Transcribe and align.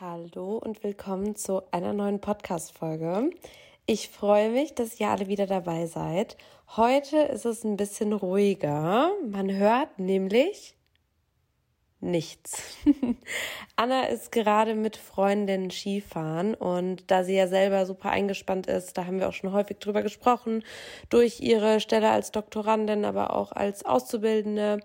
Hallo 0.00 0.58
und 0.58 0.84
willkommen 0.84 1.34
zu 1.34 1.60
einer 1.72 1.92
neuen 1.92 2.20
Podcast-Folge. 2.20 3.30
Ich 3.84 4.10
freue 4.10 4.48
mich, 4.48 4.72
dass 4.76 5.00
ihr 5.00 5.08
alle 5.08 5.26
wieder 5.26 5.46
dabei 5.46 5.86
seid. 5.86 6.36
Heute 6.76 7.16
ist 7.16 7.44
es 7.44 7.64
ein 7.64 7.76
bisschen 7.76 8.12
ruhiger. 8.12 9.10
Man 9.28 9.50
hört 9.50 9.98
nämlich 9.98 10.76
nichts. 11.98 12.62
Anna 13.74 14.04
ist 14.04 14.30
gerade 14.30 14.76
mit 14.76 14.96
Freundinnen 14.96 15.72
Skifahren 15.72 16.54
und 16.54 17.10
da 17.10 17.24
sie 17.24 17.34
ja 17.34 17.48
selber 17.48 17.84
super 17.84 18.10
eingespannt 18.10 18.68
ist, 18.68 18.96
da 18.96 19.04
haben 19.04 19.18
wir 19.18 19.28
auch 19.28 19.32
schon 19.32 19.52
häufig 19.52 19.78
drüber 19.78 20.02
gesprochen, 20.02 20.62
durch 21.08 21.40
ihre 21.40 21.80
Stelle 21.80 22.10
als 22.10 22.30
Doktorandin, 22.30 23.04
aber 23.04 23.34
auch 23.34 23.50
als 23.50 23.84
Auszubildende, 23.84 24.78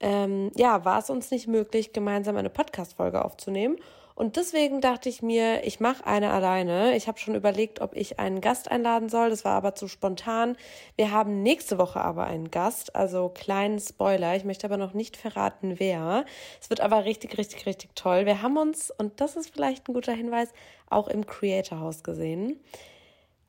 ähm, 0.00 0.50
ja, 0.54 0.84
war 0.84 0.98
es 0.98 1.08
uns 1.08 1.30
nicht 1.30 1.46
möglich, 1.46 1.94
gemeinsam 1.94 2.36
eine 2.36 2.50
Podcast-Folge 2.50 3.24
aufzunehmen. 3.24 3.78
Und 4.20 4.36
deswegen 4.36 4.82
dachte 4.82 5.08
ich 5.08 5.22
mir, 5.22 5.64
ich 5.64 5.80
mache 5.80 6.06
eine 6.06 6.30
alleine. 6.30 6.94
Ich 6.94 7.08
habe 7.08 7.18
schon 7.18 7.34
überlegt, 7.34 7.80
ob 7.80 7.96
ich 7.96 8.18
einen 8.18 8.42
Gast 8.42 8.70
einladen 8.70 9.08
soll. 9.08 9.30
Das 9.30 9.46
war 9.46 9.52
aber 9.52 9.74
zu 9.74 9.88
spontan. 9.88 10.58
Wir 10.94 11.10
haben 11.10 11.42
nächste 11.42 11.78
Woche 11.78 12.02
aber 12.02 12.24
einen 12.24 12.50
Gast, 12.50 12.94
also 12.94 13.30
kleinen 13.30 13.78
Spoiler. 13.78 14.36
Ich 14.36 14.44
möchte 14.44 14.66
aber 14.66 14.76
noch 14.76 14.92
nicht 14.92 15.16
verraten, 15.16 15.76
wer. 15.78 16.26
Es 16.60 16.68
wird 16.68 16.82
aber 16.82 17.06
richtig, 17.06 17.38
richtig, 17.38 17.64
richtig 17.64 17.96
toll. 17.96 18.26
Wir 18.26 18.42
haben 18.42 18.58
uns, 18.58 18.90
und 18.90 19.22
das 19.22 19.36
ist 19.36 19.54
vielleicht 19.54 19.88
ein 19.88 19.94
guter 19.94 20.12
Hinweis, 20.12 20.52
auch 20.90 21.08
im 21.08 21.24
Creator 21.24 21.80
House 21.80 22.02
gesehen. 22.02 22.60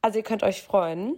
Also 0.02 0.20
ihr 0.20 0.24
könnt 0.24 0.44
euch 0.44 0.62
freuen. 0.62 1.18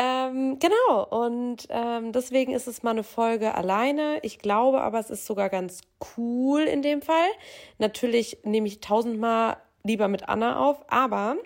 Ähm, 0.00 0.60
genau, 0.60 1.08
und 1.10 1.66
ähm, 1.70 2.12
deswegen 2.12 2.52
ist 2.52 2.68
es 2.68 2.84
mal 2.84 2.92
eine 2.92 3.02
Folge 3.02 3.56
alleine. 3.56 4.20
Ich 4.22 4.38
glaube 4.38 4.80
aber, 4.80 5.00
es 5.00 5.10
ist 5.10 5.26
sogar 5.26 5.48
ganz 5.48 5.80
cool 6.16 6.60
in 6.60 6.82
dem 6.82 7.02
Fall. 7.02 7.26
Natürlich 7.78 8.38
nehme 8.44 8.68
ich 8.68 8.78
tausendmal 8.78 9.56
lieber 9.82 10.06
mit 10.06 10.28
Anna 10.28 10.64
auf, 10.64 10.84
aber 10.86 11.36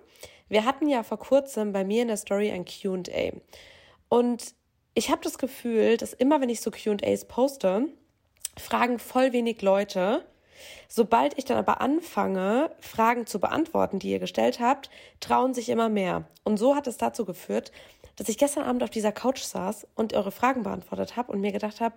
wir 0.50 0.66
hatten 0.66 0.86
ja 0.86 1.02
vor 1.02 1.18
kurzem 1.18 1.72
bei 1.72 1.82
mir 1.82 2.02
in 2.02 2.08
der 2.08 2.18
Story 2.18 2.50
ein 2.50 2.66
QA. 2.66 3.32
Und 4.10 4.54
ich 4.92 5.10
habe 5.10 5.22
das 5.22 5.38
Gefühl, 5.38 5.96
dass 5.96 6.12
immer, 6.12 6.42
wenn 6.42 6.50
ich 6.50 6.60
so 6.60 6.70
QAs 6.70 7.24
poste, 7.24 7.88
fragen 8.58 8.98
voll 8.98 9.32
wenig 9.32 9.62
Leute. 9.62 10.26
Sobald 10.88 11.38
ich 11.38 11.46
dann 11.46 11.56
aber 11.56 11.80
anfange, 11.80 12.70
Fragen 12.80 13.26
zu 13.26 13.40
beantworten, 13.40 13.98
die 13.98 14.10
ihr 14.10 14.18
gestellt 14.18 14.60
habt, 14.60 14.90
trauen 15.20 15.54
sich 15.54 15.70
immer 15.70 15.88
mehr. 15.88 16.26
Und 16.44 16.58
so 16.58 16.76
hat 16.76 16.86
es 16.86 16.98
dazu 16.98 17.24
geführt, 17.24 17.72
dass 18.22 18.28
ich 18.28 18.38
gestern 18.38 18.62
Abend 18.62 18.84
auf 18.84 18.90
dieser 18.90 19.10
Couch 19.10 19.40
saß 19.40 19.88
und 19.96 20.14
eure 20.14 20.30
Fragen 20.30 20.62
beantwortet 20.62 21.16
habe 21.16 21.32
und 21.32 21.40
mir 21.40 21.50
gedacht 21.50 21.80
habe, 21.80 21.96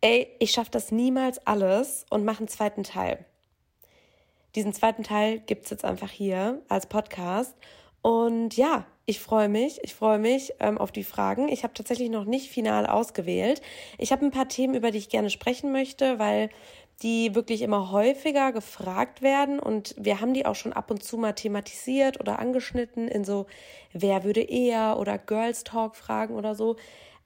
ey, 0.00 0.26
ich 0.40 0.50
schaffe 0.50 0.72
das 0.72 0.90
niemals 0.90 1.46
alles 1.46 2.06
und 2.10 2.24
mache 2.24 2.38
einen 2.38 2.48
zweiten 2.48 2.82
Teil. 2.82 3.24
Diesen 4.56 4.72
zweiten 4.72 5.04
Teil 5.04 5.38
gibt's 5.38 5.70
jetzt 5.70 5.84
einfach 5.84 6.10
hier 6.10 6.60
als 6.68 6.86
Podcast. 6.86 7.54
Und 8.02 8.56
ja, 8.56 8.84
ich 9.06 9.20
freue 9.20 9.48
mich, 9.48 9.78
ich 9.84 9.94
freue 9.94 10.18
mich 10.18 10.54
ähm, 10.58 10.76
auf 10.76 10.90
die 10.90 11.04
Fragen. 11.04 11.48
Ich 11.48 11.62
habe 11.62 11.72
tatsächlich 11.72 12.10
noch 12.10 12.24
nicht 12.24 12.50
final 12.50 12.84
ausgewählt. 12.86 13.62
Ich 13.96 14.10
habe 14.10 14.24
ein 14.24 14.32
paar 14.32 14.48
Themen, 14.48 14.74
über 14.74 14.90
die 14.90 14.98
ich 14.98 15.08
gerne 15.08 15.30
sprechen 15.30 15.70
möchte, 15.70 16.18
weil 16.18 16.50
die 17.02 17.34
wirklich 17.34 17.62
immer 17.62 17.90
häufiger 17.90 18.52
gefragt 18.52 19.20
werden 19.20 19.58
und 19.58 19.94
wir 19.98 20.20
haben 20.20 20.34
die 20.34 20.46
auch 20.46 20.54
schon 20.54 20.72
ab 20.72 20.90
und 20.90 21.02
zu 21.02 21.16
mal 21.16 21.32
thematisiert 21.32 22.20
oder 22.20 22.38
angeschnitten 22.38 23.08
in 23.08 23.24
so 23.24 23.46
wer 23.92 24.24
würde 24.24 24.42
eher 24.42 24.98
oder 24.98 25.18
Girls 25.18 25.64
Talk 25.64 25.96
Fragen 25.96 26.34
oder 26.34 26.54
so. 26.54 26.76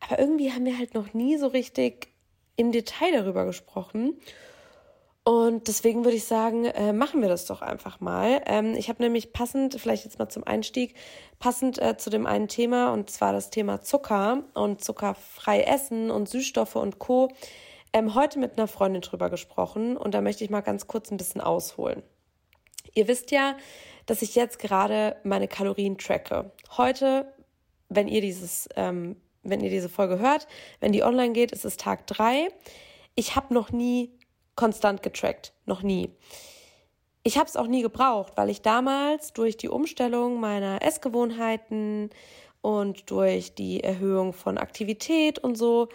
Aber 0.00 0.18
irgendwie 0.18 0.52
haben 0.52 0.64
wir 0.64 0.78
halt 0.78 0.94
noch 0.94 1.12
nie 1.12 1.36
so 1.36 1.48
richtig 1.48 2.08
im 2.56 2.72
Detail 2.72 3.12
darüber 3.12 3.44
gesprochen. 3.44 4.18
Und 5.24 5.68
deswegen 5.68 6.04
würde 6.04 6.16
ich 6.16 6.24
sagen, 6.24 6.64
äh, 6.64 6.94
machen 6.94 7.20
wir 7.20 7.28
das 7.28 7.44
doch 7.44 7.60
einfach 7.60 8.00
mal. 8.00 8.40
Ähm, 8.46 8.74
ich 8.74 8.88
habe 8.88 9.02
nämlich 9.02 9.34
passend, 9.34 9.78
vielleicht 9.78 10.06
jetzt 10.06 10.18
mal 10.18 10.30
zum 10.30 10.42
Einstieg, 10.44 10.94
passend 11.38 11.78
äh, 11.82 11.98
zu 11.98 12.08
dem 12.08 12.24
einen 12.24 12.48
Thema, 12.48 12.94
und 12.94 13.10
zwar 13.10 13.34
das 13.34 13.50
Thema 13.50 13.82
Zucker 13.82 14.44
und 14.54 14.82
zuckerfrei 14.82 15.64
Essen 15.64 16.10
und 16.10 16.30
Süßstoffe 16.30 16.76
und 16.76 16.98
Co 16.98 17.28
ähm, 17.92 18.14
heute 18.14 18.38
mit 18.38 18.58
einer 18.58 18.68
Freundin 18.68 19.02
drüber 19.02 19.30
gesprochen 19.30 19.96
und 19.96 20.14
da 20.14 20.20
möchte 20.20 20.44
ich 20.44 20.50
mal 20.50 20.60
ganz 20.60 20.86
kurz 20.86 21.10
ein 21.10 21.16
bisschen 21.16 21.40
ausholen. 21.40 22.02
Ihr 22.94 23.08
wisst 23.08 23.30
ja, 23.30 23.56
dass 24.06 24.22
ich 24.22 24.34
jetzt 24.34 24.58
gerade 24.58 25.16
meine 25.24 25.48
Kalorien 25.48 25.98
tracke. 25.98 26.52
Heute, 26.76 27.32
wenn 27.88 28.08
ihr 28.08 28.20
dieses, 28.20 28.68
ähm, 28.76 29.16
wenn 29.42 29.60
ihr 29.60 29.70
diese 29.70 29.88
Folge 29.88 30.18
hört, 30.18 30.46
wenn 30.80 30.92
die 30.92 31.02
online 31.02 31.32
geht, 31.32 31.52
ist 31.52 31.64
es 31.64 31.76
Tag 31.76 32.06
drei. 32.06 32.48
Ich 33.14 33.36
habe 33.36 33.52
noch 33.52 33.70
nie 33.70 34.18
konstant 34.56 35.02
getrackt, 35.02 35.52
noch 35.66 35.82
nie. 35.82 36.10
Ich 37.22 37.36
habe 37.36 37.48
es 37.48 37.56
auch 37.56 37.66
nie 37.66 37.82
gebraucht, 37.82 38.32
weil 38.36 38.48
ich 38.48 38.62
damals 38.62 39.32
durch 39.32 39.56
die 39.56 39.68
Umstellung 39.68 40.40
meiner 40.40 40.82
Essgewohnheiten 40.82 42.10
und 42.60 43.10
durch 43.10 43.54
die 43.54 43.84
Erhöhung 43.84 44.32
von 44.32 44.58
Aktivität 44.58 45.38
und 45.38 45.56
so 45.56 45.88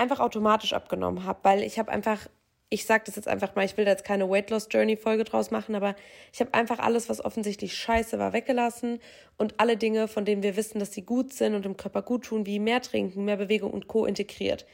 einfach 0.00 0.20
automatisch 0.20 0.72
abgenommen 0.72 1.24
habe, 1.24 1.40
weil 1.42 1.62
ich 1.62 1.78
habe 1.78 1.92
einfach, 1.92 2.26
ich 2.70 2.86
sage 2.86 3.04
das 3.06 3.16
jetzt 3.16 3.28
einfach 3.28 3.54
mal, 3.54 3.64
ich 3.64 3.76
will 3.76 3.84
da 3.84 3.90
jetzt 3.90 4.04
keine 4.04 4.28
Weight 4.30 4.50
Loss 4.50 4.68
Journey 4.70 4.96
Folge 4.96 5.24
draus 5.24 5.50
machen, 5.50 5.74
aber 5.74 5.94
ich 6.32 6.40
habe 6.40 6.54
einfach 6.54 6.78
alles, 6.78 7.08
was 7.08 7.24
offensichtlich 7.24 7.74
scheiße 7.74 8.18
war, 8.18 8.32
weggelassen 8.32 8.98
und 9.36 9.60
alle 9.60 9.76
Dinge, 9.76 10.08
von 10.08 10.24
denen 10.24 10.42
wir 10.42 10.56
wissen, 10.56 10.78
dass 10.78 10.92
sie 10.92 11.02
gut 11.02 11.32
sind 11.32 11.54
und 11.54 11.64
dem 11.64 11.76
Körper 11.76 12.02
gut 12.02 12.24
tun, 12.24 12.46
wie 12.46 12.58
mehr 12.58 12.80
trinken, 12.80 13.24
mehr 13.24 13.36
Bewegung 13.36 13.70
und 13.72 13.88
Co. 13.88 14.06
integriert. 14.06 14.66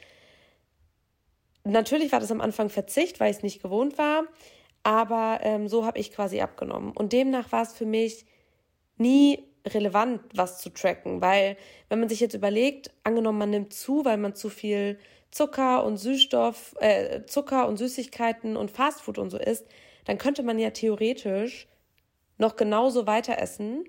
Natürlich 1.63 2.13
war 2.13 2.21
das 2.21 2.31
am 2.31 2.39
Anfang 2.39 2.69
Verzicht, 2.69 3.19
weil 3.19 3.29
ich 3.29 3.37
es 3.37 3.43
nicht 3.43 3.61
gewohnt 3.61 3.97
war, 3.97 4.23
aber 4.83 5.39
ähm, 5.41 5.67
so 5.67 5.85
habe 5.85 5.99
ich 5.99 6.13
quasi 6.13 6.39
abgenommen. 6.39 6.93
Und 6.93 7.11
demnach 7.11 7.51
war 7.51 7.63
es 7.63 7.73
für 7.73 7.85
mich 7.85 8.25
nie 8.97 9.43
relevant, 9.73 10.21
was 10.33 10.59
zu 10.59 10.69
tracken, 10.69 11.21
weil 11.21 11.57
wenn 11.89 11.99
man 11.99 12.09
sich 12.09 12.19
jetzt 12.19 12.33
überlegt, 12.33 12.91
angenommen 13.03 13.37
man 13.37 13.49
nimmt 13.49 13.73
zu, 13.73 14.05
weil 14.05 14.17
man 14.17 14.35
zu 14.35 14.49
viel 14.49 14.97
Zucker 15.31 15.83
und 15.83 15.97
Süßstoff, 15.97 16.75
äh, 16.79 17.25
Zucker 17.25 17.67
und 17.67 17.77
Süßigkeiten 17.77 18.57
und 18.57 18.71
Fastfood 18.71 19.17
und 19.17 19.29
so 19.29 19.37
isst, 19.37 19.65
dann 20.05 20.17
könnte 20.17 20.43
man 20.43 20.57
ja 20.57 20.71
theoretisch 20.71 21.67
noch 22.37 22.55
genauso 22.55 23.07
weiter 23.07 23.39
essen 23.39 23.83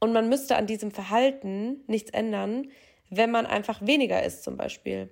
und 0.00 0.12
man 0.12 0.28
müsste 0.28 0.56
an 0.56 0.66
diesem 0.66 0.90
Verhalten 0.90 1.82
nichts 1.86 2.10
ändern, 2.10 2.70
wenn 3.10 3.30
man 3.30 3.46
einfach 3.46 3.84
weniger 3.84 4.22
isst 4.22 4.44
zum 4.44 4.56
Beispiel 4.56 5.10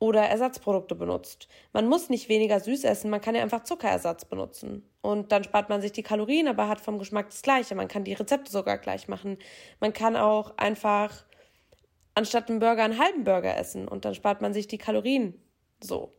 oder 0.00 0.22
Ersatzprodukte 0.22 0.94
benutzt. 0.94 1.46
Man 1.72 1.86
muss 1.86 2.08
nicht 2.08 2.28
weniger 2.28 2.58
süß 2.58 2.84
essen, 2.84 3.10
man 3.10 3.20
kann 3.20 3.34
ja 3.34 3.42
einfach 3.42 3.64
Zuckerersatz 3.64 4.24
benutzen. 4.24 4.82
Und 5.02 5.30
dann 5.30 5.44
spart 5.44 5.68
man 5.68 5.82
sich 5.82 5.92
die 5.92 6.02
Kalorien, 6.02 6.48
aber 6.48 6.68
hat 6.68 6.80
vom 6.80 6.98
Geschmack 6.98 7.28
das 7.28 7.42
gleiche. 7.42 7.74
Man 7.74 7.86
kann 7.86 8.04
die 8.04 8.14
Rezepte 8.14 8.50
sogar 8.50 8.78
gleich 8.78 9.08
machen. 9.08 9.38
Man 9.78 9.92
kann 9.92 10.16
auch 10.16 10.56
einfach 10.56 11.24
anstatt 12.20 12.50
einen 12.50 12.60
Burger 12.60 12.84
einen 12.84 12.98
halben 12.98 13.24
Burger 13.24 13.56
essen 13.56 13.88
und 13.88 14.04
dann 14.04 14.14
spart 14.14 14.42
man 14.42 14.52
sich 14.52 14.68
die 14.68 14.78
Kalorien 14.78 15.34
so. 15.82 16.12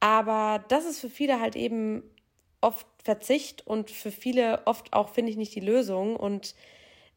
Aber 0.00 0.64
das 0.68 0.84
ist 0.84 1.00
für 1.00 1.08
viele 1.08 1.40
halt 1.40 1.56
eben 1.56 2.02
oft 2.60 2.86
Verzicht 3.02 3.66
und 3.66 3.90
für 3.90 4.10
viele 4.10 4.66
oft 4.66 4.92
auch, 4.92 5.08
finde 5.08 5.30
ich, 5.30 5.36
nicht 5.36 5.54
die 5.54 5.60
Lösung. 5.60 6.14
Und 6.16 6.54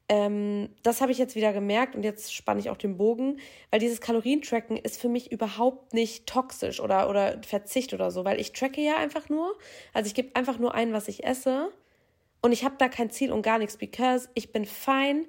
ähm, 0.07 0.69
das 0.83 1.01
habe 1.01 1.11
ich 1.11 1.17
jetzt 1.17 1.35
wieder 1.35 1.51
gemerkt 1.51 1.95
und 1.95 2.03
jetzt 2.03 2.33
spanne 2.33 2.59
ich 2.59 2.69
auch 2.69 2.77
den 2.77 2.95
Bogen, 2.95 3.39
weil 3.71 3.79
dieses 3.79 4.01
Kalorientracken 4.01 4.77
ist 4.77 5.01
für 5.01 5.09
mich 5.09 5.31
überhaupt 5.31 5.93
nicht 5.93 6.27
toxisch 6.27 6.79
oder, 6.79 7.09
oder 7.09 7.41
Verzicht 7.43 7.93
oder 7.93 8.11
so, 8.11 8.23
weil 8.23 8.39
ich 8.39 8.53
tracke 8.53 8.81
ja 8.81 8.97
einfach 8.97 9.29
nur. 9.29 9.55
Also 9.93 10.07
ich 10.07 10.13
gebe 10.13 10.35
einfach 10.35 10.59
nur 10.59 10.73
ein, 10.73 10.93
was 10.93 11.07
ich 11.07 11.25
esse 11.25 11.71
und 12.41 12.51
ich 12.51 12.63
habe 12.63 12.75
da 12.77 12.87
kein 12.87 13.09
Ziel 13.09 13.31
und 13.31 13.41
gar 13.41 13.57
nichts, 13.57 13.77
because 13.77 14.29
ich 14.35 14.51
bin 14.51 14.65
fein 14.65 15.25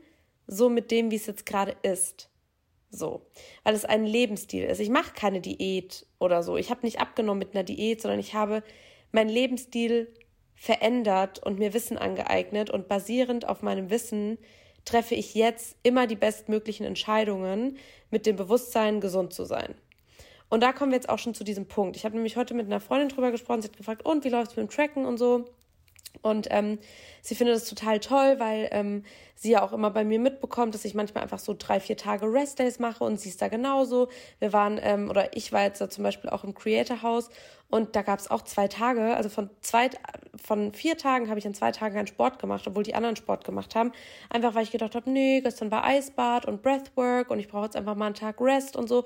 so 0.46 0.68
mit 0.68 0.90
dem, 0.90 1.10
wie 1.10 1.16
es 1.16 1.26
jetzt 1.26 1.46
gerade 1.46 1.76
ist. 1.82 2.28
So, 2.96 3.26
weil 3.62 3.74
es 3.74 3.84
ein 3.84 4.06
Lebensstil 4.06 4.64
ist. 4.64 4.80
Ich 4.80 4.88
mache 4.88 5.12
keine 5.14 5.40
Diät 5.40 6.06
oder 6.18 6.42
so. 6.42 6.56
Ich 6.56 6.70
habe 6.70 6.80
nicht 6.84 7.00
abgenommen 7.00 7.38
mit 7.38 7.54
einer 7.54 7.64
Diät, 7.64 8.00
sondern 8.00 8.20
ich 8.20 8.34
habe 8.34 8.62
meinen 9.12 9.28
Lebensstil 9.28 10.12
verändert 10.54 11.38
und 11.38 11.58
mir 11.58 11.74
Wissen 11.74 11.98
angeeignet 11.98 12.70
und 12.70 12.88
basierend 12.88 13.46
auf 13.46 13.62
meinem 13.62 13.90
Wissen 13.90 14.38
treffe 14.86 15.14
ich 15.14 15.34
jetzt 15.34 15.76
immer 15.82 16.06
die 16.06 16.16
bestmöglichen 16.16 16.86
Entscheidungen 16.86 17.76
mit 18.10 18.24
dem 18.24 18.36
Bewusstsein, 18.36 19.00
gesund 19.00 19.34
zu 19.34 19.44
sein. 19.44 19.74
Und 20.48 20.62
da 20.62 20.72
kommen 20.72 20.92
wir 20.92 20.96
jetzt 20.96 21.08
auch 21.08 21.18
schon 21.18 21.34
zu 21.34 21.44
diesem 21.44 21.66
Punkt. 21.66 21.96
Ich 21.96 22.04
habe 22.04 22.14
nämlich 22.14 22.36
heute 22.36 22.54
mit 22.54 22.66
einer 22.66 22.80
Freundin 22.80 23.08
drüber 23.08 23.32
gesprochen. 23.32 23.62
Sie 23.62 23.68
hat 23.68 23.76
gefragt, 23.76 24.06
und 24.06 24.24
wie 24.24 24.28
läuft 24.28 24.52
es 24.52 24.56
mit 24.56 24.68
dem 24.68 24.70
Tracken 24.70 25.04
und 25.04 25.18
so. 25.18 25.44
Und 26.22 26.48
ähm, 26.50 26.78
sie 27.22 27.34
findet 27.34 27.56
es 27.56 27.68
total 27.68 28.00
toll, 28.00 28.36
weil 28.38 28.68
ähm, 28.72 29.04
sie 29.34 29.50
ja 29.52 29.62
auch 29.62 29.72
immer 29.72 29.90
bei 29.90 30.04
mir 30.04 30.18
mitbekommt, 30.18 30.74
dass 30.74 30.84
ich 30.84 30.94
manchmal 30.94 31.22
einfach 31.22 31.38
so 31.38 31.54
drei, 31.56 31.80
vier 31.80 31.96
Tage 31.96 32.26
Restdays 32.26 32.78
mache 32.78 33.04
und 33.04 33.20
sie 33.20 33.28
ist 33.28 33.42
da 33.42 33.48
genauso. 33.48 34.08
Wir 34.38 34.52
waren, 34.52 34.80
ähm, 34.82 35.10
oder 35.10 35.36
ich 35.36 35.52
war 35.52 35.62
jetzt 35.62 35.80
da 35.80 35.90
zum 35.90 36.04
Beispiel 36.04 36.30
auch 36.30 36.44
im 36.44 36.54
Creator 36.54 37.02
House 37.02 37.28
und 37.68 37.96
da 37.96 38.02
gab 38.02 38.18
es 38.18 38.30
auch 38.30 38.42
zwei 38.42 38.68
Tage, 38.68 39.16
also 39.16 39.28
von 39.28 39.50
zwei, 39.60 39.90
von 40.42 40.72
vier 40.72 40.96
Tagen 40.96 41.28
habe 41.28 41.38
ich 41.38 41.46
an 41.46 41.54
zwei 41.54 41.72
Tagen 41.72 41.94
keinen 41.94 42.06
Sport 42.06 42.38
gemacht, 42.38 42.66
obwohl 42.66 42.84
die 42.84 42.94
anderen 42.94 43.16
Sport 43.16 43.44
gemacht 43.44 43.74
haben. 43.74 43.92
Einfach 44.30 44.54
weil 44.54 44.62
ich 44.62 44.70
gedacht 44.70 44.94
habe, 44.94 45.10
nee, 45.10 45.40
gestern 45.40 45.70
war 45.70 45.84
Eisbad 45.84 46.46
und 46.46 46.62
Breathwork 46.62 47.30
und 47.30 47.38
ich 47.38 47.48
brauche 47.48 47.64
jetzt 47.64 47.76
einfach 47.76 47.96
mal 47.96 48.06
einen 48.06 48.14
Tag 48.14 48.40
Rest 48.40 48.76
und 48.76 48.88
so. 48.88 49.04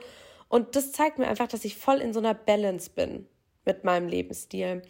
Und 0.49 0.77
das 0.77 0.93
zeigt 0.93 1.19
mir 1.19 1.29
einfach, 1.29 1.49
dass 1.49 1.65
ich 1.65 1.77
voll 1.77 1.99
in 1.99 2.13
so 2.13 2.19
einer 2.19 2.35
Balance 2.35 2.91
bin 2.91 3.27
mit 3.65 3.85
meinem 3.85 4.09
Lebensstil. 4.09 4.83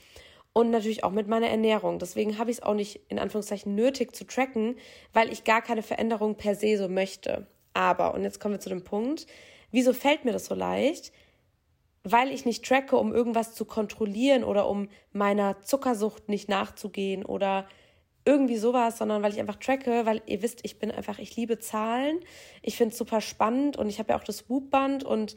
Und 0.52 0.70
natürlich 0.70 1.04
auch 1.04 1.12
mit 1.12 1.28
meiner 1.28 1.48
Ernährung. 1.48 1.98
Deswegen 1.98 2.38
habe 2.38 2.50
ich 2.50 2.58
es 2.58 2.62
auch 2.62 2.74
nicht 2.74 3.00
in 3.08 3.18
Anführungszeichen 3.18 3.74
nötig 3.74 4.14
zu 4.14 4.26
tracken, 4.26 4.76
weil 5.12 5.32
ich 5.32 5.44
gar 5.44 5.62
keine 5.62 5.82
Veränderung 5.82 6.36
per 6.36 6.54
se 6.54 6.76
so 6.76 6.88
möchte. 6.88 7.46
Aber, 7.72 8.14
und 8.14 8.22
jetzt 8.22 8.40
kommen 8.40 8.54
wir 8.54 8.60
zu 8.60 8.68
dem 8.68 8.82
Punkt, 8.82 9.26
wieso 9.70 9.92
fällt 9.92 10.24
mir 10.24 10.32
das 10.32 10.46
so 10.46 10.54
leicht? 10.54 11.12
Weil 12.02 12.32
ich 12.32 12.44
nicht 12.44 12.64
tracke, 12.64 12.96
um 12.96 13.12
irgendwas 13.12 13.54
zu 13.54 13.64
kontrollieren 13.64 14.42
oder 14.42 14.68
um 14.68 14.88
meiner 15.12 15.60
Zuckersucht 15.62 16.28
nicht 16.28 16.48
nachzugehen 16.48 17.24
oder 17.24 17.68
irgendwie 18.24 18.56
sowas, 18.56 18.98
sondern 18.98 19.22
weil 19.22 19.32
ich 19.32 19.40
einfach 19.40 19.56
tracke, 19.56 20.04
weil 20.04 20.22
ihr 20.26 20.42
wisst, 20.42 20.60
ich 20.62 20.78
bin 20.78 20.90
einfach, 20.90 21.18
ich 21.18 21.36
liebe 21.36 21.58
Zahlen. 21.58 22.20
Ich 22.62 22.76
finde 22.76 22.92
es 22.92 22.98
super 22.98 23.20
spannend 23.20 23.76
und 23.76 23.88
ich 23.88 23.98
habe 23.98 24.10
ja 24.10 24.18
auch 24.18 24.24
das 24.24 24.48
Whoop-Band 24.50 25.04
und 25.04 25.36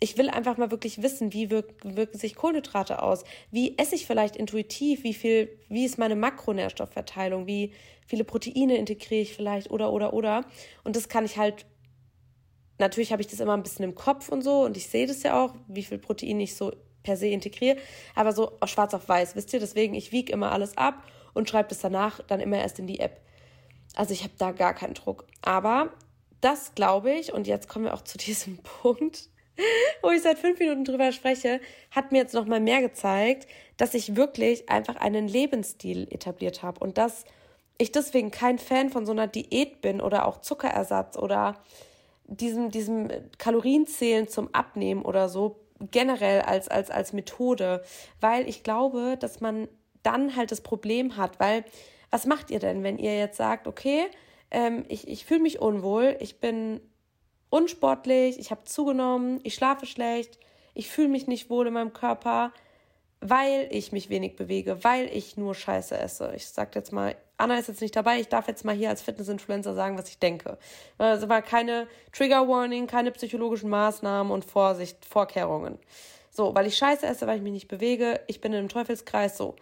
ich 0.00 0.16
will 0.16 0.30
einfach 0.30 0.56
mal 0.56 0.70
wirklich 0.70 1.02
wissen, 1.02 1.32
wie 1.32 1.50
wirken, 1.50 1.96
wirken 1.96 2.18
sich 2.18 2.36
Kohlenhydrate 2.36 3.02
aus? 3.02 3.24
Wie 3.50 3.76
esse 3.78 3.96
ich 3.96 4.06
vielleicht 4.06 4.36
intuitiv? 4.36 5.02
Wie 5.02 5.14
viel, 5.14 5.58
wie 5.68 5.84
ist 5.84 5.98
meine 5.98 6.14
Makronährstoffverteilung? 6.14 7.46
Wie 7.46 7.72
viele 8.06 8.24
Proteine 8.24 8.76
integriere 8.76 9.22
ich 9.22 9.34
vielleicht? 9.34 9.70
Oder, 9.70 9.92
oder, 9.92 10.12
oder. 10.12 10.44
Und 10.84 10.94
das 10.94 11.08
kann 11.08 11.24
ich 11.24 11.36
halt, 11.36 11.66
natürlich 12.78 13.10
habe 13.10 13.22
ich 13.22 13.28
das 13.28 13.40
immer 13.40 13.54
ein 13.54 13.62
bisschen 13.62 13.84
im 13.84 13.96
Kopf 13.96 14.28
und 14.28 14.42
so 14.42 14.64
und 14.64 14.76
ich 14.76 14.88
sehe 14.88 15.06
das 15.06 15.24
ja 15.24 15.44
auch, 15.44 15.54
wie 15.66 15.82
viel 15.82 15.98
Protein 15.98 16.38
ich 16.40 16.54
so 16.54 16.72
per 17.02 17.16
se 17.16 17.28
integriere, 17.28 17.78
aber 18.14 18.32
so 18.32 18.58
schwarz 18.66 18.94
auf 18.94 19.08
weiß, 19.08 19.34
wisst 19.34 19.52
ihr? 19.52 19.60
Deswegen, 19.60 19.94
ich 19.94 20.12
wiege 20.12 20.32
immer 20.32 20.52
alles 20.52 20.76
ab 20.76 21.02
und 21.34 21.48
schreibe 21.48 21.70
das 21.70 21.80
danach 21.80 22.20
dann 22.26 22.40
immer 22.40 22.58
erst 22.58 22.78
in 22.78 22.86
die 22.86 23.00
App. 23.00 23.20
Also 23.94 24.12
ich 24.12 24.22
habe 24.22 24.34
da 24.38 24.52
gar 24.52 24.74
keinen 24.74 24.94
Druck. 24.94 25.26
Aber 25.42 25.92
das 26.40 26.74
glaube 26.74 27.12
ich, 27.12 27.32
und 27.32 27.46
jetzt 27.46 27.68
kommen 27.68 27.86
wir 27.86 27.94
auch 27.94 28.02
zu 28.02 28.18
diesem 28.18 28.58
Punkt, 28.58 29.28
wo 30.02 30.10
ich 30.10 30.22
seit 30.22 30.38
fünf 30.38 30.58
Minuten 30.58 30.84
drüber 30.84 31.12
spreche, 31.12 31.60
hat 31.90 32.12
mir 32.12 32.18
jetzt 32.18 32.34
noch 32.34 32.46
mal 32.46 32.60
mehr 32.60 32.80
gezeigt, 32.80 33.46
dass 33.76 33.94
ich 33.94 34.16
wirklich 34.16 34.68
einfach 34.68 34.96
einen 34.96 35.28
Lebensstil 35.28 36.08
etabliert 36.10 36.62
habe 36.62 36.80
und 36.80 36.98
dass 36.98 37.24
ich 37.78 37.92
deswegen 37.92 38.30
kein 38.30 38.58
Fan 38.58 38.90
von 38.90 39.06
so 39.06 39.12
einer 39.12 39.28
Diät 39.28 39.80
bin 39.80 40.00
oder 40.00 40.26
auch 40.26 40.40
Zuckerersatz 40.40 41.16
oder 41.16 41.62
diesem, 42.24 42.70
diesem 42.70 43.08
Kalorienzählen 43.38 44.28
zum 44.28 44.52
Abnehmen 44.52 45.02
oder 45.02 45.28
so 45.28 45.60
generell 45.80 46.42
als, 46.42 46.68
als, 46.68 46.90
als 46.90 47.12
Methode, 47.12 47.82
weil 48.20 48.48
ich 48.48 48.64
glaube, 48.64 49.16
dass 49.18 49.40
man 49.40 49.68
dann 50.02 50.34
halt 50.34 50.50
das 50.50 50.60
Problem 50.60 51.16
hat, 51.16 51.38
weil 51.38 51.64
was 52.10 52.26
macht 52.26 52.50
ihr 52.50 52.58
denn, 52.58 52.82
wenn 52.82 52.98
ihr 52.98 53.16
jetzt 53.16 53.36
sagt, 53.36 53.68
okay, 53.68 54.06
ähm, 54.50 54.84
ich, 54.88 55.06
ich 55.06 55.24
fühle 55.24 55.40
mich 55.40 55.60
unwohl, 55.60 56.16
ich 56.20 56.40
bin 56.40 56.80
unsportlich, 57.50 58.38
ich 58.38 58.50
habe 58.50 58.64
zugenommen, 58.64 59.40
ich 59.42 59.54
schlafe 59.54 59.86
schlecht, 59.86 60.38
ich 60.74 60.88
fühle 60.90 61.08
mich 61.08 61.26
nicht 61.26 61.50
wohl 61.50 61.66
in 61.66 61.74
meinem 61.74 61.92
Körper, 61.92 62.52
weil 63.20 63.68
ich 63.70 63.90
mich 63.92 64.10
wenig 64.10 64.36
bewege, 64.36 64.84
weil 64.84 65.06
ich 65.06 65.36
nur 65.36 65.54
Scheiße 65.54 65.98
esse. 65.98 66.32
Ich 66.36 66.48
sag 66.48 66.74
jetzt 66.74 66.92
mal, 66.92 67.16
Anna 67.36 67.58
ist 67.58 67.68
jetzt 67.68 67.80
nicht 67.80 67.96
dabei, 67.96 68.20
ich 68.20 68.28
darf 68.28 68.48
jetzt 68.48 68.64
mal 68.64 68.74
hier 68.74 68.90
als 68.90 69.02
Fitness-Influencer 69.02 69.74
sagen, 69.74 69.98
was 69.98 70.08
ich 70.08 70.18
denke. 70.18 70.58
Also 70.98 71.28
war 71.28 71.42
keine 71.42 71.88
Trigger-Warning, 72.12 72.86
keine 72.86 73.10
psychologischen 73.12 73.70
Maßnahmen 73.70 74.32
und 74.32 74.44
Vorsicht, 74.44 75.04
Vorkehrungen. 75.04 75.78
So, 76.30 76.54
weil 76.54 76.66
ich 76.66 76.76
Scheiße 76.76 77.06
esse, 77.06 77.26
weil 77.26 77.38
ich 77.38 77.42
mich 77.42 77.52
nicht 77.52 77.68
bewege, 77.68 78.20
ich 78.28 78.40
bin 78.40 78.52
in 78.52 78.58
einem 78.58 78.68
Teufelskreis, 78.68 79.36
so. 79.36 79.56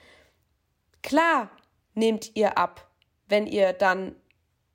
Klar 1.02 1.50
nehmt 1.94 2.34
ihr 2.34 2.58
ab, 2.58 2.86
wenn 3.28 3.46
ihr 3.46 3.72
dann 3.72 4.16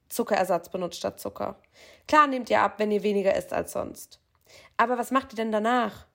Zuckerersatz 0.09 0.69
benutzt 0.69 0.97
statt 0.97 1.19
Zucker. 1.19 1.57
Klar 2.07 2.27
nehmt 2.27 2.49
ihr 2.49 2.61
ab, 2.61 2.75
wenn 2.77 2.91
ihr 2.91 3.03
weniger 3.03 3.35
isst 3.35 3.53
als 3.53 3.71
sonst. 3.71 4.19
Aber 4.77 4.97
was 4.97 5.11
macht 5.11 5.33
ihr 5.33 5.37
denn 5.37 5.51
danach? 5.51 6.07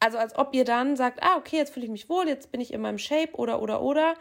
Also 0.00 0.18
als 0.18 0.36
ob 0.36 0.54
ihr 0.54 0.64
dann 0.64 0.96
sagt, 0.96 1.22
ah, 1.22 1.36
okay, 1.36 1.56
jetzt 1.56 1.72
fühle 1.72 1.86
ich 1.86 1.92
mich 1.92 2.08
wohl, 2.08 2.28
jetzt 2.28 2.52
bin 2.52 2.60
ich 2.60 2.72
in 2.72 2.80
meinem 2.80 2.98
Shape 2.98 3.32
oder 3.34 3.62
oder 3.62 3.80
oder. 3.80 4.14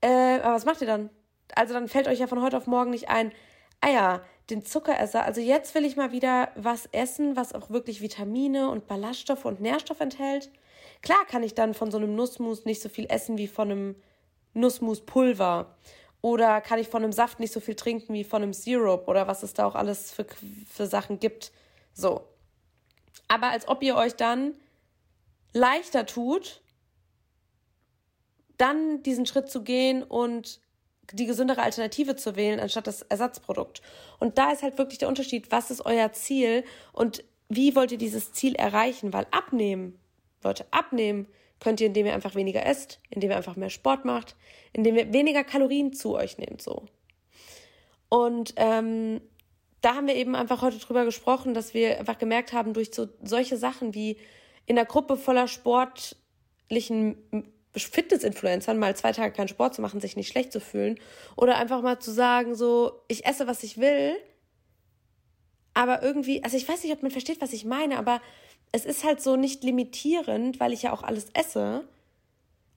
Äh, 0.00 0.40
aber 0.40 0.54
was 0.54 0.64
macht 0.64 0.80
ihr 0.80 0.86
dann? 0.86 1.10
Also 1.54 1.74
dann 1.74 1.88
fällt 1.88 2.08
euch 2.08 2.18
ja 2.18 2.26
von 2.26 2.42
heute 2.42 2.56
auf 2.56 2.66
morgen 2.66 2.90
nicht 2.90 3.08
ein, 3.08 3.32
ah 3.80 3.90
ja, 3.90 4.22
den 4.50 4.64
Zuckerersatz. 4.64 5.26
Also 5.26 5.40
jetzt 5.40 5.74
will 5.74 5.84
ich 5.84 5.96
mal 5.96 6.12
wieder 6.12 6.50
was 6.54 6.86
essen, 6.92 7.36
was 7.36 7.54
auch 7.54 7.70
wirklich 7.70 8.02
Vitamine 8.02 8.70
und 8.70 8.86
Ballaststoffe 8.86 9.44
und 9.44 9.60
Nährstoff 9.60 10.00
enthält. 10.00 10.50
Klar 11.02 11.24
kann 11.26 11.42
ich 11.42 11.54
dann 11.54 11.74
von 11.74 11.90
so 11.90 11.98
einem 11.98 12.14
Nussmus 12.14 12.64
nicht 12.64 12.82
so 12.82 12.88
viel 12.88 13.06
essen 13.08 13.38
wie 13.38 13.48
von 13.48 13.70
einem 13.70 13.96
Nussmuspulver 14.52 15.76
oder 16.22 16.60
kann 16.60 16.78
ich 16.78 16.88
von 16.88 17.02
einem 17.02 17.12
Saft 17.12 17.40
nicht 17.40 17.52
so 17.52 17.60
viel 17.60 17.74
trinken 17.74 18.12
wie 18.12 18.24
von 18.24 18.42
einem 18.42 18.52
Syrup 18.52 19.08
oder 19.08 19.26
was 19.26 19.42
es 19.42 19.54
da 19.54 19.66
auch 19.66 19.74
alles 19.74 20.12
für, 20.12 20.26
für 20.70 20.86
Sachen 20.86 21.18
gibt. 21.18 21.52
So. 21.92 22.26
Aber 23.28 23.48
als 23.48 23.68
ob 23.68 23.82
ihr 23.82 23.96
euch 23.96 24.14
dann 24.16 24.54
leichter 25.52 26.06
tut, 26.06 26.60
dann 28.58 29.02
diesen 29.02 29.24
Schritt 29.26 29.50
zu 29.50 29.62
gehen 29.62 30.02
und 30.02 30.60
die 31.12 31.26
gesündere 31.26 31.62
Alternative 31.62 32.14
zu 32.16 32.36
wählen, 32.36 32.60
anstatt 32.60 32.86
das 32.86 33.02
Ersatzprodukt. 33.02 33.80
Und 34.18 34.38
da 34.38 34.52
ist 34.52 34.62
halt 34.62 34.78
wirklich 34.78 34.98
der 34.98 35.08
Unterschied, 35.08 35.50
was 35.50 35.70
ist 35.70 35.84
euer 35.84 36.12
Ziel 36.12 36.64
und 36.92 37.24
wie 37.48 37.74
wollt 37.74 37.90
ihr 37.90 37.98
dieses 37.98 38.32
Ziel 38.32 38.54
erreichen? 38.54 39.12
Weil 39.12 39.26
abnehmen, 39.32 39.98
Leute, 40.44 40.66
abnehmen 40.70 41.26
könnt 41.60 41.80
ihr, 41.80 41.86
indem 41.86 42.06
ihr 42.06 42.14
einfach 42.14 42.34
weniger 42.34 42.64
esst, 42.66 43.00
indem 43.10 43.30
ihr 43.30 43.36
einfach 43.36 43.56
mehr 43.56 43.70
Sport 43.70 44.04
macht, 44.04 44.34
indem 44.72 44.96
ihr 44.96 45.12
weniger 45.12 45.44
Kalorien 45.44 45.92
zu 45.92 46.16
euch 46.16 46.38
nehmt, 46.38 46.62
so. 46.62 46.86
Und 48.08 48.54
ähm, 48.56 49.20
da 49.80 49.94
haben 49.94 50.06
wir 50.06 50.16
eben 50.16 50.34
einfach 50.34 50.62
heute 50.62 50.78
drüber 50.78 51.04
gesprochen, 51.04 51.54
dass 51.54 51.74
wir 51.74 51.98
einfach 51.98 52.18
gemerkt 52.18 52.52
haben, 52.52 52.74
durch 52.74 52.90
so 52.92 53.08
solche 53.22 53.56
Sachen 53.56 53.94
wie 53.94 54.18
in 54.66 54.76
der 54.76 54.84
Gruppe 54.84 55.16
voller 55.16 55.48
sportlichen 55.48 57.16
Fitness-Influencern 57.76 58.78
mal 58.78 58.96
zwei 58.96 59.12
Tage 59.12 59.32
keinen 59.32 59.48
Sport 59.48 59.74
zu 59.74 59.82
machen, 59.82 60.00
sich 60.00 60.16
nicht 60.16 60.28
schlecht 60.28 60.52
zu 60.52 60.60
fühlen 60.60 60.98
oder 61.36 61.56
einfach 61.56 61.82
mal 61.82 61.98
zu 61.98 62.10
sagen, 62.10 62.54
so, 62.54 63.00
ich 63.08 63.26
esse, 63.26 63.46
was 63.46 63.62
ich 63.62 63.78
will, 63.78 64.16
aber 65.72 66.02
irgendwie, 66.02 66.42
also 66.42 66.56
ich 66.56 66.68
weiß 66.68 66.82
nicht, 66.82 66.92
ob 66.92 67.02
man 67.02 67.12
versteht, 67.12 67.40
was 67.40 67.52
ich 67.52 67.64
meine, 67.64 67.96
aber 67.98 68.20
es 68.72 68.84
ist 68.84 69.04
halt 69.04 69.20
so 69.20 69.36
nicht 69.36 69.64
limitierend, 69.64 70.60
weil 70.60 70.72
ich 70.72 70.82
ja 70.82 70.92
auch 70.92 71.02
alles 71.02 71.28
esse. 71.34 71.84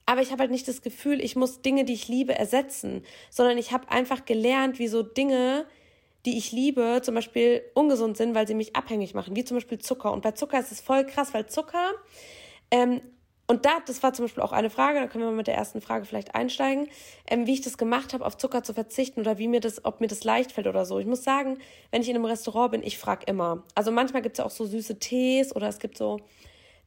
Aber 0.06 0.20
ich 0.20 0.32
habe 0.32 0.40
halt 0.40 0.50
nicht 0.50 0.68
das 0.68 0.82
Gefühl, 0.82 1.20
ich 1.20 1.36
muss 1.36 1.62
Dinge, 1.62 1.84
die 1.84 1.94
ich 1.94 2.08
liebe, 2.08 2.34
ersetzen, 2.34 3.04
sondern 3.30 3.56
ich 3.56 3.72
habe 3.72 3.90
einfach 3.90 4.24
gelernt, 4.24 4.78
wie 4.78 4.88
so 4.88 5.02
Dinge, 5.02 5.66
die 6.26 6.36
ich 6.36 6.52
liebe, 6.52 7.00
zum 7.02 7.14
Beispiel 7.14 7.62
ungesund 7.74 8.16
sind, 8.16 8.34
weil 8.34 8.46
sie 8.46 8.54
mich 8.54 8.76
abhängig 8.76 9.14
machen, 9.14 9.36
wie 9.36 9.44
zum 9.44 9.56
Beispiel 9.56 9.78
Zucker. 9.78 10.12
Und 10.12 10.22
bei 10.22 10.32
Zucker 10.32 10.58
ist 10.58 10.72
es 10.72 10.80
voll 10.80 11.06
krass, 11.06 11.32
weil 11.32 11.46
Zucker 11.46 11.92
ähm, 12.70 13.00
und 13.46 13.66
da, 13.66 13.72
das 13.86 14.02
war 14.02 14.14
zum 14.14 14.24
Beispiel 14.24 14.42
auch 14.42 14.52
eine 14.52 14.70
Frage, 14.70 15.00
da 15.00 15.06
können 15.06 15.24
wir 15.24 15.30
mal 15.30 15.36
mit 15.36 15.46
der 15.46 15.54
ersten 15.54 15.82
Frage 15.82 16.06
vielleicht 16.06 16.34
einsteigen, 16.34 16.88
ähm, 17.28 17.46
wie 17.46 17.52
ich 17.52 17.60
das 17.60 17.76
gemacht 17.76 18.14
habe, 18.14 18.24
auf 18.24 18.38
Zucker 18.38 18.62
zu 18.62 18.72
verzichten 18.72 19.20
oder 19.20 19.36
wie 19.36 19.48
mir 19.48 19.60
das, 19.60 19.84
ob 19.84 20.00
mir 20.00 20.06
das 20.06 20.24
leicht 20.24 20.52
fällt 20.52 20.66
oder 20.66 20.86
so. 20.86 20.98
Ich 20.98 21.06
muss 21.06 21.24
sagen, 21.24 21.58
wenn 21.90 22.00
ich 22.00 22.08
in 22.08 22.16
einem 22.16 22.24
Restaurant 22.24 22.72
bin, 22.72 22.82
ich 22.82 22.98
frage 22.98 23.26
immer. 23.26 23.62
Also 23.74 23.90
manchmal 23.90 24.22
gibt 24.22 24.36
es 24.36 24.38
ja 24.38 24.46
auch 24.46 24.50
so 24.50 24.64
süße 24.64 24.98
Tees 24.98 25.54
oder 25.54 25.68
es 25.68 25.78
gibt 25.78 25.98
so 25.98 26.20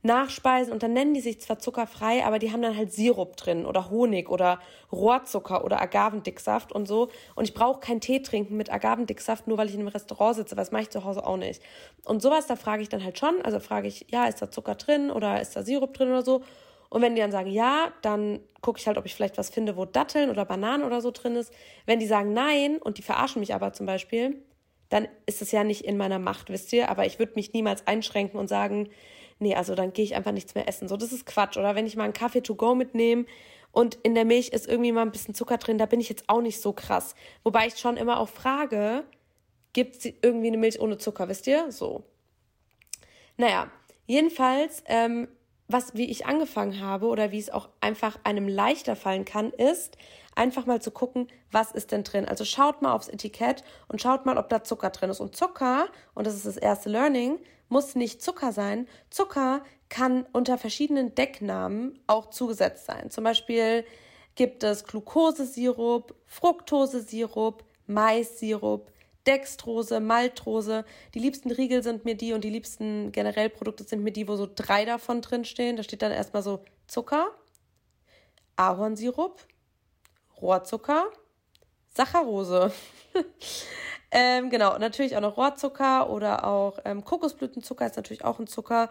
Nachspeisen 0.03 0.71
und 0.71 0.83
dann 0.83 0.93
nennen 0.93 1.13
die 1.13 1.21
sich 1.21 1.41
zwar 1.41 1.59
zuckerfrei, 1.59 2.23
aber 2.23 2.39
die 2.39 2.51
haben 2.51 2.61
dann 2.61 2.77
halt 2.77 2.93
Sirup 2.93 3.35
drin 3.35 3.65
oder 3.65 3.89
Honig 3.89 4.29
oder 4.29 4.59
Rohrzucker 4.91 5.65
oder 5.65 5.81
Agavendicksaft 5.81 6.71
und 6.71 6.87
so. 6.87 7.09
Und 7.35 7.45
ich 7.45 7.53
brauche 7.53 7.79
keinen 7.79 7.99
Tee 7.99 8.21
trinken 8.21 8.57
mit 8.57 8.71
Agavendicksaft, 8.71 9.47
nur 9.47 9.57
weil 9.57 9.67
ich 9.67 9.73
in 9.73 9.81
einem 9.81 9.89
Restaurant 9.89 10.35
sitze, 10.35 10.55
weil 10.55 10.63
das 10.63 10.71
mache 10.71 10.83
ich 10.83 10.89
zu 10.89 11.03
Hause 11.03 11.25
auch 11.25 11.37
nicht. 11.37 11.61
Und 12.05 12.21
sowas, 12.21 12.47
da 12.47 12.55
frage 12.55 12.81
ich 12.83 12.89
dann 12.89 13.03
halt 13.03 13.17
schon. 13.17 13.41
Also 13.43 13.59
frage 13.59 13.87
ich, 13.87 14.05
ja, 14.09 14.25
ist 14.25 14.41
da 14.41 14.51
Zucker 14.51 14.75
drin 14.75 15.11
oder 15.11 15.41
ist 15.41 15.55
da 15.55 15.63
Sirup 15.63 15.93
drin 15.93 16.09
oder 16.09 16.23
so? 16.23 16.41
Und 16.89 17.01
wenn 17.01 17.15
die 17.15 17.21
dann 17.21 17.31
sagen 17.31 17.49
ja, 17.49 17.91
dann 18.01 18.39
gucke 18.61 18.79
ich 18.79 18.87
halt, 18.87 18.97
ob 18.97 19.05
ich 19.05 19.15
vielleicht 19.15 19.37
was 19.37 19.49
finde, 19.49 19.75
wo 19.75 19.85
Datteln 19.85 20.29
oder 20.29 20.45
Bananen 20.45 20.85
oder 20.85 21.01
so 21.01 21.11
drin 21.11 21.35
ist. 21.35 21.51
Wenn 21.85 21.99
die 21.99 22.07
sagen 22.07 22.33
nein 22.33 22.77
und 22.77 22.97
die 22.97 23.01
verarschen 23.01 23.39
mich 23.39 23.53
aber 23.53 23.73
zum 23.73 23.85
Beispiel, 23.85 24.41
dann 24.89 25.07
ist 25.25 25.41
es 25.41 25.51
ja 25.51 25.63
nicht 25.63 25.83
in 25.83 25.97
meiner 25.97 26.19
Macht, 26.19 26.49
wisst 26.49 26.71
ihr. 26.71 26.89
Aber 26.89 27.05
ich 27.05 27.19
würde 27.19 27.33
mich 27.35 27.51
niemals 27.51 27.85
einschränken 27.87 28.39
und 28.39 28.47
sagen, 28.47 28.89
nee, 29.39 29.55
also 29.55 29.75
dann 29.75 29.93
gehe 29.93 30.05
ich 30.05 30.15
einfach 30.15 30.31
nichts 30.31 30.55
mehr 30.55 30.67
essen. 30.67 30.87
So, 30.87 30.97
das 30.97 31.11
ist 31.11 31.25
Quatsch. 31.25 31.57
Oder 31.57 31.75
wenn 31.75 31.85
ich 31.85 31.95
mal 31.95 32.03
einen 32.03 32.13
Kaffee 32.13 32.41
to 32.41 32.55
go 32.55 32.75
mitnehme 32.75 33.25
und 33.71 33.95
in 34.03 34.15
der 34.15 34.25
Milch 34.25 34.49
ist 34.49 34.67
irgendwie 34.67 34.91
mal 34.91 35.01
ein 35.01 35.11
bisschen 35.11 35.33
Zucker 35.33 35.57
drin, 35.57 35.77
da 35.77 35.85
bin 35.85 35.99
ich 35.99 36.09
jetzt 36.09 36.25
auch 36.27 36.41
nicht 36.41 36.61
so 36.61 36.73
krass. 36.73 37.15
Wobei 37.43 37.67
ich 37.67 37.77
schon 37.77 37.97
immer 37.97 38.19
auch 38.19 38.29
frage, 38.29 39.03
gibt 39.73 39.97
es 39.97 40.13
irgendwie 40.21 40.47
eine 40.47 40.57
Milch 40.57 40.79
ohne 40.79 40.97
Zucker, 40.97 41.29
wisst 41.29 41.47
ihr? 41.47 41.71
So. 41.71 42.03
Naja, 43.37 43.69
jedenfalls, 44.07 44.83
ähm, 44.87 45.27
was, 45.67 45.95
wie 45.95 46.09
ich 46.09 46.25
angefangen 46.25 46.79
habe 46.79 47.07
oder 47.07 47.31
wie 47.31 47.39
es 47.39 47.49
auch 47.49 47.69
einfach 47.81 48.17
einem 48.23 48.47
leichter 48.47 48.95
fallen 48.95 49.25
kann, 49.25 49.51
ist 49.51 49.97
einfach 50.37 50.65
mal 50.65 50.81
zu 50.81 50.91
gucken, 50.91 51.27
was 51.51 51.71
ist 51.71 51.91
denn 51.91 52.03
drin. 52.03 52.25
Also 52.25 52.45
schaut 52.45 52.81
mal 52.81 52.93
aufs 52.93 53.09
Etikett 53.09 53.63
und 53.87 54.01
schaut 54.01 54.25
mal, 54.25 54.37
ob 54.37 54.49
da 54.49 54.63
Zucker 54.63 54.91
drin 54.91 55.09
ist. 55.09 55.19
Und 55.19 55.35
Zucker, 55.35 55.87
und 56.13 56.27
das 56.27 56.35
ist 56.35 56.45
das 56.45 56.57
erste 56.57 56.89
Learning, 56.89 57.39
muss 57.69 57.95
nicht 57.95 58.21
Zucker 58.21 58.51
sein. 58.51 58.87
Zucker 59.09 59.63
kann 59.89 60.25
unter 60.33 60.57
verschiedenen 60.57 61.15
Decknamen 61.15 61.99
auch 62.07 62.29
zugesetzt 62.29 62.85
sein. 62.85 63.09
Zum 63.09 63.23
Beispiel 63.23 63.83
gibt 64.35 64.63
es 64.63 64.85
Glukosesirup, 64.85 66.15
Fructosesirup, 66.25 67.63
Maissirup, 67.87 68.91
Dextrose, 69.25 69.99
Maltrose. 69.99 70.85
Die 71.13 71.19
liebsten 71.19 71.51
Riegel 71.51 71.83
sind 71.83 72.05
mir 72.05 72.15
die 72.15 72.33
und 72.33 72.43
die 72.43 72.49
liebsten 72.49 73.11
generell 73.11 73.49
Produkte 73.49 73.83
sind 73.83 74.03
mir 74.03 74.11
die, 74.11 74.27
wo 74.27 74.35
so 74.35 74.47
drei 74.53 74.85
davon 74.85 75.21
drinstehen. 75.21 75.75
Da 75.75 75.83
steht 75.83 76.01
dann 76.01 76.11
erstmal 76.11 76.43
so 76.43 76.63
Zucker, 76.87 77.27
Ahornsirup, 78.55 79.41
Rohrzucker, 80.41 81.05
Saccharose. 81.93 82.71
ähm, 84.11 84.49
genau, 84.49 84.77
natürlich 84.77 85.15
auch 85.15 85.21
noch 85.21 85.37
Rohrzucker 85.37 86.09
oder 86.09 86.45
auch 86.45 86.79
ähm, 86.85 87.03
Kokosblütenzucker 87.03 87.85
ist 87.85 87.95
natürlich 87.95 88.23
auch 88.23 88.39
ein 88.39 88.47
Zucker. 88.47 88.89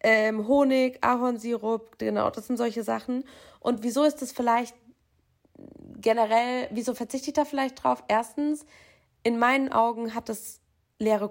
Ähm, 0.00 0.46
Honig, 0.46 0.98
Ahornsirup, 1.02 1.98
genau, 1.98 2.30
das 2.30 2.46
sind 2.46 2.56
solche 2.56 2.82
Sachen. 2.82 3.24
Und 3.60 3.82
wieso 3.82 4.04
ist 4.04 4.22
das 4.22 4.32
vielleicht 4.32 4.74
generell, 6.00 6.68
wieso 6.70 6.94
verzichte 6.94 7.28
ich 7.28 7.34
da 7.34 7.44
vielleicht 7.44 7.82
drauf? 7.82 8.04
Erstens, 8.08 8.66
in 9.22 9.38
meinen 9.38 9.72
Augen 9.72 10.14
hat 10.14 10.28
es 10.28 10.60
leere 10.98 11.30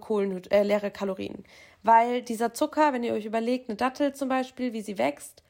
äh, 0.49 0.63
leere 0.63 0.91
Kalorien. 0.91 1.43
Weil 1.83 2.21
dieser 2.21 2.53
Zucker, 2.53 2.93
wenn 2.93 3.03
ihr 3.03 3.13
euch 3.13 3.25
überlegt, 3.25 3.69
eine 3.69 3.75
Dattel 3.75 4.13
zum 4.13 4.29
Beispiel, 4.29 4.73
wie 4.73 4.81
sie 4.81 4.97
wächst, 4.97 5.43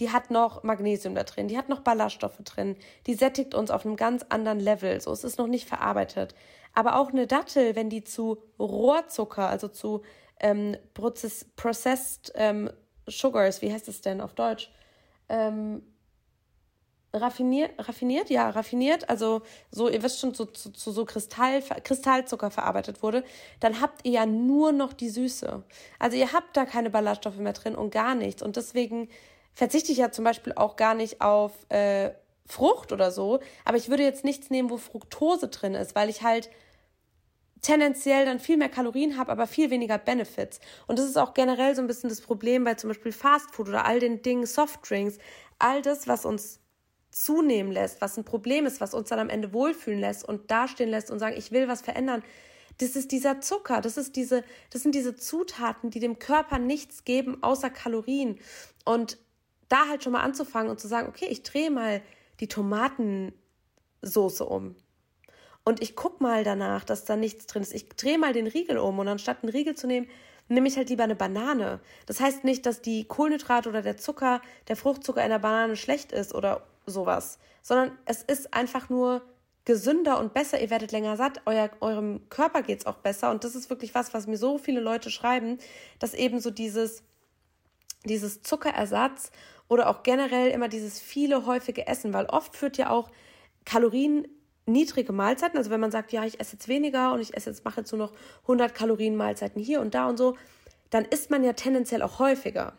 die 0.00 0.10
hat 0.10 0.30
noch 0.30 0.62
Magnesium 0.62 1.14
da 1.14 1.24
drin, 1.24 1.48
die 1.48 1.56
hat 1.56 1.68
noch 1.68 1.80
Ballaststoffe 1.80 2.38
drin, 2.44 2.76
die 3.06 3.14
sättigt 3.14 3.54
uns 3.54 3.70
auf 3.70 3.86
einem 3.86 3.96
ganz 3.96 4.24
anderen 4.28 4.60
Level. 4.60 5.00
So, 5.00 5.12
es 5.12 5.24
ist 5.24 5.38
noch 5.38 5.46
nicht 5.46 5.66
verarbeitet. 5.66 6.34
Aber 6.74 6.96
auch 7.00 7.10
eine 7.10 7.26
Dattel, 7.26 7.74
wenn 7.74 7.88
die 7.88 8.04
zu 8.04 8.42
Rohrzucker, 8.58 9.48
also 9.48 9.68
zu 9.68 10.02
ähm, 10.40 10.76
Process, 10.92 11.46
Processed 11.56 12.32
ähm, 12.34 12.70
Sugars, 13.06 13.62
wie 13.62 13.72
heißt 13.72 13.88
es 13.88 14.02
denn 14.02 14.20
auf 14.20 14.34
Deutsch? 14.34 14.70
Ähm, 15.28 15.82
raffiniert, 17.14 17.72
raffiniert, 17.78 18.30
ja, 18.30 18.50
raffiniert, 18.50 19.08
also 19.08 19.42
so, 19.70 19.88
ihr 19.88 20.02
wisst 20.02 20.20
schon, 20.20 20.34
zu, 20.34 20.46
zu, 20.46 20.70
zu 20.70 20.92
so 20.92 21.04
Kristall, 21.04 21.62
Kristallzucker 21.62 22.50
verarbeitet 22.50 23.02
wurde, 23.02 23.24
dann 23.60 23.80
habt 23.80 24.04
ihr 24.04 24.12
ja 24.12 24.26
nur 24.26 24.72
noch 24.72 24.92
die 24.92 25.08
Süße. 25.08 25.62
Also 25.98 26.16
ihr 26.16 26.32
habt 26.32 26.56
da 26.56 26.66
keine 26.66 26.90
Ballaststoffe 26.90 27.38
mehr 27.38 27.52
drin 27.54 27.74
und 27.74 27.90
gar 27.90 28.14
nichts. 28.14 28.42
Und 28.42 28.56
deswegen 28.56 29.08
verzichte 29.56 29.90
ich 29.90 29.98
ja 29.98 30.12
zum 30.12 30.24
Beispiel 30.24 30.52
auch 30.54 30.76
gar 30.76 30.94
nicht 30.94 31.22
auf 31.22 31.52
äh, 31.70 32.10
Frucht 32.44 32.92
oder 32.92 33.10
so, 33.10 33.40
aber 33.64 33.78
ich 33.78 33.88
würde 33.88 34.04
jetzt 34.04 34.22
nichts 34.22 34.50
nehmen, 34.50 34.70
wo 34.70 34.76
Fructose 34.76 35.48
drin 35.48 35.74
ist, 35.74 35.96
weil 35.96 36.10
ich 36.10 36.22
halt 36.22 36.50
tendenziell 37.62 38.26
dann 38.26 38.38
viel 38.38 38.58
mehr 38.58 38.68
Kalorien 38.68 39.16
habe, 39.16 39.32
aber 39.32 39.46
viel 39.46 39.70
weniger 39.70 39.98
Benefits. 39.98 40.60
Und 40.86 40.98
das 40.98 41.06
ist 41.06 41.16
auch 41.16 41.34
generell 41.34 41.74
so 41.74 41.80
ein 41.80 41.88
bisschen 41.88 42.10
das 42.10 42.20
Problem 42.20 42.62
bei 42.62 42.74
zum 42.74 42.88
Beispiel 42.88 43.12
Fastfood 43.12 43.68
oder 43.68 43.86
all 43.86 43.98
den 43.98 44.22
Dingen, 44.22 44.46
Softdrinks, 44.46 45.18
all 45.58 45.82
das, 45.82 46.06
was 46.06 46.26
uns 46.26 46.60
zunehmen 47.10 47.72
lässt, 47.72 48.02
was 48.02 48.18
ein 48.18 48.24
Problem 48.24 48.66
ist, 48.66 48.82
was 48.82 48.92
uns 48.92 49.08
dann 49.08 49.18
am 49.18 49.30
Ende 49.30 49.54
wohlfühlen 49.54 50.00
lässt 50.00 50.22
und 50.28 50.50
dastehen 50.50 50.90
lässt 50.90 51.10
und 51.10 51.18
sagen, 51.18 51.34
ich 51.36 51.50
will 51.50 51.66
was 51.66 51.80
verändern. 51.80 52.22
Das 52.78 52.94
ist 52.94 53.10
dieser 53.10 53.40
Zucker, 53.40 53.80
das 53.80 53.96
ist 53.96 54.16
diese, 54.16 54.44
das 54.70 54.82
sind 54.82 54.94
diese 54.94 55.16
Zutaten, 55.16 55.88
die 55.88 55.98
dem 55.98 56.18
Körper 56.18 56.58
nichts 56.58 57.04
geben 57.04 57.42
außer 57.42 57.70
Kalorien. 57.70 58.38
Und 58.84 59.16
da 59.68 59.88
halt 59.88 60.04
schon 60.04 60.12
mal 60.12 60.22
anzufangen 60.22 60.70
und 60.70 60.80
zu 60.80 60.88
sagen, 60.88 61.08
okay, 61.08 61.26
ich 61.26 61.42
drehe 61.42 61.70
mal 61.70 62.02
die 62.40 62.48
Tomatensoße 62.48 64.44
um. 64.44 64.76
Und 65.64 65.82
ich 65.82 65.96
guck 65.96 66.20
mal 66.20 66.44
danach, 66.44 66.84
dass 66.84 67.04
da 67.04 67.16
nichts 67.16 67.46
drin 67.46 67.62
ist. 67.62 67.74
Ich 67.74 67.88
drehe 67.88 68.18
mal 68.18 68.32
den 68.32 68.46
Riegel 68.46 68.78
um 68.78 68.98
und 68.98 69.08
anstatt 69.08 69.42
einen 69.42 69.50
Riegel 69.50 69.74
zu 69.74 69.86
nehmen, 69.86 70.06
nehme 70.48 70.68
ich 70.68 70.76
halt 70.76 70.88
lieber 70.90 71.02
eine 71.02 71.16
Banane. 71.16 71.80
Das 72.06 72.20
heißt 72.20 72.44
nicht, 72.44 72.66
dass 72.66 72.82
die 72.82 73.04
Kohlenhydrate 73.04 73.68
oder 73.68 73.82
der 73.82 73.96
Zucker, 73.96 74.40
der 74.68 74.76
Fruchtzucker 74.76 75.24
in 75.24 75.30
der 75.30 75.40
Banane 75.40 75.76
schlecht 75.76 76.12
ist 76.12 76.34
oder 76.34 76.62
sowas, 76.86 77.38
sondern 77.62 77.98
es 78.04 78.22
ist 78.22 78.54
einfach 78.54 78.88
nur 78.88 79.22
gesünder 79.64 80.20
und 80.20 80.34
besser. 80.34 80.60
Ihr 80.60 80.70
werdet 80.70 80.92
länger 80.92 81.16
satt, 81.16 81.42
euer, 81.46 81.68
eurem 81.80 82.28
Körper 82.30 82.62
geht's 82.62 82.86
auch 82.86 82.98
besser. 82.98 83.32
Und 83.32 83.42
das 83.42 83.56
ist 83.56 83.68
wirklich 83.68 83.94
was, 83.94 84.14
was 84.14 84.28
mir 84.28 84.38
so 84.38 84.58
viele 84.58 84.80
Leute 84.80 85.10
schreiben, 85.10 85.58
dass 85.98 86.14
eben 86.14 86.38
so 86.38 86.50
dieses, 86.50 87.02
dieses 88.06 88.42
Zuckerersatz 88.42 89.30
oder 89.68 89.88
auch 89.88 90.02
generell 90.02 90.50
immer 90.50 90.68
dieses 90.68 91.00
viele 91.00 91.46
häufige 91.46 91.86
Essen, 91.86 92.12
weil 92.12 92.26
oft 92.26 92.56
führt 92.56 92.76
ja 92.76 92.90
auch 92.90 93.10
Kalorien 93.64 94.28
niedrige 94.66 95.12
Mahlzeiten, 95.12 95.58
also 95.58 95.70
wenn 95.70 95.80
man 95.80 95.92
sagt, 95.92 96.12
ja, 96.12 96.24
ich 96.24 96.40
esse 96.40 96.54
jetzt 96.54 96.68
weniger 96.68 97.12
und 97.12 97.20
ich 97.20 97.36
esse 97.36 97.50
jetzt, 97.50 97.64
mache 97.64 97.80
jetzt 97.80 97.92
nur 97.92 97.98
noch 97.98 98.12
100 98.42 98.74
Kalorien 98.74 99.16
Mahlzeiten 99.16 99.62
hier 99.62 99.80
und 99.80 99.94
da 99.94 100.08
und 100.08 100.16
so, 100.16 100.36
dann 100.90 101.04
isst 101.04 101.30
man 101.30 101.44
ja 101.44 101.52
tendenziell 101.52 102.02
auch 102.02 102.18
häufiger. 102.18 102.74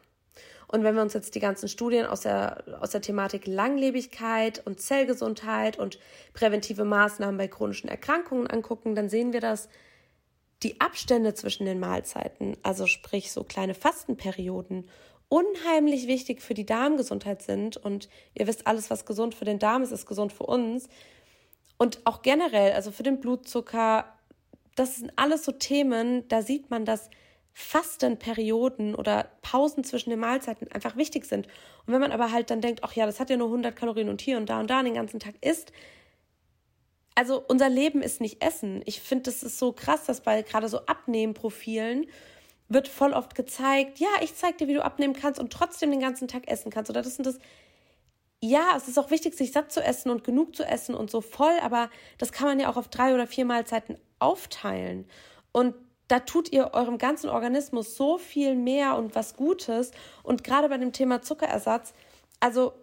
Und 0.68 0.84
wenn 0.84 0.96
wir 0.96 1.02
uns 1.02 1.14
jetzt 1.14 1.34
die 1.36 1.40
ganzen 1.40 1.70
Studien 1.70 2.06
aus 2.06 2.22
der, 2.22 2.64
aus 2.82 2.90
der 2.90 3.02
Thematik 3.02 3.48
Langlebigkeit 3.48 4.62
und 4.66 4.82
Zellgesundheit 4.82 5.80
und 5.80 5.98
präventive 6.34 6.84
Maßnahmen 6.84 7.38
bei 7.38 7.48
chronischen 7.48 7.90
Erkrankungen 7.90 8.48
angucken, 8.48 8.94
dann 8.94 9.08
sehen 9.08 9.32
wir, 9.32 9.40
dass 9.40 9.70
die 10.64 10.82
Abstände 10.82 11.34
zwischen 11.36 11.66
den 11.66 11.80
Mahlzeiten, 11.80 12.58
also 12.64 12.86
sprich 12.86 13.32
so 13.32 13.44
kleine 13.44 13.76
Fastenperioden 13.76 14.90
unheimlich 15.30 16.08
wichtig 16.08 16.42
für 16.42 16.54
die 16.54 16.66
Darmgesundheit 16.66 17.42
sind. 17.42 17.78
Und 17.78 18.10
ihr 18.34 18.48
wisst, 18.48 18.68
alles, 18.68 18.90
was 18.90 19.06
gesund 19.06 19.36
für 19.36 19.46
den 19.46 19.60
Darm 19.60 19.84
ist, 19.84 19.92
ist 19.92 20.06
gesund 20.06 20.34
für 20.34 20.46
uns. 20.46 20.88
Und 21.78 22.06
auch 22.06 22.22
generell, 22.22 22.74
also 22.74 22.92
für 22.92 23.04
den 23.04 23.20
Blutzucker, 23.20 24.14
das 24.76 24.98
sind 24.98 25.12
alles 25.16 25.44
so 25.44 25.52
Themen, 25.52 26.28
da 26.28 26.42
sieht 26.42 26.70
man, 26.70 26.86
dass 26.86 27.10
Fastenperioden 27.54 28.94
oder 28.94 29.32
Pausen 29.42 29.84
zwischen 29.84 30.12
den 30.12 30.20
Mahlzeiten 30.20 30.72
einfach 30.72 30.96
wichtig 30.96 31.26
sind. 31.26 31.48
Und 31.86 31.94
wenn 31.94 32.02
man 32.02 32.12
aber 32.12 32.32
halt 32.32 32.52
dann 32.52 32.62
denkt, 32.62 32.84
ach 32.84 32.94
ja, 32.94 33.08
das 33.08 33.20
hat 33.20 33.32
ja 33.32 33.38
nur 33.38 33.48
100 33.48 33.76
Kalorien 33.76 34.10
und 34.10 34.22
hier 34.22 34.38
und 34.38 34.48
da 34.48 34.60
und 34.60 34.70
da 34.70 34.84
den 34.84 34.94
ganzen 34.94 35.20
Tag 35.20 35.34
isst, 35.42 35.72
also 37.16 37.44
unser 37.48 37.68
Leben 37.68 38.04
ist 38.04 38.22
nicht 38.22 38.44
Essen. 38.44 38.84
Ich 38.86 39.02
finde, 39.02 39.24
das 39.24 39.42
ist 39.42 39.58
so 39.58 39.72
krass, 39.72 40.06
dass 40.06 40.22
bei 40.22 40.44
gerade 40.44 40.70
so 40.70 40.86
Abnehmprofilen 40.86 42.06
wird 42.70 42.88
voll 42.88 43.14
oft 43.14 43.36
gezeigt, 43.36 44.00
ja, 44.00 44.10
ich 44.22 44.36
zeig 44.36 44.58
dir, 44.58 44.68
wie 44.68 44.74
du 44.74 44.84
abnehmen 44.84 45.14
kannst 45.14 45.40
und 45.40 45.54
trotzdem 45.54 45.92
den 45.92 46.02
ganzen 46.02 46.28
Tag 46.28 46.48
essen 46.48 46.72
kannst. 46.72 46.90
Oder 46.90 47.02
das 47.02 47.16
sind 47.16 47.26
das, 47.26 47.40
ja, 48.42 48.74
es 48.76 48.88
ist 48.88 49.00
auch 49.00 49.10
wichtig, 49.10 49.36
sich 49.36 49.52
satt 49.52 49.72
zu 49.72 49.82
essen 49.82 50.10
und 50.10 50.24
genug 50.24 50.56
zu 50.56 50.64
essen 50.64 50.94
und 50.94 51.10
so 51.10 51.22
voll, 51.22 51.58
aber 51.62 51.90
das 52.18 52.32
kann 52.32 52.48
man 52.48 52.60
ja 52.60 52.70
auch 52.70 52.78
auf 52.78 52.90
drei 52.90 53.14
oder 53.14 53.26
vier 53.28 53.46
Mahlzeiten 53.46 53.98
aufteilen. 54.20 55.08
Und 55.52 55.76
da 56.08 56.20
tut 56.20 56.52
ihr 56.52 56.74
eurem 56.74 56.98
ganzen 56.98 57.30
Organismus 57.30 57.96
so 57.96 58.18
viel 58.18 58.56
mehr 58.56 58.96
und 58.96 59.16
was 59.16 59.36
Gutes. 59.36 59.92
Und 60.24 60.44
gerade 60.44 60.70
bei 60.70 60.78
dem 60.78 60.94
Thema 60.94 61.22
Zuckerersatz, 61.22 61.94
also 62.40 62.74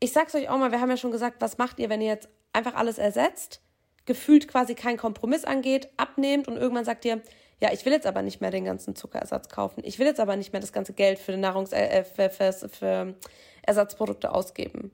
ich 0.00 0.12
sag's 0.12 0.34
euch 0.34 0.48
auch 0.48 0.58
mal, 0.58 0.72
wir 0.72 0.80
haben 0.80 0.90
ja 0.90 0.96
schon 0.96 1.10
gesagt, 1.10 1.40
was 1.40 1.58
macht 1.58 1.78
ihr, 1.78 1.88
wenn 1.88 2.02
ihr 2.02 2.08
jetzt 2.08 2.28
einfach 2.52 2.74
alles 2.74 2.98
ersetzt, 2.98 3.60
gefühlt 4.04 4.48
quasi 4.48 4.74
keinen 4.74 4.98
Kompromiss 4.98 5.44
angeht, 5.44 5.88
abnehmt 5.96 6.48
und 6.48 6.56
irgendwann 6.56 6.84
sagt 6.84 7.04
ihr, 7.04 7.22
ja, 7.60 7.72
ich 7.72 7.84
will 7.84 7.92
jetzt 7.92 8.06
aber 8.06 8.22
nicht 8.22 8.40
mehr 8.40 8.50
den 8.50 8.64
ganzen 8.64 8.94
Zuckerersatz 8.94 9.48
kaufen. 9.48 9.82
Ich 9.84 9.98
will 9.98 10.06
jetzt 10.06 10.20
aber 10.20 10.36
nicht 10.36 10.52
mehr 10.52 10.60
das 10.60 10.72
ganze 10.72 10.92
Geld 10.92 11.18
für 11.18 11.36
Nahrungs 11.36 11.72
äh, 11.72 12.04
für, 12.04 12.28
für, 12.28 12.52
für 12.52 13.14
Ersatzprodukte 13.62 14.32
ausgeben. 14.32 14.90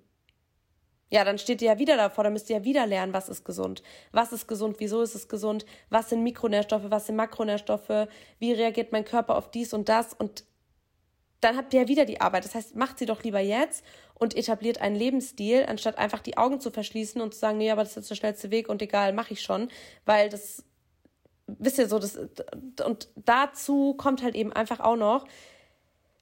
Ja, 1.10 1.24
dann 1.24 1.36
steht 1.36 1.60
ihr 1.60 1.72
ja 1.72 1.78
wieder 1.78 1.98
davor, 1.98 2.24
dann 2.24 2.32
müsst 2.32 2.48
ihr 2.48 2.56
ja 2.56 2.64
wieder 2.64 2.86
lernen, 2.86 3.12
was 3.12 3.28
ist 3.28 3.44
gesund. 3.44 3.82
Was 4.12 4.32
ist 4.32 4.46
gesund, 4.46 4.76
wieso 4.78 5.02
ist 5.02 5.14
es 5.14 5.28
gesund, 5.28 5.66
was 5.90 6.08
sind 6.08 6.22
Mikronährstoffe, 6.22 6.84
was 6.88 7.06
sind 7.06 7.16
Makronährstoffe, 7.16 8.08
wie 8.38 8.52
reagiert 8.52 8.92
mein 8.92 9.04
Körper 9.04 9.36
auf 9.36 9.50
dies 9.50 9.74
und 9.74 9.90
das 9.90 10.14
und 10.14 10.44
dann 11.42 11.56
habt 11.56 11.74
ihr 11.74 11.82
ja 11.82 11.88
wieder 11.88 12.06
die 12.06 12.20
Arbeit. 12.20 12.44
Das 12.44 12.54
heißt, 12.54 12.76
macht 12.76 12.98
sie 12.98 13.04
doch 13.04 13.24
lieber 13.24 13.40
jetzt 13.40 13.84
und 14.14 14.36
etabliert 14.36 14.80
einen 14.80 14.96
Lebensstil, 14.96 15.66
anstatt 15.68 15.98
einfach 15.98 16.20
die 16.20 16.38
Augen 16.38 16.60
zu 16.60 16.70
verschließen 16.70 17.20
und 17.20 17.34
zu 17.34 17.40
sagen, 17.40 17.58
nee, 17.58 17.70
aber 17.70 17.82
das 17.82 17.90
ist 17.90 17.96
jetzt 17.96 18.10
der 18.10 18.14
schnellste 18.14 18.50
Weg 18.50 18.68
und 18.68 18.80
egal, 18.80 19.12
mache 19.12 19.34
ich 19.34 19.42
schon, 19.42 19.68
weil 20.06 20.28
das 20.30 20.64
wisst 21.58 21.78
ihr 21.78 21.88
so, 21.88 21.98
das, 21.98 22.18
und 22.84 23.08
dazu 23.16 23.94
kommt 23.94 24.22
halt 24.22 24.34
eben 24.34 24.52
einfach 24.52 24.80
auch 24.80 24.96
noch, 24.96 25.26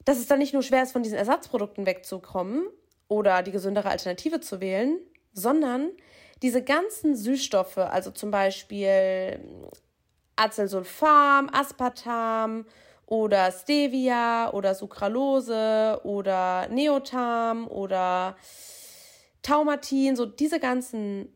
dass 0.05 0.17
es 0.17 0.27
dann 0.27 0.39
nicht 0.39 0.53
nur 0.53 0.63
schwer 0.63 0.83
ist, 0.83 0.91
von 0.91 1.03
diesen 1.03 1.17
Ersatzprodukten 1.17 1.85
wegzukommen 1.85 2.67
oder 3.07 3.43
die 3.43 3.51
gesündere 3.51 3.89
Alternative 3.89 4.39
zu 4.39 4.61
wählen, 4.61 4.97
sondern 5.33 5.91
diese 6.41 6.63
ganzen 6.63 7.15
Süßstoffe, 7.15 7.77
also 7.77 8.11
zum 8.11 8.31
Beispiel 8.31 9.39
Acylsulfam, 10.35 11.49
Aspartam 11.51 12.65
oder 13.05 13.51
Stevia 13.51 14.51
oder 14.53 14.73
Sucralose 14.73 15.99
oder 16.03 16.67
Neotam 16.69 17.67
oder 17.67 18.35
Taumatin, 19.43 20.15
so 20.15 20.25
diese 20.25 20.59
ganzen 20.59 21.29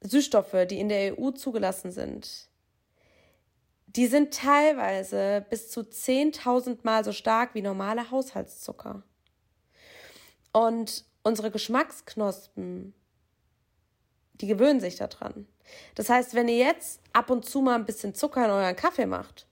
Süßstoffe, 0.00 0.66
die 0.68 0.78
in 0.78 0.88
der 0.88 1.18
EU 1.18 1.30
zugelassen 1.30 1.90
sind, 1.90 2.47
die 3.98 4.06
sind 4.06 4.32
teilweise 4.32 5.44
bis 5.50 5.72
zu 5.72 5.80
10.000 5.80 6.78
Mal 6.84 7.04
so 7.04 7.10
stark 7.10 7.56
wie 7.56 7.62
normale 7.62 8.12
Haushaltszucker. 8.12 9.02
Und 10.52 11.04
unsere 11.24 11.50
Geschmacksknospen, 11.50 12.94
die 14.34 14.46
gewöhnen 14.46 14.78
sich 14.78 14.94
daran. 14.94 15.48
Das 15.96 16.10
heißt, 16.10 16.34
wenn 16.34 16.46
ihr 16.46 16.58
jetzt 16.58 17.00
ab 17.12 17.28
und 17.28 17.44
zu 17.44 17.60
mal 17.60 17.74
ein 17.74 17.86
bisschen 17.86 18.14
Zucker 18.14 18.44
in 18.44 18.52
euren 18.52 18.76
Kaffee 18.76 19.06
macht 19.06 19.48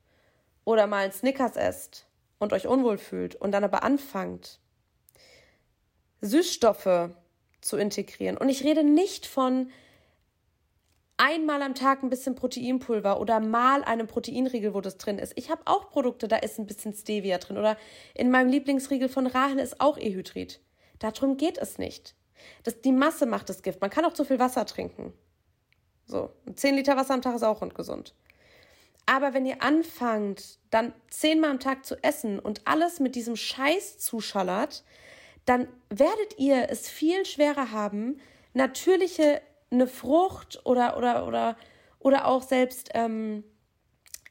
oder 0.65 0.87
mal 0.87 1.07
ein 1.07 1.12
Snickers 1.12 1.57
esst 1.57 2.07
und 2.38 2.53
euch 2.53 2.69
unwohl 2.69 2.99
fühlt 2.99 3.35
und 3.35 3.50
dann 3.50 3.65
aber 3.65 3.83
anfangt, 3.83 4.61
Süßstoffe 6.21 7.11
zu 7.61 7.76
integrieren. 7.76 8.37
Und 8.37 8.49
ich 8.49 8.62
rede 8.62 8.85
nicht 8.85 9.26
von 9.26 9.73
einmal 11.17 11.63
am 11.63 11.75
Tag 11.75 12.03
ein 12.03 12.11
bisschen 12.11 12.35
Proteinpulver 12.35 13.21
oder 13.21 13.41
mal 13.41 13.83
einen 13.85 14.07
Proteinriegel, 14.07 14.75
wo 14.75 14.81
das 14.81 14.99
drin 14.99 15.19
ist. 15.19 15.33
Ich 15.37 15.51
habe 15.51 15.63
auch 15.65 15.91
Produkte, 15.91 16.29
da 16.29 16.37
ist 16.37 16.59
ein 16.59 16.67
bisschen 16.67 16.93
Stevia 16.93 17.39
drin 17.39 17.59
oder 17.59 17.77
in 18.15 18.31
meinem 18.31 18.49
Lieblingsriegel 18.49 19.09
von 19.09 19.27
Rahel 19.27 19.59
ist 19.59 19.81
auch 19.81 19.99
Ehydrid. 19.99 20.61
Darum 20.99 21.37
geht 21.37 21.59
es 21.59 21.79
nicht. 21.79 22.15
Das, 22.63 22.81
die 22.81 22.93
Masse 22.93 23.27
macht 23.27 23.49
das 23.49 23.63
Gift. 23.63 23.81
Man 23.81 23.91
kann 23.91 24.05
auch 24.05 24.13
zu 24.13 24.25
viel 24.25 24.39
Wasser 24.39 24.67
trinken. 24.67 25.13
So, 26.07 26.31
10 26.55 26.77
Liter 26.77 26.97
Wasser 26.97 27.15
am 27.15 27.23
Tag 27.23 27.35
ist 27.35 27.43
auch 27.43 27.63
ungesund. 27.63 28.15
Aber 29.07 29.35
wenn 29.35 29.47
ihr 29.47 29.63
anfangt, 29.63 30.59
dann 30.71 30.93
zehnmal 31.09 31.51
am 31.51 31.61
Tag 31.61 31.87
zu 31.87 32.03
essen 32.03 32.39
und 32.39 32.67
alles 32.67 33.01
mit 33.01 33.15
diesem 33.15 33.37
Scheiß 33.37 33.99
zuschallert, 33.99 34.85
dann 35.45 35.69
werdet 35.91 36.39
ihr 36.39 36.69
es 36.71 36.89
viel 36.89 37.25
schwerer 37.25 37.71
haben, 37.71 38.21
natürliche 38.53 39.41
eine 39.71 39.87
Frucht 39.87 40.61
oder 40.65 40.97
oder 40.97 41.27
oder 41.27 41.57
oder 41.99 42.27
auch 42.27 42.43
selbst 42.43 42.91
ähm, 42.95 43.45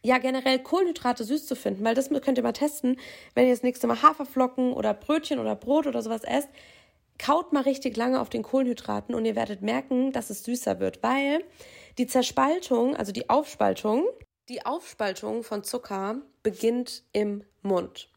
ja 0.02 0.18
generell 0.18 0.60
Kohlenhydrate 0.60 1.24
süß 1.24 1.46
zu 1.46 1.56
finden, 1.56 1.84
weil 1.84 1.96
das 1.96 2.10
könnt 2.10 2.38
ihr 2.38 2.44
mal 2.44 2.54
testen, 2.54 3.00
wenn 3.34 3.48
ihr 3.48 3.54
das 3.54 3.64
nächste 3.64 3.88
Mal 3.88 4.02
Haferflocken 4.02 4.74
oder 4.74 4.94
Brötchen 4.94 5.40
oder 5.40 5.56
Brot 5.56 5.88
oder 5.88 6.02
sowas 6.02 6.24
esst, 6.24 6.50
kaut 7.18 7.54
mal 7.54 7.64
richtig 7.64 7.98
lange 7.98 8.20
auf 8.20 8.30
den 8.30 8.44
Kohlenhydraten 8.44 9.16
und 9.16 9.26
ihr 9.26 9.36
werdet 9.36 9.62
merken, 9.62 10.12
dass 10.12 10.30
es 10.30 10.44
süßer 10.44 10.80
wird, 10.80 11.02
weil 11.04 11.44
die 11.98 12.08
Zerspaltung, 12.08 12.96
also 12.96 13.12
die 13.12 13.30
Aufspaltung, 13.30 14.06
die 14.50 14.66
Aufspaltung 14.66 15.44
von 15.44 15.64
Zucker 15.64 16.18
beginnt 16.44 17.04
im 17.14 17.44
Mund. 17.62 18.10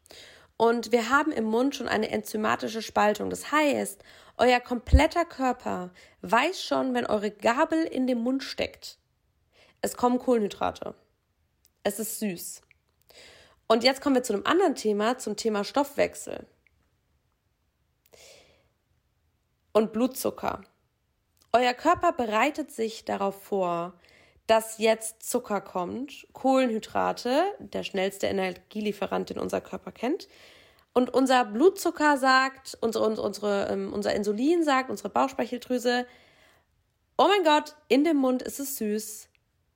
Und 0.57 0.91
wir 0.91 1.09
haben 1.09 1.31
im 1.31 1.45
Mund 1.45 1.75
schon 1.75 1.87
eine 1.87 2.11
enzymatische 2.11 2.81
Spaltung. 2.81 3.29
Das 3.29 3.51
heißt, 3.51 4.03
euer 4.39 4.59
kompletter 4.59 5.25
Körper 5.25 5.91
weiß 6.21 6.63
schon, 6.63 6.93
wenn 6.93 7.05
eure 7.05 7.31
Gabel 7.31 7.83
in 7.83 8.07
dem 8.07 8.19
Mund 8.19 8.43
steckt, 8.43 8.97
es 9.81 9.95
kommen 9.95 10.19
Kohlenhydrate. 10.19 10.95
Es 11.83 11.99
ist 11.99 12.19
süß. 12.19 12.61
Und 13.67 13.83
jetzt 13.83 14.01
kommen 14.01 14.15
wir 14.15 14.23
zu 14.23 14.33
einem 14.33 14.45
anderen 14.45 14.75
Thema, 14.75 15.17
zum 15.17 15.35
Thema 15.35 15.63
Stoffwechsel 15.63 16.47
und 19.73 19.93
Blutzucker. 19.93 20.61
Euer 21.53 21.73
Körper 21.73 22.11
bereitet 22.11 22.71
sich 22.71 23.05
darauf 23.05 23.41
vor, 23.41 23.93
dass 24.47 24.79
jetzt 24.79 25.23
Zucker 25.23 25.61
kommt, 25.61 26.27
Kohlenhydrate, 26.33 27.43
der 27.59 27.83
schnellste 27.83 28.27
Energielieferant, 28.27 29.29
den 29.29 29.39
unser 29.39 29.61
Körper 29.61 29.91
kennt. 29.91 30.27
Und 30.93 31.13
unser 31.13 31.45
Blutzucker 31.45 32.17
sagt, 32.17 32.77
unsere, 32.81 33.05
unsere, 33.21 33.67
ähm, 33.69 33.93
unser 33.93 34.15
Insulin 34.15 34.63
sagt, 34.63 34.89
unsere 34.89 35.09
Bauchspeicheldrüse, 35.09 36.05
oh 37.17 37.27
mein 37.27 37.43
Gott, 37.43 37.75
in 37.87 38.03
dem 38.03 38.17
Mund 38.17 38.41
ist 38.41 38.59
es 38.59 38.77
süß, 38.77 39.29